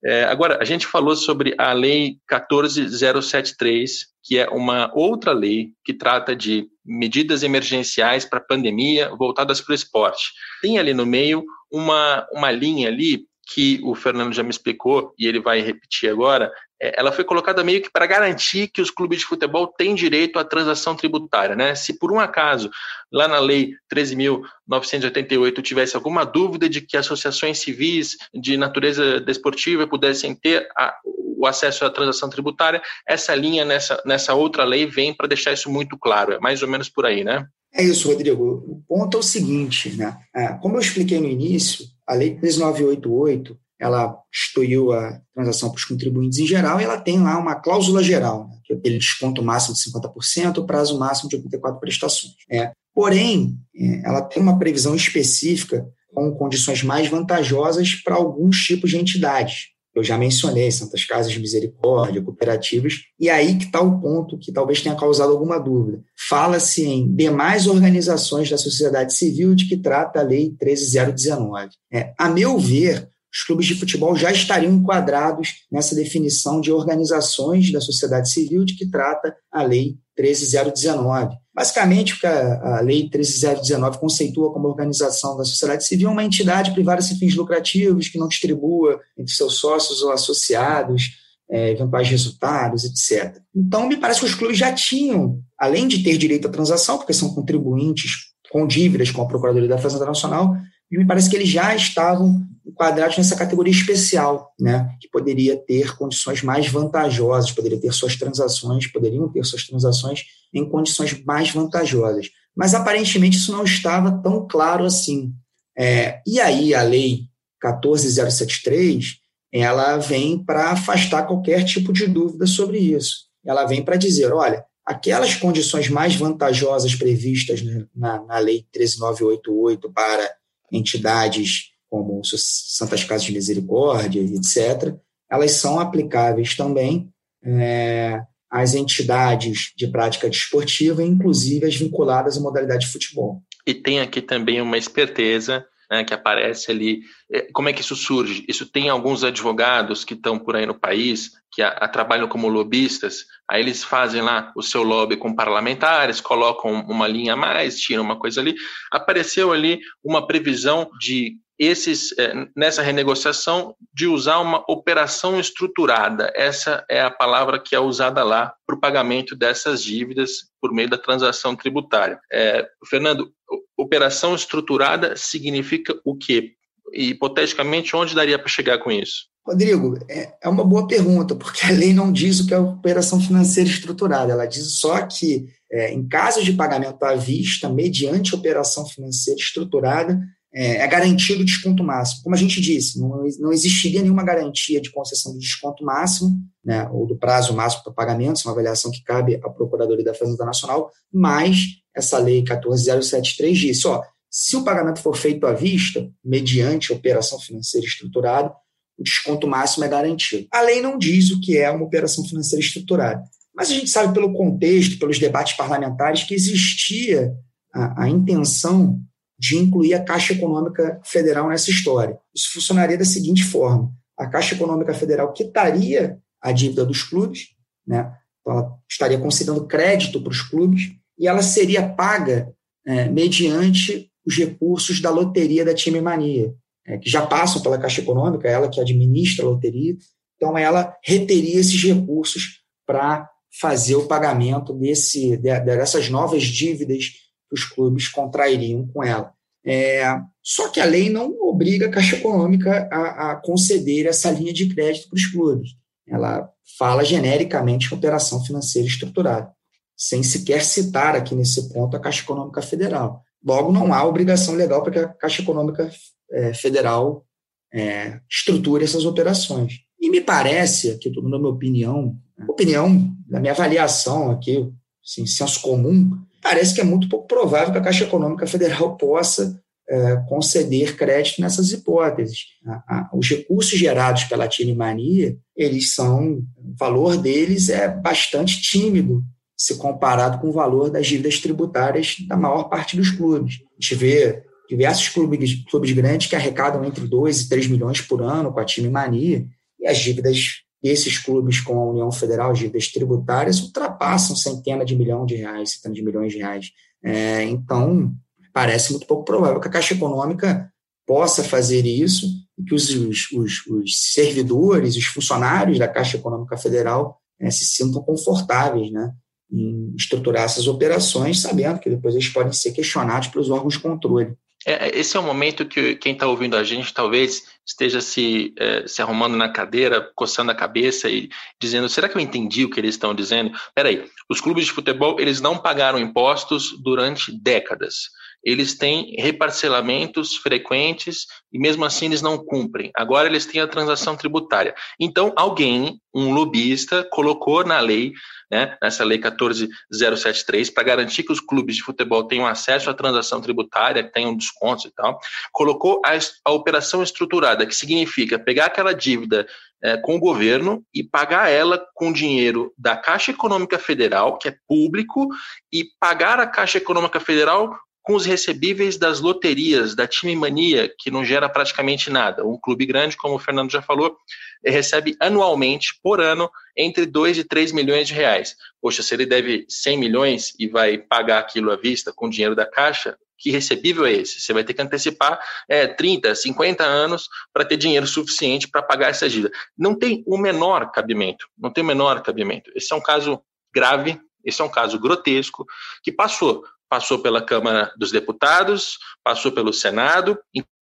É, 0.05 0.25
agora, 0.25 0.59
a 0.61 0.65
gente 0.65 0.87
falou 0.87 1.15
sobre 1.15 1.55
a 1.57 1.73
Lei 1.73 2.19
14073, 2.29 4.09
que 4.25 4.37
é 4.37 4.49
uma 4.49 4.91
outra 4.93 5.33
lei 5.33 5.71
que 5.85 5.95
trata 5.95 6.35
de 6.35 6.67
medidas 6.85 7.45
emergenciais 7.45 8.25
para 8.25 8.41
a 8.41 8.45
pandemia 8.45 9.09
voltadas 9.17 9.61
para 9.61 9.73
o 9.73 9.75
esporte. 9.75 10.33
Tem 10.61 10.79
ali 10.79 10.93
no 10.93 11.07
meio 11.07 11.45
uma, 11.73 12.27
uma 12.33 12.51
linha 12.51 12.89
ali 12.89 13.27
que 13.55 13.81
o 13.83 13.95
Fernando 13.95 14.35
já 14.35 14.43
me 14.43 14.51
explicou 14.51 15.15
e 15.19 15.27
ele 15.27 15.41
vai 15.41 15.61
repetir 15.61 16.11
agora, 16.11 16.53
ela 16.81 17.13
foi 17.13 17.25
colocada 17.25 17.65
meio 17.65 17.83
que 17.83 17.91
para 17.91 18.07
garantir 18.07 18.69
que 18.69 18.81
os 18.81 18.91
clubes 18.91 19.21
de 19.21 19.25
futebol 19.25 19.67
têm 19.67 19.95
direito 19.95 20.39
à 20.39 20.45
transação 20.45 20.95
tributária. 20.95 21.57
Né? 21.57 21.75
Se 21.75 21.99
por 21.99 22.13
um 22.13 22.21
acaso, 22.21 22.71
lá 23.13 23.27
na 23.27 23.39
Lei 23.39 23.73
13.988, 23.93 25.63
tivesse 25.63 25.97
alguma 25.97 26.25
dúvida 26.25 26.69
de 26.69 26.81
que 26.81 26.97
associações 26.97 27.59
civis 27.59 28.17
de 28.33 28.57
natureza 28.57 29.21
desportiva 29.21 29.87
pudessem 29.87 30.35
ter 30.35 30.69
a, 30.77 30.95
o 31.37 31.47
acesso 31.47 31.85
à 31.85 31.91
transação 31.91 32.29
tributária, 32.29 32.83
essa 33.07 33.35
linha 33.35 33.65
nessa, 33.65 34.03
nessa 34.05 34.35
outra 34.35 34.65
lei 34.65 34.87
vem 34.87 35.15
para 35.15 35.29
deixar 35.29 35.53
isso 35.53 35.71
muito 35.71 35.97
claro. 35.97 36.33
É 36.33 36.41
mais 36.41 36.63
ou 36.63 36.69
menos 36.69 36.89
por 36.89 37.07
aí, 37.07 37.23
né? 37.23 37.47
É 37.73 37.83
isso, 37.83 38.09
Rodrigo. 38.09 38.65
O 38.67 38.83
ponto 38.89 39.17
é 39.17 39.21
o 39.21 39.23
seguinte, 39.23 39.97
né? 39.97 40.17
É, 40.35 40.49
como 40.55 40.77
eu 40.77 40.81
expliquei 40.81 41.21
no 41.21 41.29
início, 41.29 41.85
a 42.07 42.15
Lei 42.15 42.35
3988 42.35 43.57
ela 43.81 44.17
instituiu 44.35 44.93
a 44.93 45.21
transação 45.35 45.71
para 45.71 45.79
os 45.79 45.85
contribuintes 45.85 46.39
em 46.39 46.47
geral 46.47 46.81
e 46.81 46.85
ela 46.85 47.01
tem 47.01 47.21
lá 47.21 47.39
uma 47.39 47.55
cláusula 47.55 48.03
geral, 48.03 48.49
né, 48.49 48.57
que 48.65 48.73
é 48.73 48.77
aquele 48.77 48.99
desconto 48.99 49.43
máximo 49.43 49.75
de 49.75 49.81
50%, 49.91 50.59
o 50.59 50.67
prazo 50.67 50.99
máximo 50.99 51.29
de 51.29 51.37
84 51.37 51.81
prestações. 51.81 52.35
É. 52.51 52.73
Porém, 52.95 53.57
é, 53.77 54.03
ela 54.05 54.23
tem 54.23 54.43
uma 54.43 54.59
previsão 54.59 54.95
específica 54.95 55.87
com 56.13 56.35
condições 56.35 56.83
mais 56.83 57.09
vantajosas 57.09 57.95
para 57.95 58.17
alguns 58.17 58.59
tipos 58.65 58.91
de 58.91 58.99
entidades 58.99 59.69
eu 59.99 60.05
já 60.05 60.17
mencionei, 60.17 60.71
Santas 60.71 61.05
Casas 61.05 61.33
de 61.33 61.41
Misericórdia, 61.41 62.23
cooperativas, 62.23 63.01
e 63.19 63.29
aí 63.29 63.57
que 63.59 63.65
está 63.65 63.81
o 63.81 64.01
ponto 64.01 64.39
que 64.39 64.53
talvez 64.53 64.81
tenha 64.81 64.95
causado 64.95 65.33
alguma 65.33 65.59
dúvida. 65.59 66.01
Fala-se 66.29 66.87
em 66.87 67.13
demais 67.15 67.67
organizações 67.67 68.49
da 68.49 68.57
sociedade 68.57 69.13
civil 69.13 69.57
de 69.57 69.69
que 69.69 69.77
trata 69.77 70.21
a 70.21 70.23
Lei 70.23 70.55
13019. 70.57 71.71
É, 71.93 72.13
a 72.17 72.29
meu 72.29 72.59
ver, 72.59 73.09
os 73.33 73.43
clubes 73.43 73.67
de 73.67 73.75
futebol 73.75 74.17
já 74.17 74.33
estariam 74.33 74.73
enquadrados 74.73 75.65
nessa 75.71 75.95
definição 75.95 76.61
de 76.61 76.73
organizações 76.73 77.71
da 77.71 77.81
sociedade 77.81 78.31
civil 78.31 78.65
de 78.65 78.75
que 78.75 78.89
trata 78.91 79.35
a 79.53 79.63
Lei 79.63 79.97
13019. 80.17 81.37
Basicamente, 81.55 82.15
o 82.15 82.21
que 82.21 82.27
a, 82.27 82.81
Lei 82.81 83.09
13019 83.09 83.99
conceitua 83.99 84.53
como 84.53 84.69
organização 84.69 85.37
da 85.37 85.45
sociedade 85.45 85.85
civil 85.85 86.09
é 86.09 86.13
uma 86.13 86.25
entidade 86.25 86.73
privada 86.73 87.03
sem 87.03 87.19
fins 87.19 87.35
lucrativos 87.35 88.09
que 88.09 88.19
não 88.19 88.29
distribua 88.29 89.01
entre 89.17 89.33
seus 89.33 89.59
sócios 89.59 90.03
ou 90.03 90.11
associados 90.11 91.19
é, 91.51 91.71
eventuais 91.71 92.09
resultados, 92.09 92.85
etc. 92.85 93.41
Então, 93.55 93.89
me 93.89 93.97
parece 93.97 94.21
que 94.21 94.27
os 94.27 94.35
clubes 94.35 94.59
já 94.59 94.73
tinham, 94.73 95.41
além 95.59 95.89
de 95.89 96.03
ter 96.03 96.19
direito 96.19 96.49
à 96.49 96.51
transação, 96.51 96.99
porque 96.99 97.13
são 97.13 97.35
contribuintes 97.35 98.29
com 98.51 98.67
dívidas 98.67 99.11
com 99.11 99.23
a 99.23 99.27
Procuradoria 99.27 99.69
da 99.69 99.79
Fazenda 99.79 100.07
Nacional, 100.07 100.55
me 100.91 101.07
parece 101.07 101.29
que 101.29 101.37
eles 101.37 101.49
já 101.49 101.75
estavam 101.75 102.47
enquadrados 102.69 103.17
nessa 103.17 103.35
categoria 103.35 103.73
especial, 103.73 104.53
né, 104.61 104.95
que 105.01 105.09
poderia 105.09 105.57
ter 105.57 105.97
condições 105.97 106.43
mais 106.43 106.69
vantajosas, 106.69 107.51
poderia 107.51 107.81
ter 107.81 107.93
suas 107.93 108.15
transações, 108.17 108.87
poderiam 108.87 109.29
ter 109.29 109.45
suas 109.45 109.67
transações 109.67 110.25
em 110.53 110.69
condições 110.69 111.25
mais 111.25 111.51
vantajosas. 111.51 112.29
Mas 112.55 112.75
aparentemente 112.75 113.39
isso 113.39 113.53
não 113.53 113.65
estava 113.65 114.13
tão 114.23 114.47
claro 114.47 114.85
assim. 114.85 115.33
É, 115.77 116.21
e 116.27 116.39
aí 116.41 116.75
a 116.75 116.83
lei 116.83 117.23
14073 117.61 119.17
ela 119.51 119.97
vem 119.97 120.45
para 120.45 120.73
afastar 120.73 121.27
qualquer 121.27 121.65
tipo 121.65 121.93
de 121.93 122.07
dúvida 122.07 122.47
sobre 122.47 122.79
isso. 122.79 123.29
Ela 123.47 123.65
vem 123.65 123.83
para 123.83 123.97
dizer, 123.97 124.31
olha, 124.33 124.63
aquelas 124.85 125.35
condições 125.35 125.89
mais 125.89 126.15
vantajosas 126.15 126.95
previstas 126.95 127.63
na, 127.95 128.23
na 128.25 128.39
lei 128.39 128.67
13988 128.73 129.91
para 129.91 130.31
entidades 130.71 131.71
como 131.89 132.21
Santas 132.25 133.05
Casas 133.05 133.27
de 133.27 133.33
Misericórdia, 133.33 134.21
etc., 134.21 134.95
elas 135.31 135.53
são 135.53 135.79
aplicáveis 135.79 136.57
também 136.57 137.11
é, 137.45 138.23
às 138.51 138.75
entidades 138.75 139.73
de 139.77 139.87
prática 139.89 140.29
desportiva, 140.29 141.03
inclusive 141.03 141.67
as 141.67 141.77
vinculadas 141.77 142.37
à 142.37 142.41
modalidade 142.41 142.87
de 142.87 142.93
futebol. 142.93 143.43
E 143.67 143.75
tem 143.75 144.01
aqui 144.01 144.23
também 144.23 144.61
uma 144.61 144.79
esperteza 144.79 145.65
né, 145.91 146.05
que 146.05 146.15
aparece 146.15 146.71
ali. 146.71 147.01
É, 147.31 147.43
como 147.53 147.69
é 147.69 147.73
que 147.73 147.81
isso 147.81 147.97
surge? 147.97 148.45
Isso 148.49 148.67
tem 148.67 148.89
alguns 148.89 149.25
advogados 149.25 150.05
que 150.05 150.15
estão 150.15 150.39
por 150.39 150.57
aí 150.57 150.67
no 150.67 150.79
país, 150.79 151.33
que 151.53 151.63
a, 151.63 151.69
a, 151.69 151.89
trabalham 151.89 152.29
como 152.29 152.49
lobistas, 152.49 153.25
aí 153.49 153.61
eles 153.63 153.83
fazem 153.83 154.23
lá 154.23 154.53
o 154.57 154.63
seu 154.63 154.83
lobby 154.83 155.17
com 155.17 155.35
parlamentares, 155.35 156.21
colocam 156.21 156.83
uma 156.83 157.09
linha 157.09 157.33
a 157.35 157.37
mais, 157.37 157.81
tiram 157.81 158.03
uma 158.03 158.19
coisa 158.19 158.41
ali. 158.41 158.55
Apareceu 158.91 159.53
ali 159.53 159.81
uma 160.05 160.27
previsão 160.27 160.91
de 161.01 161.37
esses 161.59 162.17
é, 162.19 162.33
nessa 162.57 162.83
renegociação 162.83 163.75
de 163.93 164.07
usar 164.07 164.39
uma 164.39 164.65
operação 164.69 165.41
estruturada. 165.41 166.33
Essa 166.35 166.85
é 166.89 167.01
a 167.01 167.11
palavra 167.11 167.59
que 167.59 167.75
é 167.75 167.81
usada 167.81 168.23
lá 168.23 168.55
para 168.67 168.77
o 168.77 168.81
pagamento 168.81 169.35
dessas 169.35 169.83
dívidas 169.83 170.31
por 170.61 170.73
meio 170.73 170.89
da 170.89 170.99
transação 170.99 171.57
tributária. 171.57 172.19
É, 172.33 172.67
Fernando, 172.89 173.33
operação 173.77 174.35
estruturada 174.35 175.17
significa 175.17 175.99
o 176.05 176.17
quê? 176.17 176.53
E, 176.93 177.11
hipoteticamente, 177.11 177.95
onde 177.97 178.15
daria 178.15 178.39
para 178.39 178.49
chegar 178.49 178.79
com 178.79 178.91
isso? 178.91 179.27
Rodrigo, 179.47 179.99
é, 180.09 180.35
é 180.43 180.49
uma 180.49 180.65
boa 180.65 180.87
pergunta, 180.87 181.35
porque 181.35 181.65
a 181.65 181.71
lei 181.71 181.95
não 181.95 182.13
diz 182.13 182.39
o 182.39 182.47
que 182.47 182.53
é 182.53 182.59
operação 182.59 183.19
financeira 183.19 183.69
estruturada, 183.69 184.33
ela 184.33 184.47
diz 184.47 184.79
só 184.79 185.07
que, 185.07 185.47
é, 185.73 185.93
em 185.93 186.07
caso 186.07 186.45
de 186.45 186.53
pagamento 186.53 187.03
à 187.03 187.15
vista, 187.15 187.69
mediante 187.69 188.35
operação 188.35 188.87
financeira 188.87 189.41
estruturada, 189.41 190.21
é, 190.53 190.77
é 190.79 190.87
garantido 190.87 191.43
o 191.43 191.45
desconto 191.45 191.85
máximo. 191.85 192.23
Como 192.23 192.35
a 192.35 192.39
gente 192.39 192.61
disse, 192.61 192.99
não, 192.99 193.25
não 193.39 193.53
existiria 193.53 194.03
nenhuma 194.03 194.25
garantia 194.25 194.81
de 194.81 194.91
concessão 194.91 195.33
do 195.33 195.39
desconto 195.39 195.85
máximo, 195.85 196.41
né, 196.65 196.89
ou 196.91 197.07
do 197.07 197.17
prazo 197.17 197.55
máximo 197.55 197.85
para 197.85 197.93
pagamento, 197.93 198.41
é 198.41 198.49
uma 198.49 198.53
avaliação 198.53 198.91
que 198.91 199.03
cabe 199.03 199.37
à 199.37 199.49
Procuradoria 199.49 200.05
da 200.05 200.15
Fazenda 200.15 200.45
Nacional, 200.45 200.91
mas 201.13 201.59
essa 201.95 202.19
lei 202.19 202.43
14073 202.43 203.59
disse, 203.59 203.87
ó, 203.87 204.03
se 204.31 204.57
o 204.57 204.65
pagamento 204.65 205.01
for 205.01 205.17
feito 205.17 205.47
à 205.47 205.53
vista, 205.53 206.09
mediante 206.25 206.93
operação 206.93 207.39
financeira 207.41 207.87
estruturada, 207.87 208.53
o 208.99 209.03
desconto 209.03 209.47
máximo 209.47 209.85
é 209.85 209.89
garantido. 209.89 210.47
A 210.53 210.61
lei 210.61 210.83
não 210.83 210.99
diz 210.99 211.31
o 211.31 211.41
que 211.41 211.57
é 211.57 211.71
uma 211.71 211.85
operação 211.85 212.25
financeira 212.25 212.65
estruturada, 212.65 213.23
mas 213.55 213.71
a 213.71 213.75
gente 213.75 213.91
sabe 213.91 214.13
pelo 214.13 214.33
contexto, 214.33 214.99
pelos 214.99 215.19
debates 215.19 215.57
parlamentares, 215.57 216.25
que 216.25 216.35
existia 216.35 217.33
a, 217.73 218.05
a 218.05 218.09
intenção 218.09 219.01
de 219.39 219.57
incluir 219.57 219.95
a 219.95 220.03
Caixa 220.03 220.33
Econômica 220.33 221.01
Federal 221.05 221.49
nessa 221.49 221.71
história. 221.71 222.19
Isso 222.35 222.53
funcionaria 222.53 222.99
da 222.99 223.05
seguinte 223.05 223.45
forma: 223.45 223.93
a 224.19 224.27
Caixa 224.27 224.55
Econômica 224.55 224.93
Federal 224.93 225.33
quitaria 225.33 226.19
a 226.43 226.53
dívida 226.53 226.85
dos 226.85 227.03
clubes, 227.03 227.49
né? 227.87 228.13
Então, 228.41 228.59
ela 228.59 228.79
estaria 228.89 229.19
concedendo 229.19 229.67
crédito 229.67 230.21
para 230.21 230.31
os 230.31 230.41
clubes 230.41 230.93
e 231.19 231.29
ela 231.29 231.43
seria 231.43 231.89
paga 231.89 232.53
é, 232.87 233.09
mediante 233.09 234.11
os 234.27 234.37
recursos 234.37 235.01
da 235.01 235.11
loteria 235.11 235.65
da 235.65 235.75
Time 235.75 236.01
Mania, 236.01 236.55
é, 236.87 236.99
que 236.99 237.09
já 237.09 237.27
passam 237.27 237.63
pela 237.63 237.79
Caixa 237.79 238.01
Econômica, 238.01 238.49
ela 238.49 238.69
que 238.69 238.81
administra 238.81 239.45
a 239.45 239.49
loteria. 239.49 239.97
Então, 240.37 240.57
ela 240.57 240.97
reteria 241.05 241.61
esses 241.61 241.83
recursos 241.83 242.63
para 242.87 243.29
fazer 243.61 243.97
o 243.97 244.07
pagamento 244.07 244.73
desse, 244.73 245.37
dessas 245.37 246.09
novas 246.09 246.43
dívidas 246.45 247.28
que 247.49 247.55
os 247.55 247.65
clubes 247.65 248.09
contrairiam 248.09 248.87
com 248.89 249.03
ela. 249.03 249.33
É, 249.65 250.03
só 250.43 250.69
que 250.69 250.81
a 250.81 250.85
lei 250.85 251.11
não 251.11 251.31
obriga 251.43 251.87
a 251.87 251.91
Caixa 251.91 252.17
Econômica 252.17 252.89
a, 252.91 253.33
a 253.33 253.37
conceder 253.37 254.07
essa 254.07 254.31
linha 254.31 254.53
de 254.53 254.73
crédito 254.75 255.09
para 255.09 255.17
os 255.17 255.27
clubes. 255.27 255.71
Ela 256.07 256.49
fala 256.79 257.05
genericamente 257.05 257.93
em 257.93 257.97
operação 257.97 258.43
financeira 258.45 258.89
estruturada, 258.89 259.51
sem 259.97 260.23
sequer 260.23 260.65
citar 260.65 261.17
aqui 261.17 261.35
nesse 261.35 261.69
ponto 261.73 261.97
a 261.97 262.01
Caixa 262.01 262.23
Econômica 262.23 262.63
Federal. 262.63 263.23
Logo, 263.45 263.73
não 263.73 263.93
há 263.93 264.05
obrigação 264.05 264.55
legal 264.55 264.83
para 264.83 264.93
que 264.93 264.99
a 264.99 265.09
Caixa 265.09 265.43
Econômica 265.43 265.91
é, 266.31 266.55
Federal 266.55 267.27
é, 267.73 268.21
estruture 268.29 268.85
essas 268.85 269.05
operações. 269.05 269.81
E 270.01 270.11
me 270.11 270.21
parece, 270.21 270.91
aqui 270.91 271.09
estou 271.09 271.23
dando 271.23 271.37
a 271.37 271.39
minha 271.39 271.51
opinião, 271.51 272.17
opinião 272.49 273.13
da 273.27 273.41
minha 273.41 273.53
avaliação 273.53 274.31
aqui, 274.31 274.71
assim, 275.05 275.27
senso 275.27 275.61
comum, 275.61 276.11
parece 276.43 276.75
que 276.75 276.81
é 276.81 276.85
muito 276.85 277.09
pouco 277.09 277.27
provável 277.27 277.73
que 277.73 277.79
a 277.79 277.83
Caixa 277.83 278.05
Econômica 278.05 278.47
Federal 278.47 278.97
possa 278.97 279.61
é, 279.89 280.17
conceder 280.29 280.97
crédito 280.97 281.41
nessas 281.41 281.73
hipóteses. 281.73 282.47
A, 282.67 282.73
a, 282.97 283.11
os 283.15 283.29
recursos 283.29 283.79
gerados 283.79 284.25
pela 284.25 284.49
Mania, 284.77 285.37
eles 285.57 285.95
são, 285.95 286.43
o 286.57 286.75
valor 286.79 287.17
deles 287.17 287.69
é 287.69 287.89
bastante 287.89 288.61
tímido 288.61 289.23
se 289.57 289.77
comparado 289.77 290.39
com 290.39 290.49
o 290.49 290.53
valor 290.53 290.89
das 290.91 291.07
dívidas 291.07 291.41
tributárias 291.41 292.17
da 292.29 292.37
maior 292.37 292.65
parte 292.65 292.97
dos 292.97 293.11
clubes. 293.11 293.61
A 293.73 293.81
gente 293.81 293.95
vê 293.97 294.45
diversos 294.69 295.09
clubes, 295.09 295.65
clubes 295.69 295.93
grandes 295.93 296.29
que 296.29 296.37
arrecadam 296.37 296.85
entre 296.85 297.07
2 297.07 297.41
e 297.41 297.49
3 297.49 297.67
milhões 297.67 298.01
por 298.01 298.23
ano 298.23 298.53
com 298.53 298.61
a 298.61 298.67
Mania, 298.91 299.47
e 299.81 299.87
as 299.87 299.99
dívidas 299.99 300.63
esses 300.83 301.19
clubes 301.19 301.61
com 301.61 301.79
a 301.79 301.91
União 301.91 302.11
Federal, 302.13 302.53
dívidas 302.53 302.89
tributárias, 302.89 303.61
ultrapassam 303.61 304.37
centenas 304.37 304.87
de 304.87 304.97
milhões 304.97 305.27
de 305.27 305.35
reais, 305.35 305.73
centenas 305.73 305.97
de 305.97 306.05
milhões 306.05 306.33
de 306.33 306.39
reais. 306.39 306.71
É, 307.03 307.43
então, 307.45 308.13
parece 308.53 308.93
muito 308.93 309.07
pouco 309.07 309.25
provável 309.25 309.61
que 309.61 309.69
a 309.69 309.71
Caixa 309.71 309.95
Econômica 309.95 310.73
possa 311.07 311.43
fazer 311.43 311.87
isso 311.87 312.27
e 312.59 312.63
que 312.63 312.75
os, 312.75 312.91
os, 312.91 313.31
os, 313.33 313.67
os 313.67 314.13
servidores, 314.13 314.97
os 314.97 315.07
funcionários 315.07 315.79
da 315.79 315.89
Caixa 315.89 316.17
Econômica 316.17 316.57
Federal 316.57 317.19
é, 317.41 317.51
se 317.51 317.65
sintam 317.65 318.03
confortáveis 318.03 318.91
né, 318.91 319.13
em 319.51 319.95
estruturar 319.97 320.45
essas 320.45 320.67
operações, 320.67 321.41
sabendo 321.41 321.79
que 321.79 321.89
depois 321.89 322.15
eles 322.15 322.29
podem 322.29 322.53
ser 322.53 322.73
questionados 322.73 323.29
pelos 323.29 323.49
órgãos 323.49 323.75
de 323.75 323.81
controle. 323.81 324.37
É, 324.69 324.91
esse 324.99 325.17
é 325.17 325.21
o 325.21 325.23
momento 325.23 325.65
que 325.65 325.95
quem 325.95 326.13
está 326.13 326.27
ouvindo 326.27 326.55
a 326.55 326.63
gente 326.63 326.93
talvez 326.93 327.45
esteja 327.67 328.03
se, 328.03 328.53
é, 328.59 328.87
se 328.87 329.01
arrumando 329.01 329.35
na 329.35 329.49
cadeira, 329.49 330.11
coçando 330.15 330.51
a 330.51 330.55
cabeça 330.55 331.09
e 331.09 331.31
dizendo: 331.59 331.89
será 331.89 332.07
que 332.07 332.19
eu 332.19 332.21
entendi 332.21 332.67
o 332.67 332.71
que 332.71 332.79
eles 332.79 332.95
estão 332.95 333.15
dizendo? 333.15 333.51
Peraí, 333.75 334.11
os 334.29 334.43
clubes 334.43 334.67
de 334.67 334.73
futebol 334.73 335.19
eles 335.19 335.41
não 335.41 335.57
pagaram 335.57 335.99
impostos 335.99 336.79
durante 336.83 337.33
décadas. 337.33 338.11
Eles 338.45 338.77
têm 338.77 339.15
reparcelamentos 339.19 340.37
frequentes 340.37 341.27
e 341.53 341.59
mesmo 341.59 341.85
assim 341.85 342.07
eles 342.07 342.23
não 342.23 342.39
cumprem. 342.39 342.91
Agora 342.95 343.29
eles 343.29 343.47
têm 343.47 343.61
a 343.61 343.69
transação 343.69 344.17
tributária. 344.17 344.75
Então 344.99 345.33
alguém, 345.37 346.01
um 346.15 346.33
lobista, 346.33 347.07
colocou 347.11 347.65
na 347.65 347.81
lei 347.81 348.13
né, 348.51 348.77
nessa 348.83 349.05
lei 349.05 349.19
14073, 349.19 350.71
para 350.71 350.83
garantir 350.83 351.23
que 351.23 351.33
os 351.33 351.41
clubes 351.41 351.77
de 351.77 351.83
futebol 351.83 352.25
tenham 352.25 352.47
acesso 352.47 352.89
à 352.89 352.95
transação 352.95 353.41
tributária, 353.41 354.11
tenham 354.11 354.35
descontos 354.35 354.87
e 354.87 354.91
tal, 354.91 355.19
colocou 355.53 356.01
a, 356.05 356.13
a 356.45 356.53
operação 356.53 357.03
estruturada, 357.03 357.67
que 357.67 357.77
significa 357.77 358.39
pegar 358.39 358.67
aquela 358.67 358.95
dívida 358.95 359.47
é, 359.83 359.97
com 359.99 360.17
o 360.17 360.21
governo 360.21 360.83
e 360.93 361.05
pagar 361.05 361.51
ela 361.51 361.85
com 361.95 362.13
dinheiro 362.13 362.73
da 362.77 362.97
Caixa 362.97 363.31
Econômica 363.31 363.79
Federal, 363.79 364.39
que 364.39 364.49
é 364.49 364.57
público, 364.67 365.29
e 365.73 365.85
pagar 366.01 366.41
a 366.41 366.47
Caixa 366.47 366.79
Econômica 366.79 367.21
Federal 367.21 367.79
com 368.09 368.15
os 368.15 368.25
recebíveis 368.25 368.97
das 368.97 369.21
loterias, 369.21 369.95
da 369.95 370.07
time 370.07 370.35
mania, 370.35 370.91
que 370.99 371.11
não 371.11 371.23
gera 371.23 371.47
praticamente 371.47 372.09
nada. 372.09 372.43
Um 372.43 372.59
clube 372.59 372.87
grande, 372.87 373.19
como 373.19 373.35
o 373.35 373.39
Fernando 373.39 373.71
já 373.71 373.83
falou, 373.83 374.17
recebe 374.65 375.15
anualmente, 375.21 376.01
por 376.03 376.19
ano, 376.19 376.51
entre 376.75 377.05
2 377.05 377.37
e 377.37 377.45
3 377.45 377.71
milhões 377.71 378.09
de 378.09 378.15
reais. 378.15 378.57
Poxa, 378.81 379.03
se 379.03 379.15
ele 379.15 379.27
deve 379.27 379.67
100 379.69 379.99
milhões 379.99 380.55
e 380.59 380.67
vai 380.67 380.97
pagar 380.97 381.41
aquilo 381.41 381.71
à 381.71 381.77
vista 381.77 382.11
com 382.11 382.31
dinheiro 382.31 382.57
da 382.57 382.65
Caixa, 382.65 383.15
que 383.37 383.51
recebível 383.51 384.07
é 384.07 384.13
esse? 384.13 384.41
Você 384.41 384.55
vai 384.55 384.65
ter 384.65 384.73
que 384.73 384.81
antecipar 384.81 385.39
é, 385.69 385.87
30, 385.87 386.35
50 386.35 386.83
anos 386.83 387.29
para 387.53 387.67
ter 387.67 387.77
dinheiro 387.77 388.07
suficiente 388.07 388.69
para 388.69 388.83
pagar 388.83 389.11
essa 389.11 389.29
dívida. 389.29 389.53
Não 389.77 389.95
tem 389.95 390.25
o 390.27 390.39
menor 390.39 390.91
cabimento, 390.93 391.47
não 391.59 391.71
tem 391.71 391.85
o 391.85 391.87
menor 391.87 392.23
cabimento. 392.23 392.73
Esse 392.75 392.91
é 392.91 392.97
um 392.97 393.03
caso 393.03 393.39
grave, 393.71 394.19
esse 394.43 394.63
é 394.63 394.65
um 394.65 394.71
caso 394.71 394.99
grotesco, 394.99 395.67
que 396.03 396.11
passou 396.11 396.65
passou 396.89 397.21
pela 397.21 397.43
Câmara 397.43 397.93
dos 397.97 398.11
Deputados, 398.11 398.99
passou 399.23 399.53
pelo 399.53 399.73
Senado, 399.73 400.39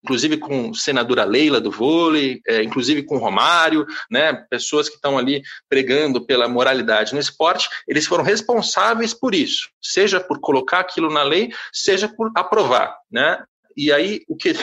inclusive 0.04 0.38
com 0.38 0.74
senadora 0.74 1.24
Leila 1.24 1.60
do 1.60 1.72
vôlei, 1.72 2.42
é, 2.48 2.64
inclusive 2.64 3.04
com 3.04 3.18
Romário, 3.18 3.86
né, 4.10 4.34
pessoas 4.50 4.88
que 4.88 4.96
estão 4.96 5.18
ali 5.18 5.42
pregando 5.68 6.26
pela 6.26 6.48
moralidade 6.48 7.14
no 7.14 7.20
esporte, 7.20 7.70
eles 7.88 8.06
foram 8.06 8.24
responsáveis 8.24 9.14
por 9.14 9.36
isso, 9.36 9.70
seja 9.82 10.20
por 10.20 10.40
colocar 10.40 10.80
aquilo 10.80 11.12
na 11.12 11.24
lei, 11.24 11.52
seja 11.72 12.08
por 12.08 12.32
aprovar, 12.36 12.96
né? 13.12 13.44
E 13.76 13.92
aí 13.92 14.22
o 14.28 14.36
que 14.36 14.54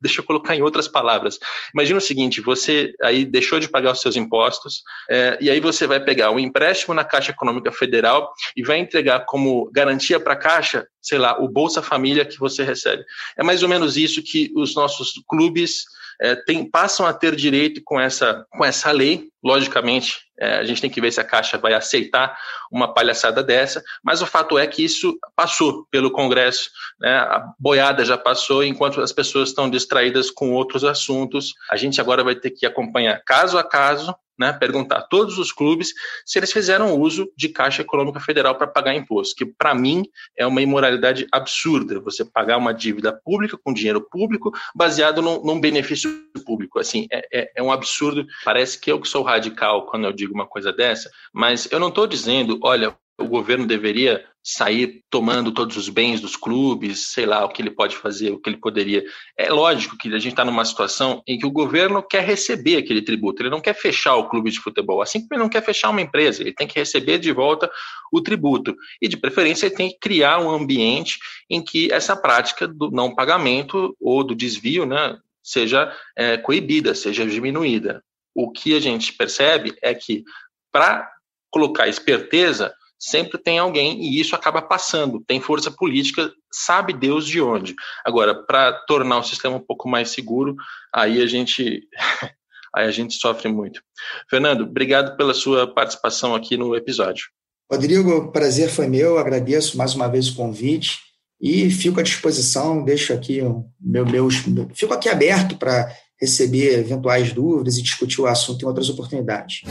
deixa 0.00 0.20
eu 0.20 0.24
colocar 0.24 0.56
em 0.56 0.62
outras 0.62 0.88
palavras. 0.88 1.38
Imagina 1.74 1.98
o 1.98 2.02
seguinte: 2.02 2.40
você 2.40 2.94
aí 3.02 3.24
deixou 3.24 3.60
de 3.60 3.68
pagar 3.68 3.92
os 3.92 4.00
seus 4.00 4.16
impostos, 4.16 4.82
é, 5.08 5.38
e 5.40 5.50
aí 5.50 5.60
você 5.60 5.86
vai 5.86 6.00
pegar 6.00 6.30
um 6.30 6.38
empréstimo 6.38 6.94
na 6.94 7.04
Caixa 7.04 7.32
Econômica 7.32 7.70
Federal 7.70 8.32
e 8.56 8.62
vai 8.62 8.78
entregar 8.78 9.20
como 9.26 9.70
garantia 9.72 10.18
para 10.18 10.34
a 10.34 10.36
Caixa, 10.36 10.86
sei 11.00 11.18
lá, 11.18 11.40
o 11.40 11.48
Bolsa 11.48 11.82
Família 11.82 12.24
que 12.24 12.38
você 12.38 12.62
recebe. 12.62 13.04
É 13.36 13.42
mais 13.42 13.62
ou 13.62 13.68
menos 13.68 13.96
isso 13.96 14.22
que 14.22 14.52
os 14.54 14.74
nossos 14.74 15.12
clubes 15.28 15.84
é, 16.20 16.36
tem, 16.36 16.68
passam 16.70 17.06
a 17.06 17.14
ter 17.14 17.34
direito 17.34 17.80
com 17.82 17.98
essa, 17.98 18.46
com 18.50 18.64
essa 18.64 18.90
lei, 18.92 19.28
logicamente, 19.42 20.28
É, 20.42 20.56
a 20.56 20.64
gente 20.64 20.80
tem 20.80 20.88
que 20.88 21.02
ver 21.02 21.12
se 21.12 21.20
a 21.20 21.24
Caixa 21.24 21.58
vai 21.58 21.74
aceitar 21.74 22.34
uma 22.72 22.94
palhaçada 22.94 23.42
dessa, 23.42 23.82
mas 24.02 24.22
o 24.22 24.26
fato 24.26 24.58
é 24.58 24.66
que 24.66 24.82
isso 24.82 25.18
passou 25.36 25.86
pelo 25.90 26.10
Congresso, 26.10 26.70
né? 26.98 27.14
a 27.14 27.52
boiada 27.58 28.06
já 28.06 28.16
passou, 28.16 28.64
enquanto 28.64 29.02
as 29.02 29.12
pessoas 29.12 29.50
estão 29.50 29.68
distraídas 29.68 30.30
com 30.30 30.52
outros 30.52 30.82
assuntos. 30.82 31.52
A 31.70 31.76
gente 31.76 32.00
agora 32.00 32.24
vai 32.24 32.34
ter 32.34 32.52
que 32.52 32.64
acompanhar 32.64 33.22
caso 33.22 33.58
a 33.58 33.62
caso 33.62 34.14
né, 34.40 34.54
perguntar 34.54 34.96
a 34.96 35.02
todos 35.02 35.38
os 35.38 35.52
clubes 35.52 35.92
se 36.24 36.38
eles 36.38 36.50
fizeram 36.50 36.98
uso 36.98 37.30
de 37.36 37.50
Caixa 37.50 37.82
Econômica 37.82 38.18
Federal 38.18 38.54
para 38.54 38.66
pagar 38.66 38.94
imposto, 38.94 39.36
que 39.36 39.44
para 39.44 39.74
mim 39.74 40.04
é 40.34 40.46
uma 40.46 40.62
imoralidade 40.62 41.26
absurda, 41.30 42.00
você 42.00 42.24
pagar 42.24 42.56
uma 42.56 42.72
dívida 42.72 43.12
pública 43.12 43.58
com 43.62 43.74
dinheiro 43.74 44.00
público 44.00 44.50
baseado 44.74 45.20
num, 45.20 45.44
num 45.44 45.60
benefício 45.60 46.10
público. 46.46 46.78
Assim, 46.78 47.06
é, 47.12 47.20
é, 47.30 47.52
é, 47.56 47.62
um 47.62 47.70
absurdo. 47.70 48.26
Parece 48.42 48.80
que 48.80 48.90
eu 48.90 48.98
que 48.98 49.08
sou 49.08 49.22
radical 49.22 49.84
quando 49.86 50.06
eu 50.06 50.12
digo 50.12 50.32
uma 50.32 50.46
coisa 50.46 50.72
dessa, 50.72 51.10
mas 51.34 51.70
eu 51.70 51.78
não 51.78 51.88
estou 51.88 52.06
dizendo, 52.06 52.58
olha, 52.62 52.96
o 53.20 53.28
governo 53.28 53.66
deveria 53.66 54.24
sair 54.42 55.02
tomando 55.10 55.52
todos 55.52 55.76
os 55.76 55.88
bens 55.88 56.20
dos 56.20 56.34
clubes, 56.34 57.12
sei 57.12 57.26
lá, 57.26 57.44
o 57.44 57.50
que 57.50 57.60
ele 57.60 57.70
pode 57.70 57.94
fazer, 57.94 58.30
o 58.30 58.38
que 58.38 58.48
ele 58.48 58.56
poderia. 58.56 59.04
É 59.36 59.50
lógico 59.50 59.98
que 59.98 60.08
a 60.08 60.18
gente 60.18 60.32
está 60.32 60.44
numa 60.44 60.64
situação 60.64 61.22
em 61.26 61.38
que 61.38 61.46
o 61.46 61.50
governo 61.50 62.02
quer 62.02 62.24
receber 62.24 62.78
aquele 62.78 63.02
tributo, 63.02 63.42
ele 63.42 63.50
não 63.50 63.60
quer 63.60 63.74
fechar 63.74 64.16
o 64.16 64.28
clube 64.28 64.50
de 64.50 64.58
futebol, 64.58 65.02
assim 65.02 65.20
como 65.20 65.34
ele 65.34 65.42
não 65.42 65.50
quer 65.50 65.62
fechar 65.62 65.90
uma 65.90 66.00
empresa, 66.00 66.42
ele 66.42 66.54
tem 66.54 66.66
que 66.66 66.78
receber 66.78 67.18
de 67.18 67.30
volta 67.32 67.70
o 68.10 68.22
tributo. 68.22 68.74
E, 69.00 69.06
de 69.06 69.16
preferência, 69.16 69.66
ele 69.66 69.74
tem 69.74 69.90
que 69.90 69.98
criar 69.98 70.38
um 70.38 70.50
ambiente 70.50 71.18
em 71.48 71.62
que 71.62 71.92
essa 71.92 72.16
prática 72.16 72.66
do 72.66 72.90
não 72.90 73.14
pagamento 73.14 73.94
ou 74.00 74.24
do 74.24 74.34
desvio 74.34 74.86
né, 74.86 75.18
seja 75.42 75.94
é, 76.16 76.38
coibida, 76.38 76.94
seja 76.94 77.26
diminuída. 77.26 78.02
O 78.34 78.50
que 78.50 78.74
a 78.74 78.80
gente 78.80 79.12
percebe 79.12 79.76
é 79.82 79.94
que, 79.94 80.24
para 80.72 81.10
colocar 81.50 81.88
esperteza, 81.88 82.72
sempre 83.00 83.38
tem 83.38 83.58
alguém 83.58 84.02
e 84.02 84.20
isso 84.20 84.36
acaba 84.36 84.60
passando. 84.60 85.24
Tem 85.26 85.40
força 85.40 85.70
política, 85.70 86.30
sabe 86.52 86.92
Deus 86.92 87.26
de 87.26 87.40
onde. 87.40 87.74
Agora, 88.04 88.34
para 88.34 88.72
tornar 88.86 89.18
o 89.18 89.24
sistema 89.24 89.56
um 89.56 89.64
pouco 89.64 89.88
mais 89.88 90.10
seguro, 90.10 90.54
aí 90.94 91.22
a 91.22 91.26
gente 91.26 91.88
aí 92.76 92.86
a 92.86 92.90
gente 92.90 93.14
sofre 93.14 93.48
muito. 93.48 93.82
Fernando, 94.28 94.64
obrigado 94.64 95.16
pela 95.16 95.32
sua 95.32 95.66
participação 95.66 96.34
aqui 96.34 96.56
no 96.56 96.76
episódio. 96.76 97.24
Rodrigo, 97.72 98.30
prazer 98.32 98.68
foi 98.68 98.86
meu, 98.86 99.16
agradeço 99.16 99.78
mais 99.78 99.94
uma 99.94 100.08
vez 100.08 100.28
o 100.28 100.36
convite 100.36 100.98
e 101.40 101.70
fico 101.70 102.00
à 102.00 102.02
disposição, 102.02 102.84
deixo 102.84 103.12
aqui 103.12 103.40
o 103.40 103.64
meu, 103.80 104.04
meus, 104.04 104.34
fico 104.74 104.92
aqui 104.92 105.08
aberto 105.08 105.56
para 105.56 105.90
receber 106.20 106.78
eventuais 106.78 107.32
dúvidas 107.32 107.78
e 107.78 107.82
discutir 107.82 108.20
o 108.20 108.26
assunto 108.26 108.62
em 108.62 108.68
outras 108.68 108.88
oportunidades. 108.88 109.62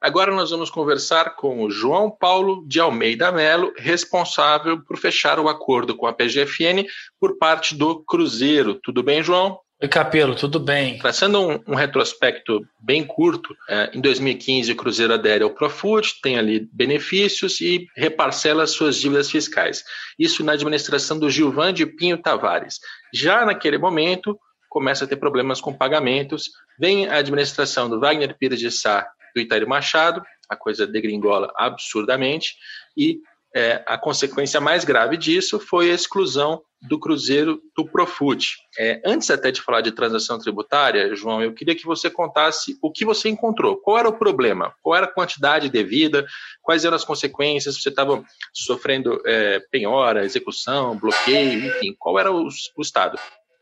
Agora 0.00 0.34
nós 0.34 0.50
vamos 0.50 0.70
conversar 0.70 1.36
com 1.36 1.62
o 1.62 1.70
João 1.70 2.10
Paulo 2.10 2.64
de 2.66 2.80
Almeida 2.80 3.30
Melo, 3.32 3.72
responsável 3.76 4.80
por 4.82 4.96
fechar 4.96 5.38
o 5.38 5.48
acordo 5.48 5.94
com 5.96 6.06
a 6.06 6.12
PGFN 6.12 6.86
por 7.20 7.36
parte 7.36 7.74
do 7.74 8.02
Cruzeiro. 8.04 8.78
Tudo 8.82 9.02
bem, 9.02 9.22
João? 9.22 9.58
Oi, 9.80 9.86
Capelo, 9.86 10.34
tudo 10.34 10.58
bem? 10.58 10.98
Traçando 10.98 11.40
um, 11.40 11.60
um 11.68 11.74
retrospecto 11.76 12.66
bem 12.80 13.04
curto, 13.04 13.54
é, 13.68 13.90
em 13.94 14.00
2015 14.00 14.72
o 14.72 14.76
Cruzeiro 14.76 15.14
adere 15.14 15.44
ao 15.44 15.50
Profut, 15.50 16.20
tem 16.20 16.36
ali 16.36 16.68
benefícios 16.72 17.60
e 17.60 17.86
reparcela 17.96 18.66
suas 18.66 18.96
dívidas 18.96 19.30
fiscais. 19.30 19.84
Isso 20.18 20.42
na 20.42 20.54
administração 20.54 21.16
do 21.16 21.30
Gilvan 21.30 21.72
de 21.72 21.86
Pinho 21.86 22.18
Tavares. 22.18 22.80
Já 23.14 23.46
naquele 23.46 23.78
momento, 23.78 24.36
começa 24.68 25.04
a 25.04 25.08
ter 25.08 25.16
problemas 25.16 25.60
com 25.60 25.72
pagamentos, 25.72 26.50
vem 26.78 27.08
a 27.08 27.16
administração 27.16 27.88
do 27.88 28.00
Wagner 28.00 28.36
Pires 28.38 28.60
de 28.60 28.70
Sá 28.70 29.08
do 29.34 29.40
Itair 29.40 29.66
Machado, 29.66 30.22
a 30.48 30.56
coisa 30.56 30.86
degringola 30.86 31.52
absurdamente, 31.56 32.56
e 32.96 33.20
é, 33.54 33.82
a 33.86 33.96
consequência 33.96 34.60
mais 34.60 34.84
grave 34.84 35.16
disso 35.16 35.58
foi 35.58 35.90
a 35.90 35.94
exclusão 35.94 36.62
do 36.80 36.98
Cruzeiro 36.98 37.60
do 37.76 37.84
Profut. 37.84 38.56
É, 38.78 39.00
antes 39.04 39.30
até 39.30 39.50
de 39.50 39.60
falar 39.60 39.80
de 39.80 39.90
transação 39.90 40.38
tributária, 40.38 41.14
João, 41.16 41.42
eu 41.42 41.52
queria 41.52 41.74
que 41.74 41.84
você 41.84 42.08
contasse 42.08 42.78
o 42.80 42.92
que 42.92 43.04
você 43.04 43.28
encontrou. 43.28 43.76
Qual 43.78 43.98
era 43.98 44.08
o 44.08 44.16
problema? 44.16 44.72
Qual 44.82 44.94
era 44.94 45.06
a 45.06 45.12
quantidade 45.12 45.68
devida? 45.68 46.24
Quais 46.62 46.84
eram 46.84 46.94
as 46.94 47.04
consequências? 47.04 47.80
Você 47.80 47.88
estava 47.88 48.22
sofrendo 48.52 49.20
é, 49.26 49.60
penhora, 49.70 50.24
execução, 50.24 50.96
bloqueio, 50.96 51.66
enfim, 51.66 51.96
qual 51.98 52.18
era 52.18 52.30
o, 52.30 52.46
o 52.76 52.82
estado? 52.82 53.18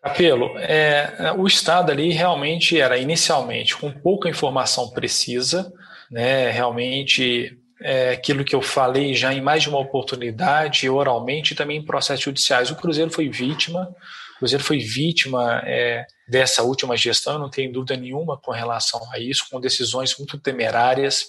Apelo, 0.07 0.57
é, 0.59 1.33
o 1.37 1.47
Estado 1.47 1.91
ali 1.91 2.13
realmente 2.13 2.81
era 2.81 2.97
inicialmente 2.97 3.77
com 3.77 3.91
pouca 3.91 4.29
informação 4.29 4.91
precisa, 4.91 5.73
né, 6.11 6.51
realmente 6.51 7.59
é, 7.81 8.11
aquilo 8.11 8.45
que 8.45 8.55
eu 8.55 8.63
falei 8.63 9.15
já 9.15 9.33
em 9.35 9.41
mais 9.41 9.63
de 9.63 9.69
uma 9.69 9.79
oportunidade, 9.79 10.89
oralmente 10.89 11.53
e 11.53 11.57
também 11.57 11.79
em 11.79 11.85
processos 11.85 12.25
judiciais. 12.25 12.71
O 12.71 12.77
Cruzeiro 12.77 13.11
foi 13.11 13.29
vítima, 13.29 13.95
o 14.37 14.39
Cruzeiro 14.39 14.63
foi 14.63 14.79
vítima 14.79 15.63
é, 15.65 16.07
dessa 16.29 16.63
última 16.63 16.97
gestão, 16.97 17.39
não 17.39 17.51
tenho 17.51 17.73
dúvida 17.73 17.97
nenhuma 17.97 18.39
com 18.39 18.53
relação 18.53 19.01
a 19.13 19.19
isso, 19.19 19.47
com 19.51 19.61
decisões 19.61 20.17
muito 20.17 20.39
temerárias. 20.39 21.27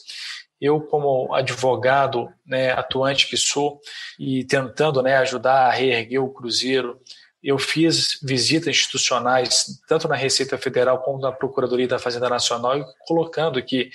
Eu, 0.59 0.82
como 0.82 1.34
advogado 1.36 2.30
né, 2.45 2.71
atuante 2.71 3.28
que 3.28 3.38
sou 3.38 3.80
e 4.19 4.43
tentando 4.43 5.03
né, 5.03 5.15
ajudar 5.17 5.67
a 5.67 5.71
reerguer 5.71 6.23
o 6.23 6.34
Cruzeiro 6.34 6.99
eu 7.47 7.57
fiz 7.57 8.19
visitas 8.21 8.75
institucionais, 8.75 9.79
tanto 9.87 10.05
na 10.05 10.17
Receita 10.17 10.57
Federal 10.57 10.99
como 10.99 11.21
na 11.21 11.31
Procuradoria 11.31 11.87
da 11.87 11.97
Fazenda 11.97 12.27
Nacional, 12.27 12.83
colocando 13.07 13.63
que, 13.63 13.89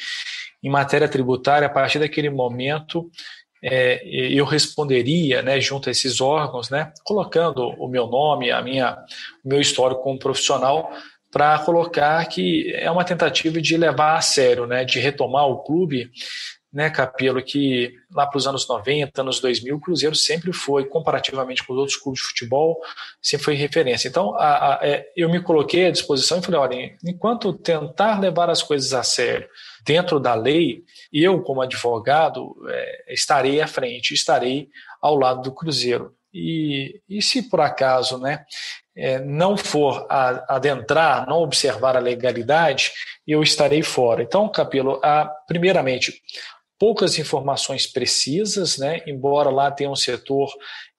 em 0.62 0.70
matéria 0.70 1.06
tributária, 1.06 1.66
a 1.66 1.70
partir 1.70 1.98
daquele 1.98 2.30
momento, 2.30 3.10
é, 3.62 4.02
eu 4.06 4.46
responderia 4.46 5.42
né, 5.42 5.60
junto 5.60 5.90
a 5.90 5.92
esses 5.92 6.18
órgãos, 6.18 6.70
né, 6.70 6.94
colocando 7.04 7.68
o 7.78 7.86
meu 7.88 8.06
nome, 8.06 8.50
a 8.50 8.62
minha, 8.62 8.96
o 9.44 9.48
meu 9.50 9.60
histórico 9.60 10.02
como 10.02 10.18
profissional, 10.18 10.90
para 11.30 11.58
colocar 11.58 12.24
que 12.28 12.72
é 12.74 12.90
uma 12.90 13.04
tentativa 13.04 13.60
de 13.60 13.76
levar 13.76 14.16
a 14.16 14.22
sério, 14.22 14.66
né, 14.66 14.82
de 14.82 14.98
retomar 14.98 15.46
o 15.46 15.62
clube 15.62 16.10
né, 16.72 16.88
Capelo, 16.88 17.42
que 17.42 17.94
lá 18.14 18.26
para 18.26 18.38
os 18.38 18.46
anos 18.46 18.66
90, 18.66 19.20
anos 19.20 19.40
2000, 19.40 19.76
o 19.76 19.80
Cruzeiro 19.80 20.14
sempre 20.16 20.52
foi, 20.52 20.86
comparativamente 20.86 21.64
com 21.64 21.74
os 21.74 21.78
outros 21.78 21.96
clubes 21.96 22.22
de 22.22 22.28
futebol, 22.28 22.80
sempre 23.20 23.44
foi 23.44 23.54
referência. 23.54 24.08
Então, 24.08 24.34
a, 24.36 24.76
a, 24.76 24.78
é, 24.82 25.06
eu 25.14 25.28
me 25.28 25.42
coloquei 25.42 25.86
à 25.86 25.90
disposição 25.90 26.38
e 26.38 26.42
falei: 26.42 26.60
olha, 26.60 26.96
enquanto 27.04 27.52
tentar 27.52 28.18
levar 28.18 28.48
as 28.48 28.62
coisas 28.62 28.94
a 28.94 29.02
sério 29.02 29.46
dentro 29.84 30.18
da 30.18 30.34
lei, 30.34 30.82
eu, 31.12 31.42
como 31.42 31.60
advogado, 31.60 32.56
é, 32.68 33.12
estarei 33.12 33.60
à 33.60 33.66
frente, 33.66 34.14
estarei 34.14 34.68
ao 35.00 35.14
lado 35.14 35.42
do 35.42 35.52
Cruzeiro. 35.52 36.14
E, 36.32 37.02
e 37.06 37.20
se 37.20 37.42
por 37.42 37.60
acaso 37.60 38.16
né, 38.16 38.46
é, 38.96 39.18
não 39.18 39.56
for 39.56 40.06
a, 40.08 40.54
adentrar, 40.56 41.26
não 41.28 41.42
observar 41.42 41.96
a 41.96 42.00
legalidade, 42.00 42.92
eu 43.26 43.42
estarei 43.42 43.82
fora. 43.82 44.22
Então, 44.22 44.48
Capelo, 44.48 45.00
primeiramente, 45.46 46.22
poucas 46.82 47.16
informações 47.16 47.86
precisas, 47.86 48.76
né? 48.76 49.02
embora 49.06 49.50
lá 49.50 49.70
tenha 49.70 49.88
um 49.88 49.94
setor 49.94 50.52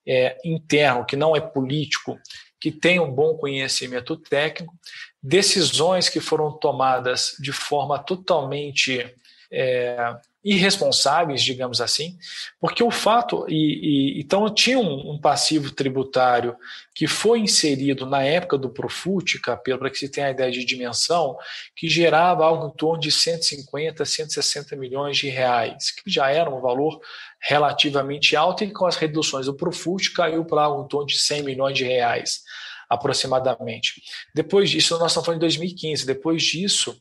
é, 0.08 0.38
interno 0.46 1.06
que 1.06 1.18
não 1.18 1.36
é 1.36 1.42
político, 1.42 2.18
que 2.58 2.72
tem 2.72 3.02
um 3.02 3.12
bom 3.12 3.36
conhecimento 3.36 4.16
técnico, 4.16 4.74
decisões 5.22 6.08
que 6.08 6.22
foram 6.22 6.58
tomadas 6.58 7.34
de 7.38 7.52
forma 7.52 8.00
totalmente 8.00 9.14
é, 9.52 10.16
irresponsáveis, 10.44 11.42
digamos 11.42 11.80
assim, 11.80 12.18
porque 12.60 12.84
o 12.84 12.92
fato 12.92 13.46
e, 13.48 14.18
e 14.18 14.20
então 14.20 14.54
tinha 14.54 14.78
um, 14.78 15.14
um, 15.14 15.18
passivo 15.18 15.72
tributário 15.72 16.56
que 16.94 17.08
foi 17.08 17.40
inserido 17.40 18.06
na 18.06 18.22
época 18.24 18.58
do 18.58 18.70
Profut, 18.70 19.40
Capelo, 19.40 19.80
para 19.80 19.90
que 19.90 19.98
se 19.98 20.10
tenha 20.10 20.28
a 20.28 20.32
ideia 20.32 20.52
de 20.52 20.66
dimensão, 20.66 21.38
que 21.76 21.88
gerava 21.88 22.44
algo 22.44 22.68
em 22.68 22.76
torno 22.76 23.00
de 23.00 23.12
150, 23.12 24.04
160 24.04 24.76
milhões 24.76 25.18
de 25.18 25.30
reais, 25.30 25.92
que 25.92 26.12
já 26.12 26.30
era 26.30 26.50
um 26.50 26.60
valor 26.60 27.00
relativamente 27.42 28.36
alto 28.36 28.66
e 28.66 28.72
com 28.72 28.86
as 28.86 28.98
reduções 28.98 29.46
do 29.46 29.56
Profut 29.56 30.12
caiu 30.12 30.44
para 30.44 30.64
algo 30.64 30.84
em 30.84 30.88
torno 30.90 31.08
de 31.08 31.18
100 31.18 31.44
milhões 31.44 31.78
de 31.78 31.86
reais 31.86 32.42
aproximadamente. 32.90 34.02
Depois 34.36 34.70
disso, 34.70 34.98
nós 35.00 35.12
estamos 35.12 35.26
falando 35.26 35.40
de 35.40 35.48
2015, 35.48 36.06
depois 36.06 36.44
disso, 36.44 36.96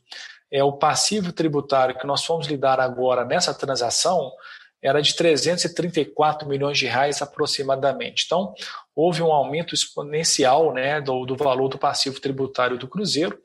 é, 0.53 0.63
o 0.63 0.71
passivo 0.71 1.33
tributário 1.33 1.97
que 1.97 2.05
nós 2.05 2.23
fomos 2.23 2.45
lidar 2.45 2.79
agora 2.79 3.25
nessa 3.25 3.55
transação 3.55 4.31
era 4.79 5.01
de 5.01 5.15
334 5.15 6.47
milhões 6.47 6.77
de 6.77 6.85
reais 6.85 7.21
aproximadamente. 7.21 8.25
Então, 8.25 8.53
houve 8.95 9.23
um 9.23 9.31
aumento 9.31 9.73
exponencial 9.73 10.71
né, 10.71 11.01
do, 11.01 11.25
do 11.25 11.35
valor 11.35 11.69
do 11.69 11.79
passivo 11.79 12.19
tributário 12.19 12.77
do 12.77 12.87
Cruzeiro, 12.87 13.39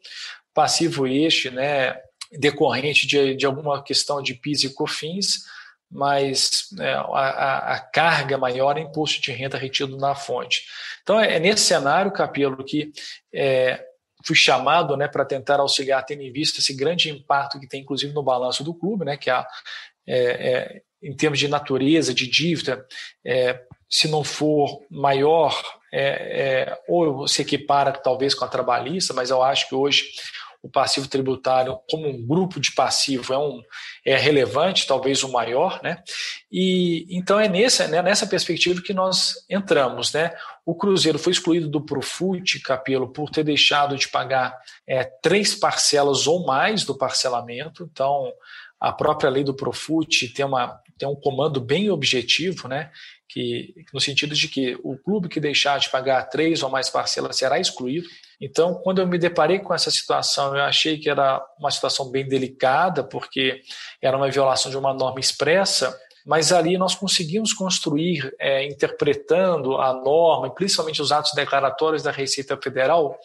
passivo 0.52 1.06
este 1.06 1.48
né, 1.48 1.96
decorrente 2.32 3.06
de, 3.06 3.34
de 3.34 3.46
alguma 3.46 3.82
questão 3.82 4.20
de 4.20 4.34
PIS 4.34 4.64
e 4.64 4.74
COFINS, 4.74 5.44
mas 5.90 6.68
é, 6.78 6.92
a, 6.92 7.74
a, 7.74 7.80
carga 7.80 8.36
maior 8.36 8.76
é 8.76 8.82
imposto 8.82 9.22
de 9.22 9.32
renda 9.32 9.56
retido 9.56 9.96
na 9.96 10.14
fonte. 10.14 10.64
Então, 11.02 11.18
é, 11.18 11.36
é 11.36 11.40
nesse 11.40 11.64
cenário, 11.64 12.12
Capelo, 12.12 12.62
que 12.62 12.92
é, 13.32 13.87
fui 14.24 14.36
chamado 14.36 14.96
né, 14.96 15.08
para 15.08 15.24
tentar 15.24 15.60
auxiliar, 15.60 16.04
tendo 16.04 16.22
em 16.22 16.32
vista 16.32 16.60
esse 16.60 16.74
grande 16.74 17.10
impacto 17.10 17.58
que 17.58 17.68
tem, 17.68 17.82
inclusive, 17.82 18.12
no 18.12 18.22
balanço 18.22 18.64
do 18.64 18.74
clube, 18.74 19.04
né, 19.04 19.16
que 19.16 19.30
é, 19.30 19.44
é, 20.06 20.82
em 21.02 21.14
termos 21.14 21.38
de 21.38 21.48
natureza, 21.48 22.12
de 22.12 22.26
dívida, 22.26 22.84
é, 23.24 23.60
se 23.88 24.08
não 24.08 24.24
for 24.24 24.80
maior, 24.90 25.54
é, 25.92 26.00
é, 26.00 26.78
ou 26.86 27.26
se 27.26 27.42
equipara 27.42 27.92
talvez 27.92 28.34
com 28.34 28.44
a 28.44 28.48
trabalhista, 28.48 29.14
mas 29.14 29.30
eu 29.30 29.42
acho 29.42 29.68
que 29.68 29.74
hoje 29.74 30.04
o 30.68 30.70
passivo 30.70 31.08
tributário 31.08 31.78
como 31.90 32.06
um 32.06 32.24
grupo 32.24 32.60
de 32.60 32.72
passivo 32.72 33.32
é, 33.32 33.38
um, 33.38 33.62
é 34.04 34.16
relevante, 34.16 34.86
talvez 34.86 35.22
o 35.22 35.32
maior, 35.32 35.80
né? 35.82 36.02
E 36.52 37.06
então 37.10 37.40
é 37.40 37.48
nessa, 37.48 37.88
né, 37.88 38.02
nessa 38.02 38.26
perspectiva 38.26 38.82
que 38.82 38.92
nós 38.92 39.34
entramos, 39.48 40.12
né? 40.12 40.30
O 40.64 40.74
Cruzeiro 40.74 41.18
foi 41.18 41.32
excluído 41.32 41.68
do 41.68 41.84
Profut, 41.84 42.60
Capelo, 42.60 43.10
por 43.10 43.30
ter 43.30 43.42
deixado 43.42 43.96
de 43.96 44.06
pagar 44.08 44.54
é, 44.86 45.04
três 45.04 45.54
parcelas 45.54 46.26
ou 46.26 46.44
mais 46.44 46.84
do 46.84 46.96
parcelamento. 46.96 47.88
Então, 47.90 48.30
a 48.78 48.92
própria 48.92 49.30
lei 49.30 49.42
do 49.42 49.54
Profut 49.54 50.28
tem, 50.34 50.44
uma, 50.44 50.78
tem 50.98 51.08
um 51.08 51.16
comando 51.16 51.60
bem 51.60 51.90
objetivo, 51.90 52.68
né? 52.68 52.90
Que, 53.30 53.74
no 53.92 54.00
sentido 54.00 54.34
de 54.34 54.48
que 54.48 54.78
o 54.82 54.96
clube 54.96 55.28
que 55.28 55.38
deixar 55.38 55.78
de 55.78 55.90
pagar 55.90 56.22
três 56.30 56.62
ou 56.62 56.70
mais 56.70 56.88
parcelas 56.88 57.36
será 57.36 57.60
excluído. 57.60 58.08
Então, 58.40 58.74
quando 58.82 59.00
eu 59.00 59.06
me 59.06 59.18
deparei 59.18 59.58
com 59.58 59.74
essa 59.74 59.90
situação, 59.90 60.56
eu 60.56 60.62
achei 60.62 60.96
que 60.96 61.10
era 61.10 61.44
uma 61.58 61.70
situação 61.70 62.10
bem 62.10 62.26
delicada, 62.26 63.04
porque 63.04 63.60
era 64.00 64.16
uma 64.16 64.30
violação 64.30 64.70
de 64.70 64.78
uma 64.78 64.94
norma 64.94 65.20
expressa, 65.20 65.94
mas 66.24 66.52
ali 66.52 66.76
nós 66.76 66.94
conseguimos 66.94 67.52
construir, 67.52 68.34
é, 68.38 68.64
interpretando 68.66 69.76
a 69.76 69.92
norma, 69.92 70.54
principalmente 70.54 71.00
os 71.00 71.10
atos 71.10 71.32
declaratórios 71.32 72.02
da 72.02 72.10
Receita 72.10 72.56
Federal, 72.62 73.18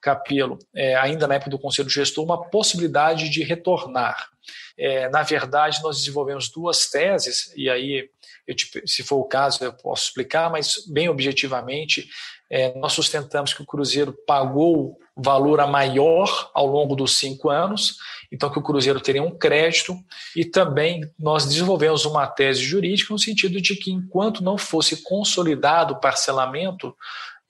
Capelo, 0.00 0.58
é, 0.74 0.96
ainda 0.96 1.26
na 1.26 1.34
época 1.34 1.50
do 1.50 1.58
Conselho 1.58 1.88
Gestor, 1.88 2.24
uma 2.24 2.48
possibilidade 2.50 3.28
de 3.28 3.42
retornar. 3.42 4.30
É, 4.76 5.08
na 5.10 5.22
verdade, 5.22 5.82
nós 5.82 5.98
desenvolvemos 5.98 6.50
duas 6.50 6.88
teses, 6.88 7.52
e 7.54 7.68
aí, 7.68 8.08
te, 8.54 8.82
se 8.86 9.02
for 9.02 9.16
o 9.16 9.24
caso, 9.24 9.62
eu 9.62 9.72
posso 9.72 10.06
explicar, 10.06 10.50
mas 10.50 10.86
bem 10.86 11.08
objetivamente, 11.08 12.08
é, 12.50 12.76
nós 12.78 12.92
sustentamos 12.92 13.54
que 13.54 13.62
o 13.62 13.66
Cruzeiro 13.66 14.12
pagou 14.26 14.98
valor 15.16 15.60
a 15.60 15.66
maior 15.66 16.50
ao 16.54 16.66
longo 16.66 16.96
dos 16.96 17.16
cinco 17.16 17.50
anos, 17.50 17.96
então 18.32 18.50
que 18.50 18.58
o 18.58 18.62
Cruzeiro 18.62 19.00
teria 19.00 19.22
um 19.22 19.36
crédito, 19.36 19.94
e 20.34 20.44
também 20.44 21.02
nós 21.18 21.44
desenvolvemos 21.44 22.04
uma 22.04 22.26
tese 22.26 22.62
jurídica 22.62 23.12
no 23.12 23.18
sentido 23.18 23.60
de 23.60 23.76
que 23.76 23.92
enquanto 23.92 24.42
não 24.42 24.56
fosse 24.56 25.02
consolidado 25.02 25.94
o 25.94 26.00
parcelamento, 26.00 26.94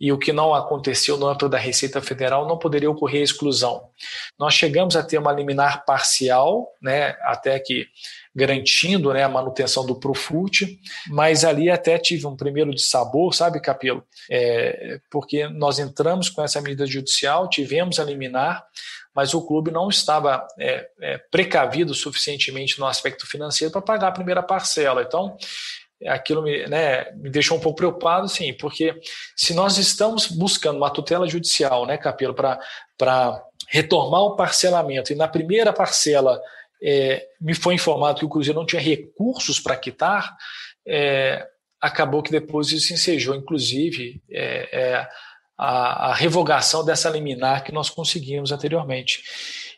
e 0.01 0.11
o 0.11 0.19
que 0.19 0.33
não 0.33 0.55
aconteceu 0.55 1.19
no 1.19 1.27
âmbito 1.27 1.49
da 1.49 1.59
Receita 1.59 2.01
Federal 2.01 2.49
não 2.49 2.57
poderia 2.57 2.91
ocorrer 2.91 3.21
a 3.21 3.25
exclusão. 3.25 3.89
Nós 4.39 4.55
chegamos 4.55 4.97
a 4.97 5.03
ter 5.03 5.19
uma 5.19 5.33
liminar 5.33 5.85
parcial, 5.85 6.69
né, 6.81 7.17
até 7.21 7.61
que 7.61 7.87
garantindo 8.35 9.13
né, 9.13 9.25
a 9.25 9.29
manutenção 9.29 9.85
do 9.85 9.99
Profut, 9.99 10.81
mas 11.09 11.45
ali 11.45 11.69
até 11.69 11.99
tive 11.99 12.27
um 12.27 12.37
primeiro 12.37 12.75
de 12.75 12.81
sabor, 12.81 13.35
sabe, 13.35 13.61
Capelo? 13.61 14.03
É, 14.31 15.01
porque 15.11 15.47
nós 15.49 15.79
entramos 15.79 16.31
com 16.31 16.43
essa 16.43 16.61
medida 16.63 16.87
judicial, 16.87 17.51
tivemos 17.51 17.99
a 17.99 18.05
liminar, 18.05 18.65
mas 19.15 19.35
o 19.35 19.45
clube 19.45 19.71
não 19.71 19.89
estava 19.89 20.47
é, 20.59 20.89
é, 21.01 21.19
precavido 21.31 21.93
suficientemente 21.93 22.79
no 22.79 22.87
aspecto 22.87 23.27
financeiro 23.27 23.73
para 23.73 23.83
pagar 23.83 24.09
a 24.09 24.13
primeira 24.13 24.43
parcela. 24.43 25.03
Então, 25.03 25.37
aquilo 26.07 26.43
me, 26.43 26.67
né, 26.67 27.11
me 27.13 27.31
deixou 27.31 27.57
um 27.57 27.61
pouco 27.61 27.77
preocupado, 27.77 28.29
sim, 28.29 28.53
porque 28.55 28.99
se 29.37 29.53
nós 29.55 29.79
estamos 29.79 30.27
buscando 30.27 30.77
uma 30.77 30.91
tutela 30.91 31.29
judicial, 31.29 31.87
né, 31.87 31.99
Capelo, 31.99 32.35
para 32.35 33.45
retomar 33.69 34.23
o 34.23 34.37
parcelamento, 34.37 35.13
e 35.13 35.17
na 35.17 35.29
primeira 35.29 35.73
parcela 35.73 36.41
é, 36.83 37.27
me 37.41 37.55
foi 37.55 37.75
informado 37.75 38.19
que 38.19 38.25
o 38.25 38.29
Cruzeiro 38.29 38.59
não 38.59 38.67
tinha 38.67 38.81
recursos 38.81 39.61
para 39.61 39.77
quitar, 39.77 40.35
é, 40.87 41.47
acabou 41.81 42.23
que 42.23 42.31
depois 42.31 42.73
isso 42.73 42.93
ensejou, 42.93 43.35
inclusive, 43.35 44.23
é, 44.31 44.69
é, 44.73 45.09
a, 45.57 46.11
a, 46.11 46.15
revogação 46.15 46.85
dessa 46.85 47.11
liminar 47.11 47.65
que 47.65 47.73
nós 47.73 47.91
conseguimos 47.91 48.53
anteriormente. 48.53 49.23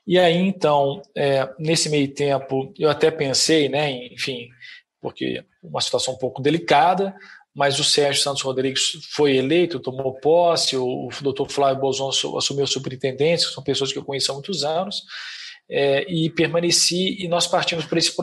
E 0.07 0.19
aí, 0.19 0.37
então, 0.37 1.03
é, 1.17 1.49
nesse 1.59 1.89
meio 1.89 2.13
tempo, 2.13 2.73
eu 2.79 2.91
até 2.91 3.11
pensei, 3.11 3.69
né, 3.69 3.91
enfim, 4.07 4.49
porque 5.01 5.45
uma 5.63 5.81
situação 5.81 6.15
um 6.15 6.19
pouco 6.19 6.43
delicada, 6.43 7.15
mas 7.55 7.79
o 7.79 7.85
Sérgio 7.85 8.23
Santos 8.23 8.43
Rodrigues 8.43 8.99
foi 9.15 9.37
eleito, 9.37 9.79
tomou 9.79 10.15
posse, 10.15 10.77
o, 10.77 11.09
o 11.09 11.23
doutor 11.23 11.51
Flávio 11.51 11.81
Bolzon 11.81 12.09
assumiu 12.37 12.67
superintendência, 12.67 13.49
que 13.49 13.55
são 13.55 13.63
pessoas 13.63 13.93
que 13.93 13.99
eu 13.99 14.05
conheço 14.05 14.31
há 14.31 14.35
muitos 14.35 14.65
anos, 14.65 15.03
é, 15.71 16.11
e 16.11 16.31
permaneci, 16.31 17.23
e 17.23 17.29
nós 17.29 17.47
partimos 17.47 17.85
para 17.85 17.99
esse 17.99 18.15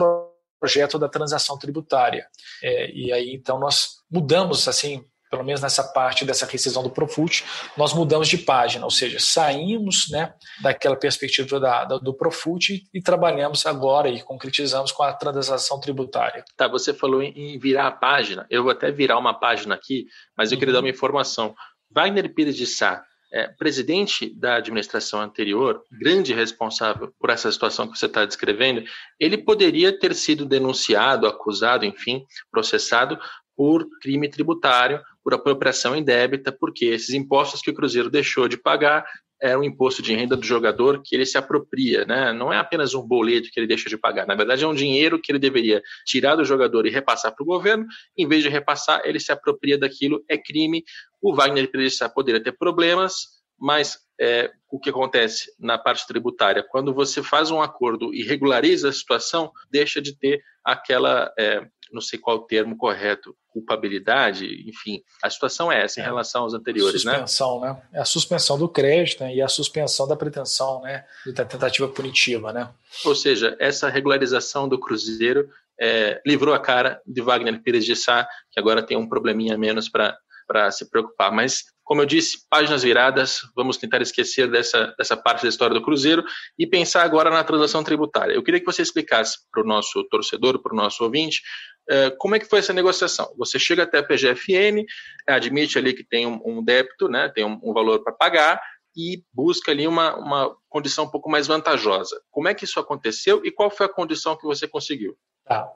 projeto 0.60 0.98
da 0.98 1.08
transação 1.08 1.56
tributária. 1.58 2.26
É, 2.62 2.90
e 2.92 3.12
aí, 3.12 3.32
então, 3.32 3.58
nós 3.58 4.00
mudamos, 4.10 4.68
assim, 4.68 5.04
pelo 5.30 5.44
menos 5.44 5.60
nessa 5.60 5.84
parte 5.84 6.24
dessa 6.24 6.44
rescisão 6.44 6.82
do 6.82 6.90
Profut, 6.90 7.44
nós 7.76 7.94
mudamos 7.94 8.28
de 8.28 8.36
página, 8.36 8.84
ou 8.84 8.90
seja, 8.90 9.18
saímos 9.20 10.08
né, 10.10 10.34
daquela 10.60 10.96
perspectiva 10.96 11.60
da, 11.60 11.84
da, 11.84 11.98
do 11.98 12.12
Profut 12.12 12.82
e 12.92 13.00
trabalhamos 13.00 13.64
agora 13.64 14.08
e 14.08 14.20
concretizamos 14.22 14.90
com 14.90 15.04
a 15.04 15.12
transação 15.12 15.78
tributária. 15.80 16.44
Tá, 16.56 16.66
você 16.66 16.92
falou 16.92 17.22
em, 17.22 17.58
virar 17.58 17.86
a 17.86 17.92
página, 17.92 18.46
eu 18.50 18.64
vou 18.64 18.72
até 18.72 18.90
virar 18.90 19.18
uma 19.18 19.32
página 19.32 19.74
aqui, 19.74 20.06
mas 20.36 20.50
eu 20.50 20.58
queria 20.58 20.72
dar 20.72 20.80
uma 20.80 20.88
uhum. 20.88 20.94
informação. 20.94 21.54
Wagner 21.90 22.34
Pires 22.34 22.56
de 22.56 22.66
Sá, 22.66 23.02
é, 23.32 23.46
presidente 23.46 24.34
da 24.34 24.56
administração 24.56 25.20
anterior, 25.20 25.84
grande 26.02 26.34
responsável 26.34 27.12
por 27.18 27.30
essa 27.30 27.50
situação 27.52 27.86
que 27.86 27.96
você 27.96 28.06
está 28.06 28.24
descrevendo, 28.24 28.82
ele 29.20 29.38
poderia 29.38 29.96
ter 29.96 30.14
sido 30.14 30.44
denunciado, 30.44 31.26
acusado, 31.26 31.84
enfim, 31.84 32.24
processado 32.50 33.18
por 33.56 33.86
crime 34.00 34.28
tributário, 34.28 35.00
por 35.22 35.34
apropriação 35.34 35.96
indébita, 35.96 36.50
porque 36.50 36.86
esses 36.86 37.14
impostos 37.14 37.60
que 37.60 37.70
o 37.70 37.74
Cruzeiro 37.74 38.10
deixou 38.10 38.48
de 38.48 38.56
pagar 38.56 39.04
é 39.40 39.56
um 39.56 39.64
imposto 39.64 40.02
de 40.02 40.14
renda 40.14 40.36
do 40.36 40.44
jogador 40.44 41.00
que 41.02 41.14
ele 41.16 41.24
se 41.24 41.38
apropria, 41.38 42.04
né? 42.04 42.32
Não 42.32 42.52
é 42.52 42.58
apenas 42.58 42.94
um 42.94 43.02
boleto 43.02 43.48
que 43.50 43.58
ele 43.58 43.66
deixa 43.66 43.88
de 43.88 43.96
pagar. 43.96 44.26
Na 44.26 44.34
verdade, 44.34 44.64
é 44.64 44.68
um 44.68 44.74
dinheiro 44.74 45.18
que 45.20 45.32
ele 45.32 45.38
deveria 45.38 45.82
tirar 46.04 46.36
do 46.36 46.44
jogador 46.44 46.86
e 46.86 46.90
repassar 46.90 47.34
para 47.34 47.42
o 47.42 47.46
governo. 47.46 47.86
Em 48.16 48.28
vez 48.28 48.42
de 48.42 48.50
repassar, 48.50 49.00
ele 49.04 49.18
se 49.18 49.32
apropria 49.32 49.78
daquilo. 49.78 50.22
É 50.28 50.36
crime. 50.36 50.84
O 51.22 51.34
Wagner 51.34 51.70
poderia 52.14 52.42
ter 52.42 52.52
problemas, 52.52 53.14
mas 53.58 53.98
é, 54.20 54.50
o 54.70 54.78
que 54.78 54.90
acontece 54.90 55.50
na 55.58 55.78
parte 55.78 56.06
tributária? 56.06 56.62
Quando 56.62 56.92
você 56.92 57.22
faz 57.22 57.50
um 57.50 57.62
acordo 57.62 58.12
e 58.12 58.22
regulariza 58.22 58.90
a 58.90 58.92
situação, 58.92 59.50
deixa 59.70 60.02
de 60.02 60.18
ter 60.18 60.42
aquela 60.62 61.32
é, 61.38 61.66
não 61.92 62.00
sei 62.00 62.18
qual 62.18 62.36
o 62.36 62.46
termo 62.46 62.76
correto, 62.76 63.34
culpabilidade, 63.48 64.46
enfim, 64.68 65.02
a 65.22 65.28
situação 65.28 65.70
é 65.70 65.84
essa 65.84 66.00
em 66.00 66.02
é, 66.02 66.06
relação 66.06 66.42
aos 66.42 66.54
anteriores, 66.54 67.04
né? 67.04 67.12
suspensão, 67.12 67.60
né? 67.60 67.82
É 67.92 68.00
a 68.00 68.04
suspensão 68.04 68.58
do 68.58 68.68
crédito 68.68 69.24
né? 69.24 69.34
e 69.34 69.42
a 69.42 69.48
suspensão 69.48 70.06
da 70.06 70.16
pretensão, 70.16 70.82
né? 70.82 71.04
Da 71.34 71.44
tentativa 71.44 71.88
punitiva, 71.88 72.52
né? 72.52 72.68
Ou 73.04 73.14
seja, 73.14 73.56
essa 73.58 73.88
regularização 73.88 74.68
do 74.68 74.78
Cruzeiro 74.78 75.48
é, 75.80 76.20
livrou 76.26 76.54
a 76.54 76.58
cara 76.58 77.00
de 77.06 77.22
Wagner 77.22 77.62
Pires 77.62 77.84
de 77.84 77.96
Sá, 77.96 78.28
que 78.50 78.60
agora 78.60 78.82
tem 78.82 78.96
um 78.96 79.08
probleminha 79.08 79.56
menos 79.56 79.88
para 79.88 80.70
se 80.70 80.88
preocupar. 80.88 81.32
Mas 81.32 81.64
como 81.90 82.02
eu 82.02 82.06
disse, 82.06 82.46
páginas 82.48 82.84
viradas, 82.84 83.40
vamos 83.56 83.76
tentar 83.76 84.00
esquecer 84.00 84.48
dessa, 84.48 84.94
dessa 84.96 85.16
parte 85.16 85.42
da 85.42 85.48
história 85.48 85.74
do 85.74 85.82
Cruzeiro 85.82 86.22
e 86.56 86.64
pensar 86.64 87.02
agora 87.02 87.30
na 87.30 87.42
transação 87.42 87.82
tributária. 87.82 88.32
Eu 88.32 88.44
queria 88.44 88.60
que 88.60 88.66
você 88.66 88.80
explicasse 88.80 89.38
para 89.50 89.60
o 89.60 89.66
nosso 89.66 90.04
torcedor, 90.04 90.62
para 90.62 90.72
o 90.72 90.76
nosso 90.76 91.02
ouvinte, 91.02 91.42
como 92.18 92.36
é 92.36 92.38
que 92.38 92.46
foi 92.46 92.60
essa 92.60 92.72
negociação. 92.72 93.32
Você 93.36 93.58
chega 93.58 93.82
até 93.82 93.98
a 93.98 94.02
PGFN, 94.02 94.84
admite 95.26 95.78
ali 95.78 95.92
que 95.92 96.04
tem 96.04 96.26
um, 96.26 96.40
um 96.44 96.64
débito, 96.64 97.08
né, 97.08 97.28
tem 97.34 97.44
um, 97.44 97.58
um 97.62 97.72
valor 97.72 98.02
para 98.04 98.12
pagar, 98.12 98.60
e 98.96 99.22
busca 99.32 99.70
ali 99.70 99.86
uma, 99.86 100.16
uma 100.16 100.56
condição 100.68 101.04
um 101.04 101.10
pouco 101.10 101.30
mais 101.30 101.46
vantajosa. 101.46 102.20
Como 102.30 102.48
é 102.48 102.54
que 102.54 102.64
isso 102.64 102.80
aconteceu 102.80 103.44
e 103.44 103.50
qual 103.50 103.70
foi 103.70 103.86
a 103.86 103.92
condição 103.92 104.36
que 104.36 104.44
você 104.44 104.66
conseguiu? 104.66 105.16
Tá. 105.44 105.68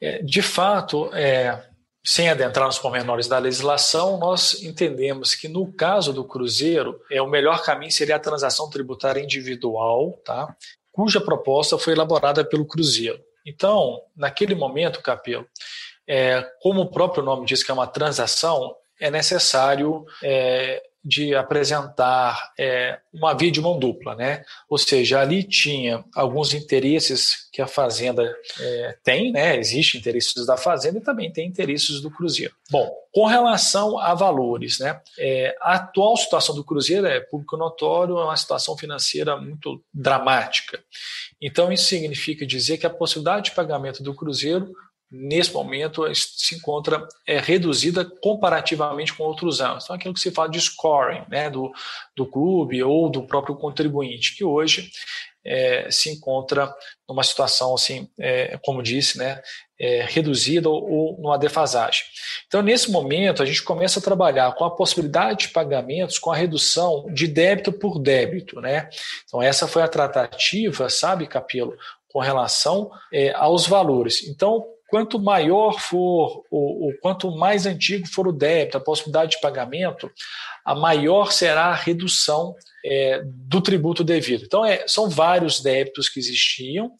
É, 0.00 0.22
de 0.22 0.42
fato, 0.42 1.10
é, 1.14 1.68
sem 2.04 2.28
adentrar 2.28 2.66
nos 2.66 2.78
pormenores 2.78 3.28
da 3.28 3.38
legislação, 3.38 4.18
nós 4.18 4.62
entendemos 4.62 5.34
que 5.34 5.48
no 5.48 5.72
caso 5.72 6.12
do 6.12 6.24
Cruzeiro, 6.24 7.00
é 7.10 7.20
o 7.20 7.28
melhor 7.28 7.62
caminho 7.62 7.92
seria 7.92 8.16
a 8.16 8.20
transação 8.20 8.70
tributária 8.70 9.20
individual, 9.20 10.20
tá? 10.24 10.54
cuja 10.92 11.20
proposta 11.20 11.78
foi 11.78 11.92
elaborada 11.92 12.44
pelo 12.44 12.66
Cruzeiro. 12.66 13.20
Então, 13.50 14.00
naquele 14.16 14.54
momento, 14.54 15.02
Capelo, 15.02 15.46
é, 16.08 16.42
como 16.60 16.82
o 16.82 16.90
próprio 16.90 17.22
nome 17.22 17.44
diz 17.44 17.62
que 17.62 17.70
é 17.70 17.74
uma 17.74 17.86
transação, 17.86 18.74
é 19.00 19.10
necessário 19.10 20.04
é, 20.22 20.82
de 21.02 21.34
apresentar 21.34 22.52
é, 22.58 22.98
uma 23.12 23.34
via 23.34 23.50
de 23.50 23.60
mão 23.60 23.78
dupla, 23.78 24.14
né? 24.14 24.44
Ou 24.68 24.76
seja, 24.76 25.20
ali 25.20 25.42
tinha 25.42 26.04
alguns 26.14 26.52
interesses 26.52 27.48
que 27.50 27.62
a 27.62 27.66
Fazenda 27.66 28.36
é, 28.60 28.98
tem, 29.02 29.32
né? 29.32 29.56
Existem 29.56 29.98
interesses 29.98 30.46
da 30.46 30.58
Fazenda 30.58 30.98
e 30.98 31.02
também 31.02 31.32
tem 31.32 31.48
interesses 31.48 32.00
do 32.00 32.10
Cruzeiro. 32.10 32.54
Bom, 32.70 32.90
com 33.12 33.24
relação 33.24 33.98
a 33.98 34.14
valores, 34.14 34.78
né? 34.78 35.00
É, 35.18 35.56
a 35.62 35.76
atual 35.76 36.16
situação 36.16 36.54
do 36.54 36.64
Cruzeiro 36.64 37.06
é 37.06 37.18
público 37.18 37.56
notório, 37.56 38.18
é 38.18 38.24
uma 38.24 38.36
situação 38.36 38.76
financeira 38.76 39.36
muito 39.36 39.82
dramática. 39.92 40.82
Então, 41.40 41.72
isso 41.72 41.84
significa 41.84 42.46
dizer 42.46 42.78
que 42.78 42.86
a 42.86 42.90
possibilidade 42.90 43.46
de 43.46 43.56
pagamento 43.56 44.02
do 44.02 44.14
Cruzeiro 44.14 44.72
nesse 45.10 45.52
momento 45.52 46.04
se 46.14 46.54
encontra 46.54 47.06
é, 47.26 47.40
reduzida 47.40 48.04
comparativamente 48.04 49.12
com 49.12 49.24
outros 49.24 49.60
anos. 49.60 49.84
Então, 49.84 49.96
aquilo 49.96 50.14
que 50.14 50.20
se 50.20 50.30
fala 50.30 50.48
de 50.48 50.60
scoring 50.60 51.24
né, 51.28 51.50
do, 51.50 51.72
do 52.16 52.24
clube 52.26 52.82
ou 52.82 53.10
do 53.10 53.26
próprio 53.26 53.56
contribuinte, 53.56 54.36
que 54.36 54.44
hoje 54.44 54.90
é, 55.44 55.90
se 55.90 56.10
encontra 56.10 56.72
numa 57.08 57.22
situação, 57.22 57.74
assim, 57.74 58.08
é, 58.18 58.58
como 58.62 58.82
disse, 58.82 59.18
né, 59.18 59.40
é, 59.78 60.04
reduzida 60.06 60.68
ou, 60.68 60.90
ou 60.90 61.18
numa 61.20 61.38
defasagem. 61.38 62.02
Então, 62.46 62.62
nesse 62.62 62.90
momento, 62.90 63.42
a 63.42 63.46
gente 63.46 63.62
começa 63.62 63.98
a 63.98 64.02
trabalhar 64.02 64.54
com 64.54 64.64
a 64.64 64.70
possibilidade 64.70 65.46
de 65.46 65.48
pagamentos 65.48 66.18
com 66.18 66.30
a 66.30 66.36
redução 66.36 67.06
de 67.12 67.26
débito 67.26 67.72
por 67.72 67.98
débito. 67.98 68.60
Né? 68.60 68.88
Então, 69.24 69.42
essa 69.42 69.66
foi 69.66 69.82
a 69.82 69.88
tratativa, 69.88 70.88
sabe, 70.90 71.26
Capelo, 71.26 71.76
com 72.08 72.20
relação 72.20 72.90
é, 73.12 73.32
aos 73.32 73.66
valores. 73.66 74.28
Então, 74.28 74.66
quanto 74.90 75.18
maior 75.18 75.80
for, 75.80 76.44
ou, 76.50 76.92
quanto 77.00 77.30
mais 77.30 77.64
antigo 77.64 78.06
for 78.08 78.26
o 78.26 78.32
débito, 78.32 78.76
a 78.76 78.80
possibilidade 78.80 79.32
de 79.32 79.40
pagamento, 79.40 80.10
a 80.64 80.74
maior 80.74 81.32
será 81.32 81.66
a 81.66 81.74
redução 81.74 82.54
é, 82.84 83.22
do 83.24 83.60
tributo 83.60 84.02
devido. 84.02 84.44
Então, 84.44 84.64
é, 84.64 84.86
são 84.86 85.08
vários 85.08 85.60
débitos 85.60 86.08
que 86.08 86.18
existiam, 86.18 86.90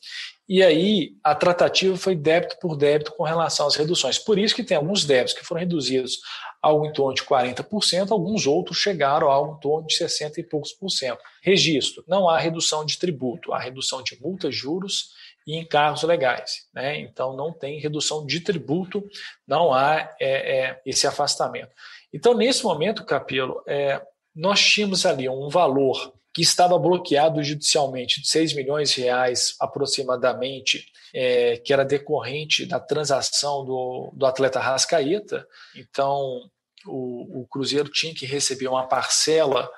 e 0.48 0.62
aí 0.62 1.12
a 1.22 1.34
tratativa 1.34 1.96
foi 1.96 2.16
débito 2.16 2.56
por 2.60 2.76
débito 2.76 3.12
com 3.12 3.22
relação 3.22 3.66
às 3.66 3.76
reduções. 3.76 4.18
Por 4.18 4.38
isso 4.38 4.54
que 4.54 4.64
tem 4.64 4.76
alguns 4.76 5.04
débitos 5.04 5.34
que 5.34 5.44
foram 5.44 5.60
reduzidos 5.60 6.18
algo 6.62 6.84
em 6.86 6.92
torno 6.92 7.14
de 7.14 7.22
40%, 7.22 8.10
alguns 8.10 8.46
outros 8.46 8.78
chegaram 8.78 9.30
a 9.30 9.32
algo 9.32 9.56
em 9.56 9.60
torno 9.60 9.86
de 9.86 9.94
60 9.94 10.40
e 10.40 10.44
poucos 10.44 10.72
por 10.72 10.90
cento. 10.90 11.20
Registro, 11.42 12.04
não 12.06 12.28
há 12.28 12.38
redução 12.38 12.84
de 12.84 12.98
tributo, 12.98 13.52
há 13.52 13.58
redução 13.58 14.02
de 14.02 14.20
multas, 14.20 14.54
juros 14.54 15.10
e 15.50 15.56
encargos 15.56 16.04
legais. 16.04 16.68
Né? 16.72 17.00
Então, 17.00 17.34
não 17.34 17.52
tem 17.52 17.80
redução 17.80 18.24
de 18.24 18.40
tributo, 18.40 19.02
não 19.44 19.74
há 19.74 20.14
é, 20.20 20.58
é, 20.58 20.82
esse 20.86 21.08
afastamento. 21.08 21.72
Então, 22.12 22.34
nesse 22.34 22.62
momento, 22.62 23.04
Capelo, 23.04 23.60
é, 23.66 24.00
nós 24.32 24.60
tínhamos 24.60 25.04
ali 25.04 25.28
um 25.28 25.48
valor 25.48 26.14
que 26.32 26.42
estava 26.42 26.78
bloqueado 26.78 27.42
judicialmente 27.42 28.22
de 28.22 28.28
6 28.28 28.54
milhões 28.54 28.92
de 28.92 29.00
reais 29.00 29.56
aproximadamente, 29.58 30.86
é, 31.12 31.56
que 31.56 31.72
era 31.72 31.84
decorrente 31.84 32.64
da 32.64 32.78
transação 32.78 33.64
do, 33.64 34.12
do 34.14 34.26
atleta 34.26 34.60
Rascaeta. 34.60 35.44
Então, 35.74 36.48
o, 36.86 37.40
o 37.40 37.46
Cruzeiro 37.48 37.88
tinha 37.88 38.14
que 38.14 38.24
receber 38.24 38.68
uma 38.68 38.86
parcela 38.86 39.68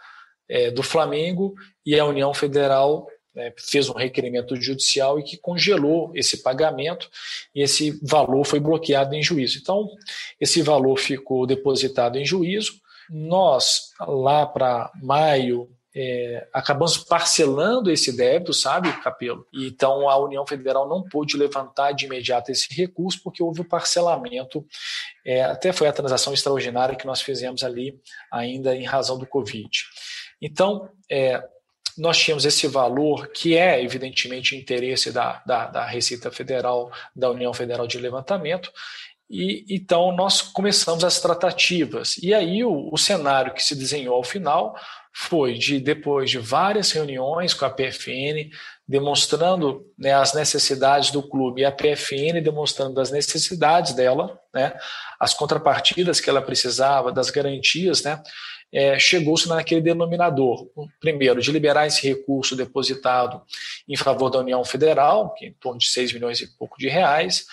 é, 0.47 0.71
do 0.71 0.83
Flamengo 0.83 1.55
e 1.87 1.99
a 1.99 2.05
União 2.05 2.35
Federal 2.35 3.07
né, 3.35 3.53
fez 3.57 3.89
um 3.89 3.95
requerimento 3.95 4.55
judicial 4.57 5.19
e 5.19 5.23
que 5.23 5.37
congelou 5.37 6.13
esse 6.15 6.43
pagamento 6.43 7.09
e 7.55 7.63
esse 7.63 7.99
valor 8.03 8.45
foi 8.45 8.61
bloqueado 8.61 9.15
em 9.15 9.23
juízo. 9.23 9.59
Então, 9.61 9.89
esse 10.41 10.63
valor 10.63 10.99
ficou 10.99 11.47
depositado 11.47 12.19
em 12.19 12.25
juízo. 12.25 12.81
Nós, 13.11 13.93
lá 14.01 14.47
para 14.47 14.91
maio, 15.03 15.69
é, 15.95 16.49
acabamos 16.53 16.97
parcelando 16.97 17.91
esse 17.91 18.17
débito, 18.17 18.55
sabe, 18.55 18.91
Capelo? 19.03 19.47
Então 19.53 20.09
a 20.09 20.17
União 20.17 20.47
Federal 20.47 20.89
não 20.89 21.03
pôde 21.03 21.37
levantar 21.37 21.93
de 21.93 22.07
imediato 22.07 22.51
esse 22.51 22.75
recurso 22.75 23.21
porque 23.23 23.43
houve 23.43 23.61
o 23.61 23.69
parcelamento, 23.69 24.65
é, 25.25 25.43
até 25.45 25.71
foi 25.71 25.89
a 25.89 25.93
transação 25.93 26.33
extraordinária 26.33 26.97
que 26.97 27.07
nós 27.07 27.21
fizemos 27.21 27.63
ali, 27.63 28.01
ainda 28.31 28.75
em 28.75 28.85
razão 28.85 29.19
do 29.19 29.27
Covid. 29.27 29.69
Então, 30.41 30.89
é, 31.11 31.43
nós 31.99 32.19
tínhamos 32.19 32.45
esse 32.45 32.67
valor 32.67 33.29
que 33.29 33.57
é, 33.57 33.83
evidentemente, 33.83 34.57
interesse 34.57 35.13
da, 35.13 35.43
da, 35.47 35.67
da 35.67 35.87
Receita 35.87 36.31
Federal, 36.31 36.91
da 37.15 37.31
União 37.31 37.53
Federal 37.53 37.87
de 37.87 37.99
Levantamento, 37.99 38.71
e 39.33 39.65
então 39.71 40.13
nós 40.15 40.43
começamos 40.43 41.03
as 41.05 41.19
tratativas. 41.19 42.19
E 42.19 42.35
aí 42.35 42.63
o, 42.63 42.91
o, 42.93 42.99
cenário 42.99 43.55
que 43.55 43.63
se 43.63 43.75
desenhou 43.75 44.15
ao 44.15 44.23
final 44.23 44.77
foi 45.11 45.55
de 45.55 45.81
depois 45.81 46.31
de 46.31 46.39
várias 46.39 46.93
reuniões 46.93 47.55
com 47.55 47.65
a 47.65 47.71
PFN, 47.71 48.51
demonstrando 48.87 49.87
né, 49.99 50.13
as 50.13 50.35
necessidades 50.35 51.11
do 51.11 51.23
clube, 51.23 51.63
e 51.63 51.65
a 51.65 51.73
PFN 51.73 52.43
demonstrando 52.43 53.01
as 53.01 53.11
necessidades 53.11 53.95
dela, 53.95 54.39
né, 54.53 54.75
as 55.19 55.33
contrapartidas 55.33 56.21
que 56.21 56.29
ela 56.29 56.43
precisava, 56.43 57.11
das 57.11 57.31
garantias, 57.31 58.03
né, 58.03 58.23
é, 58.73 58.99
chegou-se 58.99 59.49
naquele 59.49 59.83
denominador. 59.83 60.67
Primeiro, 60.99 61.41
de 61.41 61.53
liberar 61.53 61.87
esse 61.87 62.07
recurso 62.09 62.57
depositado 62.57 63.43
em 63.87 63.97
favor 63.97 64.31
da 64.31 64.39
União 64.39 64.65
Federal, 64.65 65.35
que 65.35 65.45
é 65.45 65.49
em 65.49 65.53
torno 65.53 65.79
de 65.79 65.89
6 65.89 66.13
milhões 66.15 66.41
e 66.41 66.47
pouco 66.57 66.79
de 66.79 66.89
reais. 66.89 67.45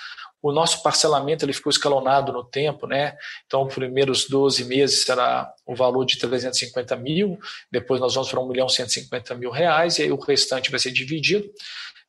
O 0.42 0.54
nosso 0.54 0.82
parcelamento 0.82 1.44
ele 1.44 1.52
ficou 1.52 1.70
escalonado 1.70 2.32
no 2.32 2.46
tempo, 2.46 2.88
né? 2.88 3.18
Então, 3.46 3.66
os 3.66 3.76
primeiros 3.76 4.26
12 4.30 4.64
meses 4.64 5.04
será 5.04 5.52
o 5.66 5.76
valor 5.76 6.06
de 6.06 6.18
350 6.18 6.96
mil, 6.96 7.38
depois 7.70 8.00
nós 8.00 8.16
vamos 8.16 8.30
para 8.30 8.40
1 8.40 8.48
milhão 8.48 8.68
e 8.68 8.72
150 8.72 9.36
mil 9.36 9.52
reais, 9.52 10.00
e 10.00 10.04
aí 10.04 10.12
o 10.14 10.16
restante 10.18 10.72
vai 10.72 10.80
ser 10.80 10.92
dividido. 10.92 11.46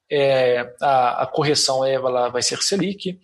É, 0.08 0.72
a, 0.80 1.24
a, 1.24 1.26
correção 1.26 1.84
é, 1.84 1.94
ela 1.94 2.28
vai 2.28 2.42
ser 2.42 2.62
Selic. 2.62 3.18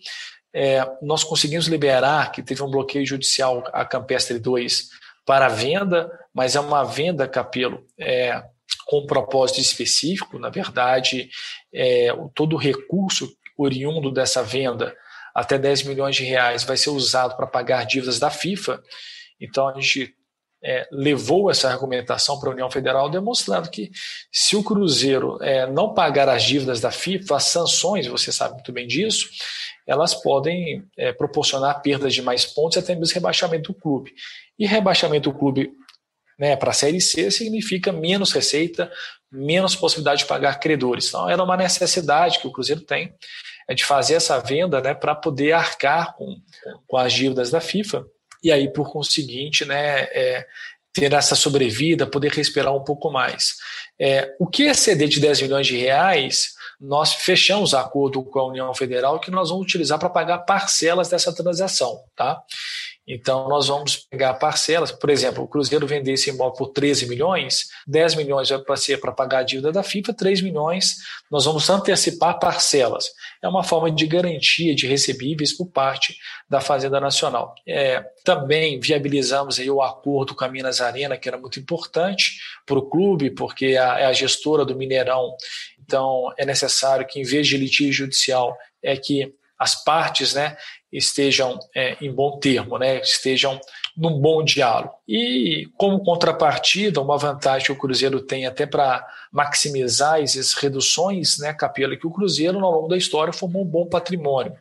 É, 0.53 0.85
nós 1.01 1.23
conseguimos 1.23 1.67
liberar, 1.67 2.31
que 2.33 2.43
teve 2.43 2.61
um 2.61 2.69
bloqueio 2.69 3.05
judicial, 3.05 3.63
a 3.71 3.85
Campestre 3.85 4.37
2, 4.39 4.89
para 5.27 5.49
venda, 5.49 6.09
mas 6.33 6.55
é 6.55 6.59
uma 6.61 6.85
venda, 6.85 7.27
Capelo, 7.27 7.85
é, 7.99 8.41
com 8.85 8.99
um 8.99 9.05
propósito 9.05 9.59
específico. 9.59 10.39
Na 10.39 10.49
verdade, 10.49 11.29
é, 11.73 12.07
todo 12.33 12.53
o 12.53 12.59
recurso 12.59 13.29
oriundo 13.57 14.09
dessa 14.09 14.41
venda, 14.41 14.95
até 15.35 15.57
10 15.57 15.83
milhões 15.83 16.15
de 16.15 16.23
reais, 16.23 16.63
vai 16.63 16.77
ser 16.77 16.91
usado 16.91 17.35
para 17.35 17.45
pagar 17.45 17.85
dívidas 17.85 18.19
da 18.19 18.29
FIFA. 18.29 18.81
Então, 19.37 19.67
a 19.67 19.73
gente 19.73 20.15
é, 20.63 20.87
levou 20.91 21.51
essa 21.51 21.69
argumentação 21.69 22.39
para 22.39 22.49
a 22.49 22.53
União 22.53 22.71
Federal, 22.71 23.09
demonstrando 23.09 23.69
que 23.69 23.91
se 24.31 24.55
o 24.55 24.63
Cruzeiro 24.63 25.37
é, 25.41 25.69
não 25.69 25.93
pagar 25.93 26.29
as 26.29 26.43
dívidas 26.43 26.79
da 26.79 26.89
FIFA, 26.89 27.35
as 27.35 27.43
sanções, 27.43 28.07
você 28.07 28.31
sabe 28.31 28.53
muito 28.53 28.71
bem 28.71 28.87
disso, 28.87 29.27
elas 29.87 30.13
podem 30.13 30.83
é, 30.97 31.13
proporcionar 31.13 31.81
perdas 31.81 32.13
de 32.13 32.21
mais 32.21 32.45
pontos 32.45 32.75
e 32.75 32.79
até 32.79 32.93
mesmo 32.93 33.13
rebaixamento 33.13 33.71
do 33.71 33.79
clube. 33.79 34.13
E 34.59 34.67
rebaixamento 34.67 35.31
do 35.31 35.37
clube 35.37 35.71
né, 36.37 36.55
para 36.55 36.71
a 36.71 36.73
Série 36.73 37.01
C 37.01 37.31
significa 37.31 37.91
menos 37.91 38.31
receita, 38.31 38.91
menos 39.31 39.75
possibilidade 39.75 40.19
de 40.21 40.27
pagar 40.27 40.59
credores. 40.59 41.07
Então, 41.07 41.29
era 41.29 41.41
uma 41.43 41.57
necessidade 41.57 42.39
que 42.39 42.47
o 42.47 42.51
Cruzeiro 42.51 42.81
tem 42.81 43.13
é 43.69 43.73
de 43.73 43.83
fazer 43.83 44.13
essa 44.13 44.39
venda 44.39 44.79
né, 44.79 44.93
para 44.93 45.13
poder 45.13 45.51
arcar 45.51 46.15
com, 46.15 46.37
com 46.87 46.97
as 46.97 47.11
dívidas 47.11 47.51
da 47.51 47.59
FIFA 47.59 48.05
e 48.43 48.51
aí, 48.51 48.71
por 48.71 48.91
conseguinte, 48.91 49.65
né, 49.65 50.03
é, 50.03 50.45
ter 50.93 51.11
essa 51.13 51.35
sobrevida, 51.35 52.07
poder 52.07 52.31
respirar 52.31 52.73
um 52.73 52.83
pouco 52.83 53.11
mais. 53.11 53.55
É, 53.99 54.33
o 54.39 54.47
que 54.47 54.63
exceder 54.63 55.07
de 55.09 55.19
10 55.19 55.41
milhões 55.41 55.67
de 55.67 55.77
reais, 55.77 56.51
nós 56.79 57.13
fechamos 57.13 57.73
acordo 57.73 58.23
com 58.23 58.39
a 58.39 58.47
União 58.47 58.73
Federal 58.73 59.19
que 59.19 59.31
nós 59.31 59.49
vamos 59.49 59.65
utilizar 59.65 59.97
para 59.97 60.09
pagar 60.09 60.39
parcelas 60.39 61.09
dessa 61.09 61.33
transação. 61.33 61.99
Tá? 62.15 62.41
Então, 63.07 63.47
nós 63.47 63.67
vamos 63.67 63.95
pegar 63.95 64.33
parcelas, 64.33 64.91
por 64.91 65.09
exemplo, 65.09 65.41
o 65.41 65.47
Cruzeiro 65.47 65.87
vender 65.87 66.11
esse 66.11 66.29
imóvel 66.29 66.57
por 66.57 66.67
13 66.73 67.07
milhões, 67.07 67.69
10 67.87 68.15
milhões 68.15 68.49
vai 68.49 68.75
ser 68.75 68.99
para 68.99 69.13
pagar 69.13 69.39
a 69.39 69.43
dívida 69.43 69.71
da 69.71 69.81
FIFA, 69.81 70.13
3 70.13 70.41
milhões 70.41 70.97
nós 71.31 71.45
vamos 71.45 71.69
antecipar 71.69 72.37
parcelas. 72.37 73.05
É 73.41 73.47
uma 73.47 73.63
forma 73.63 73.89
de 73.89 74.05
garantia 74.05 74.75
de 74.75 74.85
recebíveis 74.87 75.55
por 75.55 75.67
parte 75.67 76.17
da 76.49 76.59
Fazenda 76.59 76.99
Nacional. 76.99 77.55
É, 77.65 78.03
também 78.25 78.77
viabilizamos 78.77 79.57
aí 79.57 79.69
o 79.69 79.81
acordo 79.81 80.35
com 80.35 80.43
a 80.43 80.49
Minas 80.49 80.81
Arena, 80.81 81.17
que 81.17 81.29
era 81.29 81.37
muito 81.37 81.59
importante 81.59 82.37
para 82.65 82.77
o 82.77 82.89
clube, 82.89 83.29
porque 83.29 83.67
é 83.67 83.77
a 83.77 84.11
gestora 84.11 84.65
do 84.65 84.75
Mineirão. 84.75 85.33
Então, 85.87 86.33
é 86.37 86.45
necessário 86.45 87.07
que, 87.07 87.19
em 87.19 87.23
vez 87.23 87.47
de 87.47 87.55
litígio 87.55 87.93
judicial, 87.93 88.57
é 88.83 88.97
que 88.97 89.33
as 89.57 89.83
partes 89.83 90.33
né, 90.33 90.57
estejam 90.91 91.57
é, 91.73 91.95
em 92.01 92.11
bom 92.11 92.37
termo, 92.39 92.77
né, 92.77 92.99
estejam 92.99 93.59
num 93.95 94.19
bom 94.19 94.43
diálogo. 94.43 94.93
E, 95.07 95.67
como 95.77 96.03
contrapartida, 96.03 97.01
uma 97.01 97.17
vantagem 97.17 97.65
que 97.65 97.71
o 97.71 97.77
Cruzeiro 97.77 98.19
tem 98.21 98.45
até 98.45 98.65
para 98.67 99.07
maximizar 99.31 100.21
essas 100.21 100.53
reduções, 100.53 101.39
né, 101.39 101.53
Capela, 101.53 101.95
que 101.95 102.05
o 102.05 102.11
Cruzeiro, 102.11 102.63
ao 102.63 102.71
longo 102.71 102.89
da 102.89 102.97
história, 102.97 103.33
formou 103.33 103.63
um 103.63 103.67
bom 103.67 103.87
patrimônio. 103.87 104.53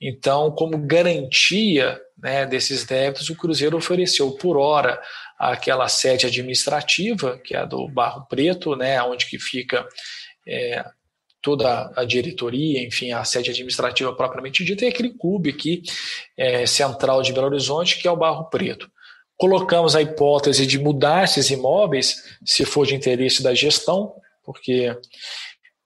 Então, 0.00 0.50
como 0.50 0.76
garantia 0.78 2.00
né, 2.18 2.44
desses 2.46 2.84
débitos, 2.84 3.30
o 3.30 3.36
Cruzeiro 3.36 3.76
ofereceu 3.76 4.32
por 4.32 4.56
hora 4.56 5.00
aquela 5.38 5.88
sede 5.88 6.26
administrativa, 6.26 7.38
que 7.38 7.54
é 7.54 7.60
a 7.60 7.64
do 7.64 7.88
Barro 7.88 8.26
Preto, 8.28 8.76
né, 8.76 9.00
onde 9.02 9.26
que 9.26 9.38
fica 9.38 9.86
é, 10.48 10.84
toda 11.42 11.92
a 11.94 12.04
diretoria, 12.04 12.82
enfim, 12.84 13.12
a 13.12 13.24
sede 13.24 13.50
administrativa 13.50 14.14
propriamente 14.14 14.64
dita, 14.64 14.84
e 14.84 14.88
aquele 14.88 15.10
clube 15.10 15.50
aqui 15.50 15.82
é, 16.36 16.66
central 16.66 17.22
de 17.22 17.32
Belo 17.32 17.46
Horizonte, 17.46 17.98
que 17.98 18.08
é 18.08 18.10
o 18.10 18.16
Barro 18.16 18.48
Preto. 18.50 18.90
Colocamos 19.36 19.94
a 19.94 20.02
hipótese 20.02 20.66
de 20.66 20.78
mudar 20.78 21.24
esses 21.24 21.48
imóveis, 21.50 22.24
se 22.44 22.64
for 22.64 22.86
de 22.86 22.94
interesse 22.94 23.42
da 23.42 23.54
gestão, 23.54 24.14
porque 24.44 24.96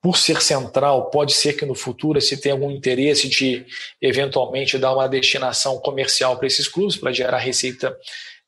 por 0.03 0.17
ser 0.17 0.43
central, 0.43 1.11
pode 1.11 1.33
ser 1.33 1.53
que 1.53 1.65
no 1.65 1.77
futuro 1.77 2.21
se 2.21 2.37
tenha 2.37 2.57
algum 2.57 2.73
interesse 2.73 3.29
de 3.29 3.65
eventualmente 4.01 4.77
dar 4.77 4.93
uma 4.93 5.09
destinação 5.09 5.79
comercial 5.79 6.37
para 6.37 6.49
esses 6.49 6.67
clubes, 6.67 6.97
para 6.97 7.13
gerar 7.13 7.39
receita 7.39 7.97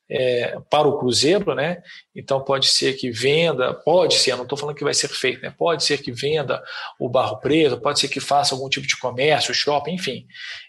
é, 0.09 0.57
para 0.69 0.87
o 0.87 0.97
Cruzeiro, 0.97 1.55
né? 1.55 1.81
Então 2.15 2.43
pode 2.43 2.67
ser 2.67 2.93
que 2.93 3.09
venda, 3.09 3.73
pode 3.73 4.15
ser, 4.15 4.35
não 4.35 4.43
estou 4.43 4.57
falando 4.57 4.75
que 4.75 4.83
vai 4.83 4.93
ser 4.93 5.07
feito, 5.09 5.41
né? 5.41 5.53
Pode 5.57 5.83
ser 5.83 6.01
que 6.01 6.11
venda 6.11 6.61
o 6.99 7.09
barro 7.09 7.37
preto, 7.37 7.79
pode 7.79 7.99
ser 7.99 8.07
que 8.07 8.19
faça 8.19 8.53
algum 8.53 8.69
tipo 8.69 8.85
de 8.85 8.97
comércio, 8.97 9.53
shopping, 9.53 9.93
enfim, 9.93 10.27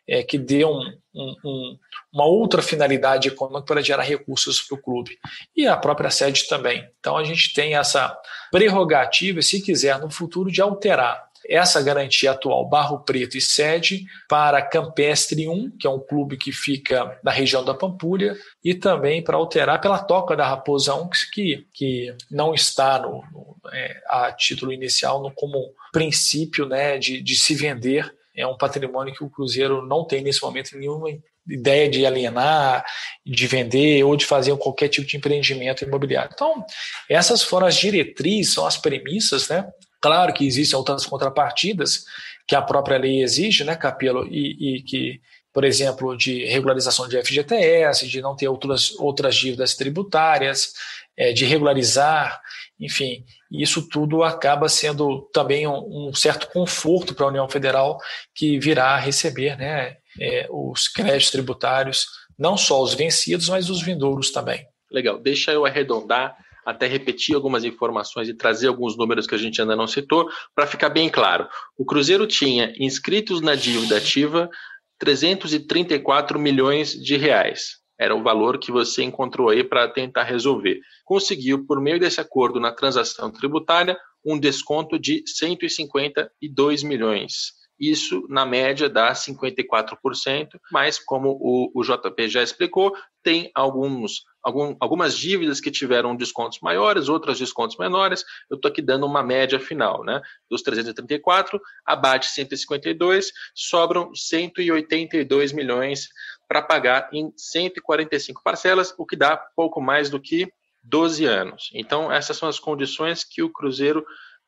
é, 0.08 0.22
que 0.22 0.38
dê 0.38 0.64
um, 0.64 0.80
um, 1.14 1.34
um, 1.44 1.78
uma 2.12 2.24
outra 2.24 2.62
finalidade 2.62 3.28
econômica 3.28 3.66
para 3.66 3.82
gerar 3.82 4.02
recursos 4.02 4.62
para 4.62 4.78
o 4.78 4.82
clube. 4.82 5.18
E 5.54 5.66
a 5.66 5.76
própria 5.76 6.10
sede 6.10 6.48
também. 6.48 6.88
Então 6.98 7.16
a 7.16 7.24
gente 7.24 7.52
tem 7.52 7.76
essa 7.76 8.16
prerrogativa, 8.50 9.42
se 9.42 9.60
quiser, 9.60 9.98
no 9.98 10.10
futuro, 10.10 10.50
de 10.50 10.62
alterar 10.62 11.25
essa 11.48 11.82
garantia 11.82 12.32
atual 12.32 12.68
Barro 12.68 13.00
Preto 13.00 13.36
e 13.36 13.40
sede 13.40 14.04
para 14.28 14.62
Campestre 14.62 15.48
1, 15.48 15.76
que 15.78 15.86
é 15.86 15.90
um 15.90 15.98
clube 15.98 16.36
que 16.36 16.52
fica 16.52 17.18
na 17.22 17.30
região 17.30 17.64
da 17.64 17.74
Pampulha, 17.74 18.36
e 18.64 18.74
também 18.74 19.22
para 19.22 19.36
alterar 19.36 19.80
pela 19.80 19.98
Toca 19.98 20.36
da 20.36 20.46
Raposa 20.46 20.94
1, 20.94 21.08
que, 21.32 21.66
que 21.72 22.14
não 22.30 22.54
está 22.54 22.98
no, 22.98 23.22
no 23.32 23.56
é, 23.72 24.00
a 24.08 24.32
título 24.32 24.72
inicial 24.72 25.22
no, 25.22 25.30
como 25.30 25.72
princípio 25.92 26.66
né, 26.66 26.98
de, 26.98 27.20
de 27.20 27.36
se 27.36 27.54
vender. 27.54 28.14
É 28.34 28.46
um 28.46 28.56
patrimônio 28.56 29.14
que 29.14 29.24
o 29.24 29.30
Cruzeiro 29.30 29.86
não 29.86 30.04
tem 30.04 30.22
nesse 30.22 30.42
momento 30.42 30.76
nenhuma 30.76 31.08
ideia 31.48 31.88
de 31.88 32.04
alienar, 32.04 32.84
de 33.24 33.46
vender 33.46 34.02
ou 34.04 34.16
de 34.16 34.26
fazer 34.26 34.56
qualquer 34.56 34.88
tipo 34.88 35.06
de 35.06 35.16
empreendimento 35.16 35.84
imobiliário. 35.84 36.30
Então, 36.34 36.64
essas 37.08 37.42
foram 37.42 37.66
as 37.66 37.76
diretrizes, 37.76 38.54
são 38.54 38.66
as 38.66 38.76
premissas 38.76 39.48
né, 39.48 39.66
Claro 40.06 40.32
que 40.32 40.46
existem 40.46 40.78
outras 40.78 41.04
contrapartidas 41.04 42.04
que 42.46 42.54
a 42.54 42.62
própria 42.62 42.96
lei 42.96 43.24
exige, 43.24 43.64
né, 43.64 43.74
Capelo, 43.74 44.24
e, 44.30 44.76
e 44.76 44.82
que, 44.82 45.20
por 45.52 45.64
exemplo, 45.64 46.16
de 46.16 46.44
regularização 46.44 47.08
de 47.08 47.20
FGTS, 47.20 48.06
de 48.06 48.22
não 48.22 48.36
ter 48.36 48.46
outras, 48.46 48.94
outras 49.00 49.34
dívidas 49.34 49.74
tributárias, 49.74 50.74
é, 51.16 51.32
de 51.32 51.44
regularizar, 51.44 52.40
enfim, 52.78 53.24
isso 53.50 53.88
tudo 53.88 54.22
acaba 54.22 54.68
sendo 54.68 55.22
também 55.32 55.66
um, 55.66 56.10
um 56.10 56.14
certo 56.14 56.52
conforto 56.52 57.12
para 57.12 57.26
a 57.26 57.30
União 57.30 57.48
Federal 57.48 57.98
que 58.32 58.60
virá 58.60 58.90
a 58.90 59.00
receber 59.00 59.56
né, 59.56 59.96
é, 60.20 60.46
os 60.48 60.86
créditos 60.86 61.32
tributários, 61.32 62.06
não 62.38 62.56
só 62.56 62.80
os 62.80 62.94
vencidos, 62.94 63.48
mas 63.48 63.68
os 63.68 63.82
vindouros 63.82 64.30
também. 64.30 64.64
Legal, 64.88 65.18
deixa 65.18 65.50
eu 65.50 65.66
arredondar 65.66 66.36
até 66.66 66.88
repetir 66.88 67.36
algumas 67.36 67.64
informações 67.64 68.28
e 68.28 68.34
trazer 68.34 68.66
alguns 68.66 68.96
números 68.96 69.24
que 69.24 69.36
a 69.36 69.38
gente 69.38 69.60
ainda 69.60 69.76
não 69.76 69.86
citou, 69.86 70.28
para 70.52 70.66
ficar 70.66 70.88
bem 70.88 71.08
claro. 71.08 71.48
O 71.78 71.84
Cruzeiro 71.84 72.26
tinha 72.26 72.74
inscritos 72.76 73.40
na 73.40 73.54
dívida 73.54 73.98
ativa 73.98 74.50
334 74.98 76.38
milhões 76.40 76.92
de 76.92 77.16
reais. 77.16 77.76
Era 77.98 78.14
o 78.14 78.22
valor 78.22 78.58
que 78.58 78.72
você 78.72 79.02
encontrou 79.02 79.48
aí 79.48 79.62
para 79.62 79.88
tentar 79.88 80.24
resolver. 80.24 80.80
Conseguiu, 81.04 81.64
por 81.64 81.80
meio 81.80 82.00
desse 82.00 82.20
acordo 82.20 82.58
na 82.58 82.72
transação 82.72 83.30
tributária, 83.30 83.96
um 84.24 84.38
desconto 84.38 84.98
de 84.98 85.22
152 85.24 86.82
milhões. 86.82 87.52
Isso, 87.78 88.26
na 88.28 88.46
média, 88.46 88.88
dá 88.88 89.12
54%, 89.12 90.58
mas 90.72 90.98
como 90.98 91.30
o, 91.40 91.70
o 91.74 91.82
JP 91.82 92.28
já 92.28 92.42
explicou, 92.42 92.96
tem 93.22 93.50
alguns, 93.54 94.24
algum, 94.42 94.76
algumas 94.80 95.16
dívidas 95.16 95.60
que 95.60 95.70
tiveram 95.70 96.16
descontos 96.16 96.60
maiores, 96.60 97.08
outras 97.08 97.38
descontos 97.38 97.76
menores. 97.76 98.24
Eu 98.48 98.56
estou 98.56 98.70
aqui 98.70 98.80
dando 98.80 99.04
uma 99.04 99.22
média 99.22 99.60
final, 99.60 100.04
né? 100.04 100.22
Dos 100.50 100.62
334, 100.62 101.60
abate 101.84 102.26
152, 102.30 103.30
sobram 103.54 104.14
182 104.14 105.52
milhões 105.52 106.08
para 106.48 106.62
pagar 106.62 107.10
em 107.12 107.32
145 107.36 108.42
parcelas, 108.42 108.94
o 108.96 109.04
que 109.04 109.16
dá 109.16 109.36
pouco 109.36 109.80
mais 109.80 110.08
do 110.08 110.20
que 110.20 110.50
12 110.82 111.24
anos. 111.24 111.70
Então, 111.74 112.10
essas 112.10 112.36
são 112.36 112.48
as 112.48 112.60
condições 112.60 113.24
que 113.24 113.42
o 113.42 113.50
Cruzeiro 113.50 114.06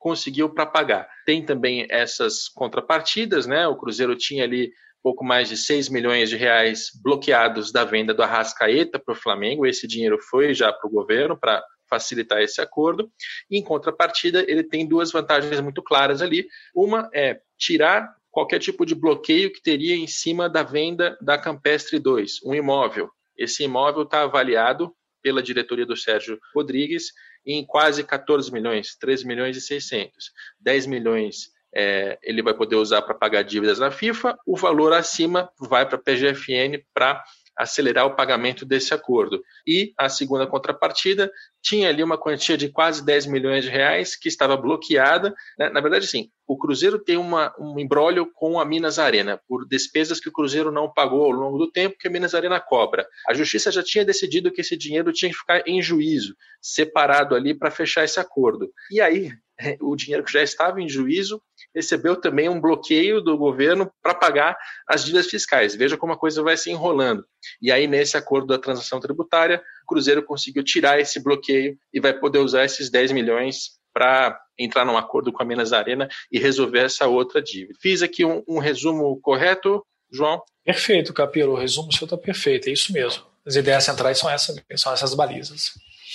conseguiu 0.08 0.48
para 0.48 0.64
pagar. 0.64 1.06
Tem 1.26 1.44
também 1.44 1.86
essas 1.90 2.48
contrapartidas, 2.48 3.46
né? 3.46 3.68
O 3.68 3.76
Cruzeiro 3.76 4.16
tinha 4.16 4.44
ali 4.44 4.72
pouco 5.02 5.22
mais 5.22 5.50
de 5.50 5.56
6 5.56 5.90
milhões 5.90 6.30
de 6.30 6.36
reais 6.36 6.88
bloqueados 7.02 7.70
da 7.70 7.84
venda 7.84 8.14
do 8.14 8.22
Arrascaeta 8.22 8.98
para 8.98 9.12
o 9.12 9.16
Flamengo. 9.16 9.66
Esse 9.66 9.86
dinheiro 9.86 10.18
foi 10.18 10.54
já 10.54 10.72
para 10.72 10.88
o 10.88 10.90
governo 10.90 11.38
para 11.38 11.62
facilitar 11.90 12.40
esse 12.40 12.58
acordo. 12.58 13.10
E, 13.50 13.58
em 13.58 13.62
contrapartida, 13.62 14.42
ele 14.48 14.64
tem 14.64 14.88
duas 14.88 15.12
vantagens 15.12 15.60
muito 15.60 15.82
claras 15.82 16.22
ali. 16.22 16.46
Uma 16.74 17.10
é 17.12 17.40
tirar 17.58 18.10
qualquer 18.30 18.60
tipo 18.60 18.86
de 18.86 18.94
bloqueio 18.94 19.52
que 19.52 19.60
teria 19.60 19.94
em 19.94 20.06
cima 20.06 20.48
da 20.48 20.62
venda 20.62 21.18
da 21.20 21.36
Campestre 21.36 21.98
2, 21.98 22.40
um 22.46 22.54
imóvel. 22.54 23.10
Esse 23.36 23.62
imóvel 23.62 24.04
está 24.04 24.22
avaliado 24.22 24.90
pela 25.22 25.42
diretoria 25.42 25.84
do 25.84 25.96
Sérgio 25.96 26.38
Rodrigues 26.54 27.12
em 27.46 27.64
quase 27.64 28.04
14 28.04 28.52
milhões, 28.52 28.96
13 28.96 29.26
milhões 29.26 29.56
e 29.56 29.60
600. 29.60 30.32
10 30.60 30.86
milhões 30.86 31.52
é, 31.74 32.18
ele 32.22 32.42
vai 32.42 32.54
poder 32.54 32.76
usar 32.76 33.02
para 33.02 33.14
pagar 33.14 33.42
dívidas 33.42 33.78
na 33.78 33.90
FIFA, 33.90 34.36
o 34.46 34.56
valor 34.56 34.92
acima 34.92 35.50
vai 35.58 35.86
para 35.86 35.96
a 35.96 36.00
PGFN 36.00 36.82
para 36.94 37.22
acelerar 37.58 38.06
o 38.06 38.14
pagamento 38.14 38.64
desse 38.64 38.94
acordo. 38.94 39.42
E 39.66 39.92
a 39.98 40.08
segunda 40.08 40.46
contrapartida 40.46 41.30
tinha 41.60 41.88
ali 41.88 42.02
uma 42.02 42.16
quantia 42.16 42.56
de 42.56 42.68
quase 42.68 43.04
10 43.04 43.26
milhões 43.26 43.64
de 43.64 43.70
reais 43.70 44.14
que 44.14 44.28
estava 44.28 44.56
bloqueada. 44.56 45.34
Né? 45.58 45.68
Na 45.70 45.80
verdade, 45.80 46.06
sim, 46.06 46.30
o 46.46 46.56
Cruzeiro 46.56 46.98
tem 46.98 47.16
uma, 47.16 47.52
um 47.58 47.78
embrólio 47.78 48.30
com 48.32 48.60
a 48.60 48.64
Minas 48.64 48.98
Arena 48.98 49.40
por 49.48 49.66
despesas 49.66 50.20
que 50.20 50.28
o 50.28 50.32
Cruzeiro 50.32 50.70
não 50.70 50.90
pagou 50.90 51.24
ao 51.24 51.30
longo 51.30 51.58
do 51.58 51.70
tempo 51.70 51.98
que 51.98 52.08
a 52.08 52.10
Minas 52.10 52.34
Arena 52.34 52.60
cobra. 52.60 53.06
A 53.28 53.34
Justiça 53.34 53.72
já 53.72 53.82
tinha 53.82 54.04
decidido 54.04 54.52
que 54.52 54.60
esse 54.60 54.76
dinheiro 54.76 55.12
tinha 55.12 55.30
que 55.30 55.36
ficar 55.36 55.62
em 55.66 55.82
juízo, 55.82 56.34
separado 56.62 57.34
ali 57.34 57.52
para 57.52 57.70
fechar 57.70 58.04
esse 58.04 58.20
acordo. 58.20 58.72
E 58.90 59.00
aí, 59.00 59.32
o 59.80 59.96
dinheiro 59.96 60.24
que 60.24 60.32
já 60.32 60.42
estava 60.42 60.80
em 60.80 60.88
juízo 60.88 61.42
recebeu 61.74 62.16
também 62.16 62.48
um 62.48 62.60
bloqueio 62.60 63.20
do 63.20 63.36
governo 63.36 63.90
para 64.02 64.14
pagar 64.14 64.56
as 64.86 65.04
dívidas 65.04 65.26
fiscais. 65.26 65.74
Veja 65.74 65.96
como 65.96 66.12
a 66.12 66.18
coisa 66.18 66.42
vai 66.42 66.56
se 66.56 66.70
enrolando. 66.70 67.24
E 67.60 67.70
aí, 67.70 67.86
nesse 67.86 68.16
acordo 68.16 68.46
da 68.46 68.58
transação 68.58 69.00
tributária, 69.00 69.62
o 69.84 69.86
Cruzeiro 69.86 70.22
conseguiu 70.22 70.62
tirar 70.62 71.00
esse 71.00 71.22
bloqueio 71.22 71.76
e 71.92 72.00
vai 72.00 72.12
poder 72.12 72.38
usar 72.38 72.64
esses 72.64 72.90
10 72.90 73.12
milhões 73.12 73.78
para 73.92 74.40
entrar 74.58 74.84
num 74.84 74.96
acordo 74.96 75.32
com 75.32 75.42
a 75.42 75.46
Minas 75.46 75.72
Arena 75.72 76.08
e 76.30 76.38
resolver 76.38 76.80
essa 76.80 77.06
outra 77.06 77.42
dívida. 77.42 77.78
Fiz 77.80 78.02
aqui 78.02 78.24
um, 78.24 78.42
um 78.46 78.58
resumo 78.58 79.20
correto, 79.20 79.84
João? 80.10 80.42
Perfeito, 80.64 81.12
Capiro. 81.12 81.52
O 81.52 81.56
resumo 81.56 81.92
seu 81.92 82.04
está 82.04 82.16
perfeito, 82.16 82.68
é 82.68 82.72
isso 82.72 82.92
mesmo. 82.92 83.24
As 83.46 83.56
ideias 83.56 83.84
centrais 83.84 84.18
são 84.18 84.28
essas, 84.30 84.56
são 84.76 84.92
essas 84.92 85.14
balizas. 85.14 85.72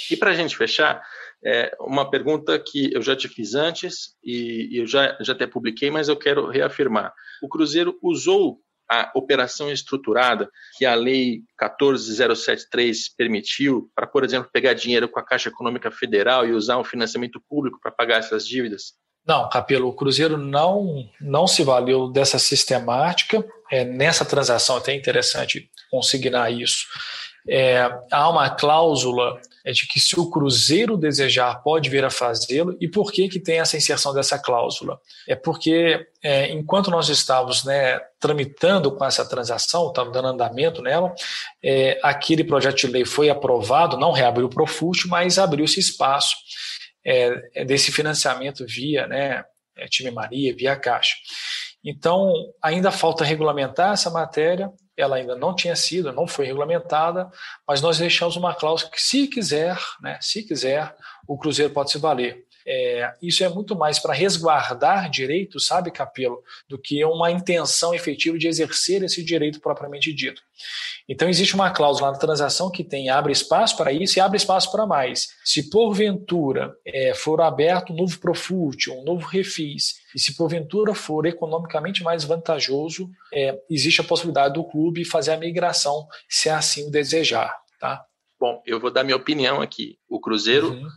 E 0.10 0.16
para 0.16 0.32
a 0.32 0.34
gente 0.34 0.56
fechar, 0.56 1.04
é 1.46 1.76
uma 1.80 2.10
pergunta 2.10 2.58
que 2.58 2.94
eu 2.94 3.02
já 3.02 3.16
te 3.16 3.28
fiz 3.28 3.54
antes 3.54 4.16
e, 4.24 4.70
eu 4.80 4.88
já, 4.88 5.18
já 5.22 5.34
até 5.34 5.46
publiquei, 5.46 5.92
mas 5.92 6.08
eu 6.08 6.16
quero 6.16 6.48
reafirmar. 6.48 7.14
O 7.42 7.50
Cruzeiro 7.50 7.98
usou 8.02 8.60
a 8.90 9.12
operação 9.16 9.72
estruturada 9.72 10.50
que 10.78 10.86
a 10.86 10.94
Lei 10.94 11.42
14073 11.58 13.16
permitiu 13.16 13.90
para, 13.96 14.06
por 14.06 14.24
exemplo, 14.24 14.50
pegar 14.52 14.74
dinheiro 14.74 15.10
com 15.10 15.20
a 15.20 15.26
Caixa 15.26 15.50
Econômica 15.50 15.90
Federal 15.90 16.46
e 16.46 16.52
usar 16.52 16.78
um 16.78 16.84
financiamento 16.84 17.42
público 17.50 17.80
para 17.82 17.92
pagar 17.92 18.20
essas 18.20 18.46
dívidas? 18.48 18.94
Não, 19.26 19.48
Capelo, 19.48 19.88
o 19.88 19.96
Cruzeiro 19.96 20.38
não, 20.38 21.10
não 21.22 21.48
se 21.48 21.64
valeu 21.64 22.10
dessa 22.10 22.38
sistemática. 22.38 23.44
É, 23.72 23.86
nessa 23.86 24.26
transação, 24.26 24.78
até 24.78 24.94
interessante 24.94 25.70
consignar 25.90 26.52
isso. 26.52 26.86
É, 27.48 27.90
há 28.12 28.30
uma 28.30 28.50
cláusula 28.50 29.40
é 29.66 29.72
de 29.72 29.88
que 29.88 29.98
se 29.98 30.20
o 30.20 30.30
Cruzeiro 30.30 30.98
desejar, 30.98 31.64
pode 31.64 31.90
vir 31.90 32.04
a 32.04 32.10
fazê-lo. 32.10 32.76
E 32.82 32.88
por 32.88 33.12
que, 33.14 33.30
que 33.30 33.40
tem 33.40 33.60
essa 33.60 33.78
inserção 33.78 34.14
dessa 34.14 34.38
cláusula? 34.38 35.00
É 35.26 35.36
porque, 35.36 36.06
é, 36.22 36.52
enquanto 36.52 36.92
nós 36.92 37.08
estávamos 37.08 37.64
né, 37.64 37.98
tramitando 38.20 38.92
com 38.92 39.06
essa 39.06 39.26
transação, 39.26 39.88
estávamos 39.88 40.14
dando 40.14 40.28
andamento 40.28 40.82
nela, 40.82 41.14
é, 41.64 41.98
aquele 42.04 42.44
projeto 42.44 42.76
de 42.76 42.88
lei 42.88 43.06
foi 43.06 43.30
aprovado, 43.30 43.98
não 43.98 44.12
reabriu 44.12 44.48
o 44.48 44.50
Profut, 44.50 45.08
mas 45.08 45.40
abriu-se 45.40 45.80
espaço 45.80 46.36
é 47.06 47.66
desse 47.66 47.92
financiamento 47.92 48.66
via 48.66 49.06
né, 49.08 49.44
é, 49.78 49.88
Time 49.88 50.12
Maria, 50.12 50.56
via 50.56 50.76
Caixa. 50.76 51.16
Então, 51.84 52.32
ainda 52.62 52.92
falta 52.92 53.26
regulamentar 53.26 53.94
essa 53.94 54.10
matéria, 54.10 54.72
ela 54.96 55.16
ainda 55.16 55.36
não 55.36 55.56
tinha 55.56 55.76
sido, 55.76 56.12
não 56.12 56.28
foi 56.28 56.46
regulamentada, 56.46 57.32
mas 57.68 57.82
nós 57.82 57.98
deixamos 57.98 58.36
uma 58.36 58.54
cláusula 58.54 58.92
que, 58.92 59.02
se 59.02 59.28
quiser, 59.28 59.78
né, 60.02 60.18
se 60.22 60.44
quiser, 60.44 60.96
o 61.28 61.38
Cruzeiro 61.38 61.74
pode 61.74 61.92
se 61.92 61.98
valer. 61.98 62.46
É, 62.66 63.14
isso 63.22 63.44
é 63.44 63.50
muito 63.50 63.76
mais 63.76 64.00
para 64.00 64.14
resguardar 64.14 65.10
direito, 65.10 65.60
sabe, 65.60 65.92
Capelo, 65.92 66.44
do 66.68 66.78
que 66.78 67.04
uma 67.06 67.32
intenção 67.32 67.94
efetiva 67.94 68.38
de 68.38 68.48
exercer 68.48 69.04
esse 69.04 69.24
direito 69.24 69.60
propriamente 69.60 70.14
dito. 70.14 70.42
Então, 71.08 71.28
existe 71.28 71.56
uma 71.56 71.72
cláusula 71.72 72.12
na 72.12 72.18
transação 72.18 72.72
que 72.72 72.84
tem 72.84 73.10
abre 73.10 73.34
espaço 73.34 73.76
para 73.76 73.92
isso 73.92 74.18
e 74.18 74.22
abre 74.22 74.38
espaço 74.38 74.72
para 74.72 74.86
mais. 74.86 75.30
Se 75.44 75.70
porventura 75.70 76.74
é, 76.86 77.14
for 77.14 77.42
aberto 77.42 77.92
um 77.92 77.96
novo 77.98 78.18
Profut, 78.20 78.90
um 78.90 79.04
novo 79.04 79.26
refis, 79.28 79.96
e 80.16 80.20
se 80.20 80.36
porventura 80.36 80.94
for 80.94 81.26
economicamente 81.26 82.04
mais 82.04 82.24
vantajoso, 82.24 83.10
é, 83.34 83.60
existe 83.70 84.00
a 84.00 84.04
possibilidade 84.04 84.54
do 84.54 84.64
clube 84.64 85.04
fazer 85.04 85.34
a 85.34 85.38
migração, 85.38 86.08
se 86.30 86.50
assim 86.50 86.88
o 86.88 86.92
desejar. 86.92 87.54
Tá? 87.80 88.06
Bom, 88.40 88.62
eu 88.66 88.80
vou 88.80 88.92
dar 88.92 89.04
minha 89.04 89.18
opinião 89.18 89.62
aqui. 89.62 89.98
O 90.08 90.20
Cruzeiro, 90.20 90.72
uhum. 90.72 90.88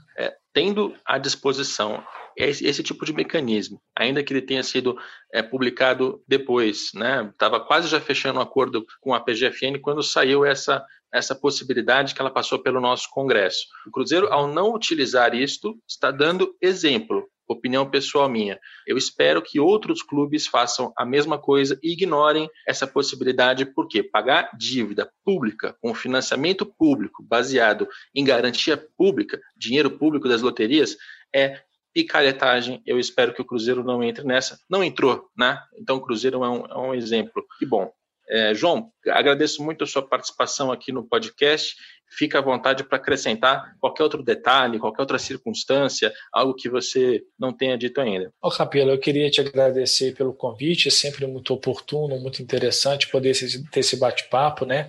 Tendo 0.57 0.96
à 1.04 1.18
disposição 1.18 2.02
esse, 2.34 2.66
esse, 2.66 2.82
tipo 2.82 3.04
de 3.04 3.12
mecanismo, 3.12 3.78
ainda 3.94 4.24
que 4.24 4.32
ele 4.32 4.40
tenha 4.40 4.62
sido 4.62 4.96
é, 5.30 5.42
publicado 5.42 6.22
depois, 6.26 6.92
né? 6.94 7.28
Estava 7.30 7.61
quase 7.61 7.88
já 7.88 8.00
fechando 8.00 8.38
um 8.38 8.42
acordo 8.42 8.86
com 9.02 9.12
a 9.12 9.20
PGFN 9.20 9.78
quando 9.82 10.02
saiu 10.02 10.46
essa 10.46 10.82
essa 11.12 11.34
possibilidade 11.34 12.14
que 12.14 12.20
ela 12.20 12.32
passou 12.32 12.59
pelo 12.59 12.80
nosso 12.80 13.09
Congresso. 13.11 13.66
O 13.86 13.90
Cruzeiro, 13.90 14.30
ao 14.32 14.48
não 14.48 14.74
utilizar 14.74 15.34
isto, 15.34 15.78
está 15.86 16.11
dando 16.11 16.54
exemplo 16.61 17.26
opinião 17.47 17.88
pessoal 17.88 18.28
minha. 18.28 18.59
Eu 18.86 18.97
espero 18.97 19.42
que 19.42 19.61
outros 19.61 20.03
clubes 20.03 20.47
façam 20.47 20.92
a 20.97 21.05
mesma 21.05 21.38
coisa 21.38 21.78
e 21.82 21.92
ignorem 21.92 22.49
essa 22.66 22.86
possibilidade, 22.86 23.64
porque 23.64 24.03
pagar 24.03 24.51
dívida 24.57 25.11
pública 25.24 25.76
com 25.80 25.94
financiamento 25.94 26.66
público 26.66 27.22
baseado 27.22 27.88
em 28.14 28.24
garantia 28.24 28.76
pública, 28.97 29.40
dinheiro 29.57 29.90
público 29.90 30.28
das 30.28 30.42
loterias, 30.42 30.97
é 31.34 31.61
picaretagem. 31.94 32.82
Eu 32.84 32.99
espero 32.99 33.32
que 33.32 33.40
o 33.40 33.44
Cruzeiro 33.44 33.82
não 33.82 34.03
entre 34.03 34.22
nessa. 34.22 34.59
Não 34.68 34.84
entrou, 34.84 35.30
né? 35.36 35.59
Então 35.78 35.97
o 35.97 36.01
Cruzeiro 36.01 36.44
é 36.44 36.49
um, 36.49 36.66
é 36.66 36.78
um 36.78 36.94
exemplo. 36.94 37.42
Que 37.59 37.64
bom. 37.64 37.90
É, 38.29 38.55
João, 38.55 38.91
agradeço 39.07 39.62
muito 39.62 39.85
a 39.85 39.87
sua 39.87 40.03
participação 40.03 40.72
aqui 40.72 40.91
no 40.91 41.05
podcast 41.05 41.77
fica 42.09 42.39
à 42.39 42.43
vontade 42.43 42.85
para 42.85 42.97
acrescentar 42.97 43.74
qualquer 43.81 44.03
outro 44.03 44.22
detalhe, 44.22 44.79
qualquer 44.79 45.03
outra 45.03 45.18
circunstância, 45.18 46.12
algo 46.33 46.55
que 46.55 46.68
você 46.68 47.22
não 47.39 47.53
tenha 47.53 47.77
dito 47.77 48.01
ainda. 48.01 48.33
Ô, 48.41 48.51
Capelo, 48.51 48.91
eu 48.91 48.99
queria 48.99 49.31
te 49.31 49.41
agradecer 49.41 50.14
pelo 50.14 50.33
convite, 50.33 50.89
é 50.89 50.91
sempre 50.91 51.27
muito 51.27 51.53
oportuno, 51.53 52.18
muito 52.20 52.43
interessante 52.43 53.09
poder 53.09 53.35
ter 53.70 53.81
esse 53.81 53.97
bate-papo, 53.97 54.64
né? 54.64 54.89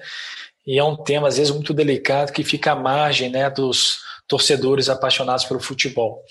E 0.66 0.78
é 0.78 0.84
um 0.84 0.96
tema, 0.98 1.28
às 1.28 1.38
vezes, 1.38 1.54
muito 1.54 1.74
delicado, 1.74 2.34
que 2.34 2.44
fica 2.44 2.74
à 2.74 2.76
margem 2.76 3.30
né, 3.30 3.50
dos 3.50 4.00
torcedores 4.28 4.90
apaixonados 4.90 5.46
pelo 5.46 5.62
futebol. 5.62 6.22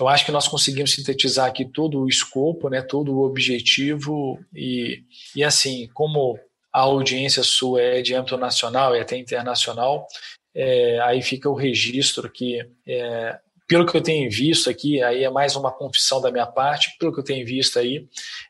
Eu 0.00 0.08
acho 0.08 0.26
que 0.26 0.32
nós 0.32 0.48
conseguimos 0.48 0.92
sintetizar 0.92 1.46
aqui 1.46 1.64
todo 1.64 2.00
o 2.00 2.08
escopo, 2.08 2.68
né, 2.68 2.82
todo 2.82 3.14
o 3.14 3.22
objetivo, 3.22 4.40
e, 4.52 5.04
e 5.36 5.44
assim, 5.44 5.88
como 5.94 6.36
a 6.74 6.80
audiência 6.80 7.44
sua 7.44 7.80
é 7.80 8.02
de 8.02 8.16
âmbito 8.16 8.36
nacional 8.36 8.96
e 8.96 9.00
até 9.00 9.16
internacional, 9.16 10.08
é, 10.52 10.98
aí 11.02 11.22
fica 11.22 11.48
o 11.48 11.54
registro 11.54 12.28
que, 12.28 12.66
é, 12.84 13.38
pelo 13.68 13.86
que 13.86 13.96
eu 13.96 14.00
tenho 14.00 14.28
visto 14.28 14.68
aqui, 14.68 15.00
aí 15.00 15.22
é 15.22 15.30
mais 15.30 15.54
uma 15.54 15.70
confissão 15.70 16.20
da 16.20 16.32
minha 16.32 16.46
parte, 16.46 16.96
pelo 16.98 17.14
que 17.14 17.20
eu 17.20 17.24
tenho 17.24 17.46
visto 17.46 17.78
aí, 17.78 18.04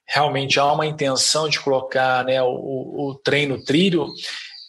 realmente 0.06 0.58
há 0.58 0.72
uma 0.72 0.86
intenção 0.86 1.50
de 1.50 1.60
colocar 1.60 2.24
né, 2.24 2.42
o, 2.42 2.48
o 2.48 3.14
treino 3.22 3.62
trilho, 3.62 4.08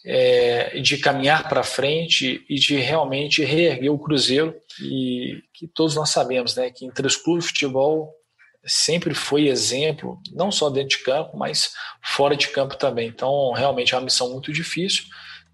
é, 0.04 0.78
de 0.80 0.98
caminhar 0.98 1.48
para 1.48 1.62
frente 1.62 2.44
e 2.48 2.56
de 2.56 2.76
realmente 2.76 3.42
reerguer 3.42 3.90
o 3.90 3.98
Cruzeiro, 3.98 4.54
e 4.82 5.40
que 5.54 5.66
todos 5.66 5.96
nós 5.96 6.10
sabemos 6.10 6.54
né, 6.54 6.70
que 6.70 6.84
entre 6.84 7.06
os 7.06 7.16
clubes 7.16 7.46
de 7.46 7.52
futebol 7.52 8.14
sempre 8.66 9.14
foi 9.14 9.48
exemplo, 9.48 10.20
não 10.32 10.50
só 10.50 10.68
dentro 10.68 10.98
de 10.98 11.04
campo, 11.04 11.36
mas 11.36 11.72
fora 12.02 12.36
de 12.36 12.48
campo 12.48 12.76
também. 12.76 13.08
Então, 13.08 13.52
realmente 13.52 13.94
é 13.94 13.96
uma 13.96 14.04
missão 14.04 14.30
muito 14.30 14.52
difícil. 14.52 15.04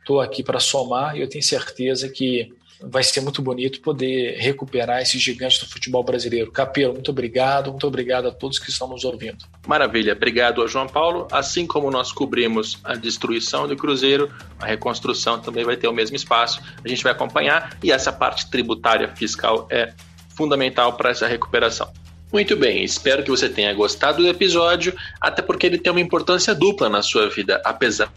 Estou 0.01 0.21
aqui 0.21 0.43
para 0.43 0.59
somar 0.59 1.17
e 1.17 1.21
eu 1.21 1.29
tenho 1.29 1.45
certeza 1.45 2.09
que 2.09 2.53
vai 2.85 3.03
ser 3.03 3.21
muito 3.21 3.41
bonito 3.41 3.81
poder 3.81 4.37
recuperar 4.39 5.01
esse 5.01 5.19
gigante 5.19 5.61
do 5.61 5.67
futebol 5.67 6.03
brasileiro. 6.03 6.51
Capelo, 6.51 6.95
muito 6.95 7.11
obrigado, 7.11 7.71
muito 7.71 7.87
obrigado 7.87 8.27
a 8.27 8.33
todos 8.33 8.59
que 8.59 8.71
estão 8.71 8.89
nos 8.89 9.05
ouvindo. 9.05 9.45
Maravilha, 9.67 10.13
obrigado 10.13 10.63
a 10.63 10.67
João 10.67 10.89
Paulo. 10.89 11.29
Assim 11.31 11.67
como 11.67 11.91
nós 11.91 12.11
cobrimos 12.11 12.79
a 12.83 12.95
destruição 12.95 13.69
do 13.69 13.77
Cruzeiro, 13.77 14.33
a 14.59 14.67
reconstrução 14.67 15.39
também 15.39 15.65
vai 15.65 15.77
ter 15.77 15.87
o 15.87 15.93
mesmo 15.93 16.17
espaço. 16.17 16.61
A 16.85 16.89
gente 16.89 17.03
vai 17.03 17.13
acompanhar 17.13 17.79
e 17.83 17.93
essa 17.93 18.13
parte 18.13 18.51
tributária 18.51 19.15
fiscal 19.15 19.69
é 19.71 19.93
fundamental 20.31 20.95
para 20.95 21.11
essa 21.11 21.27
recuperação. 21.27 21.93
Muito 22.33 22.57
bem, 22.57 22.83
espero 22.83 23.23
que 23.23 23.31
você 23.31 23.47
tenha 23.47 23.75
gostado 23.75 24.23
do 24.23 24.29
episódio, 24.29 24.95
até 25.21 25.43
porque 25.43 25.67
ele 25.67 25.77
tem 25.77 25.93
uma 25.93 26.01
importância 26.01 26.55
dupla 26.55 26.89
na 26.89 27.03
sua 27.03 27.29
vida, 27.29 27.61
apesar 27.63 28.11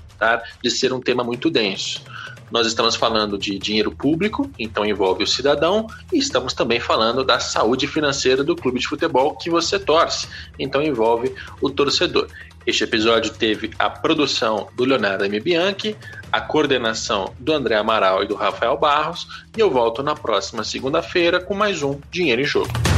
de 0.63 0.72
ser 0.72 0.93
um 0.93 1.01
tema 1.01 1.22
muito 1.22 1.49
denso. 1.49 2.01
Nós 2.49 2.66
estamos 2.66 2.95
falando 2.95 3.38
de 3.38 3.59
dinheiro 3.59 3.91
público, 3.91 4.49
então 4.57 4.86
envolve 4.86 5.26
o 5.26 5.28
cidadão, 5.28 5.88
e 6.13 6.18
estamos 6.18 6.53
também 6.53 6.80
falando 6.80 7.26
da 7.26 7.41
saúde 7.41 7.88
financeira 7.88 8.41
do 8.41 8.55
clube 8.55 8.80
de 8.80 8.88
futebol 8.88 9.36
que 9.36 9.49
você 9.49 9.78
torce, 9.78 10.30
então 10.57 10.82
envolve 10.82 11.36
o 11.59 11.70
torcedor. 11.70 12.30
Este 12.66 12.86
episódio 12.86 13.34
teve 13.34 13.72
a 13.78 13.89
produção 13.89 14.70
do 14.78 14.86
Leonardo 14.86 15.26
M. 15.26 15.41
Bianchi, 15.41 15.93
a 16.32 16.39
coordenação 16.39 17.34
do 17.38 17.51
André 17.51 17.76
Amaral 17.76 18.24
e 18.24 18.28
do 18.28 18.36
Rafael 18.36 18.78
Barros, 18.78 19.28
e 19.57 19.59
eu 19.59 19.70
volto 19.70 20.01
na 20.01 20.16
próxima 20.16 20.63
segunda-feira 20.63 21.41
com 21.41 21.53
mais 21.53 21.84
um 21.84 21.99
Dinheiro 22.09 22.41
em 22.41 22.45
Jogo. 22.45 22.94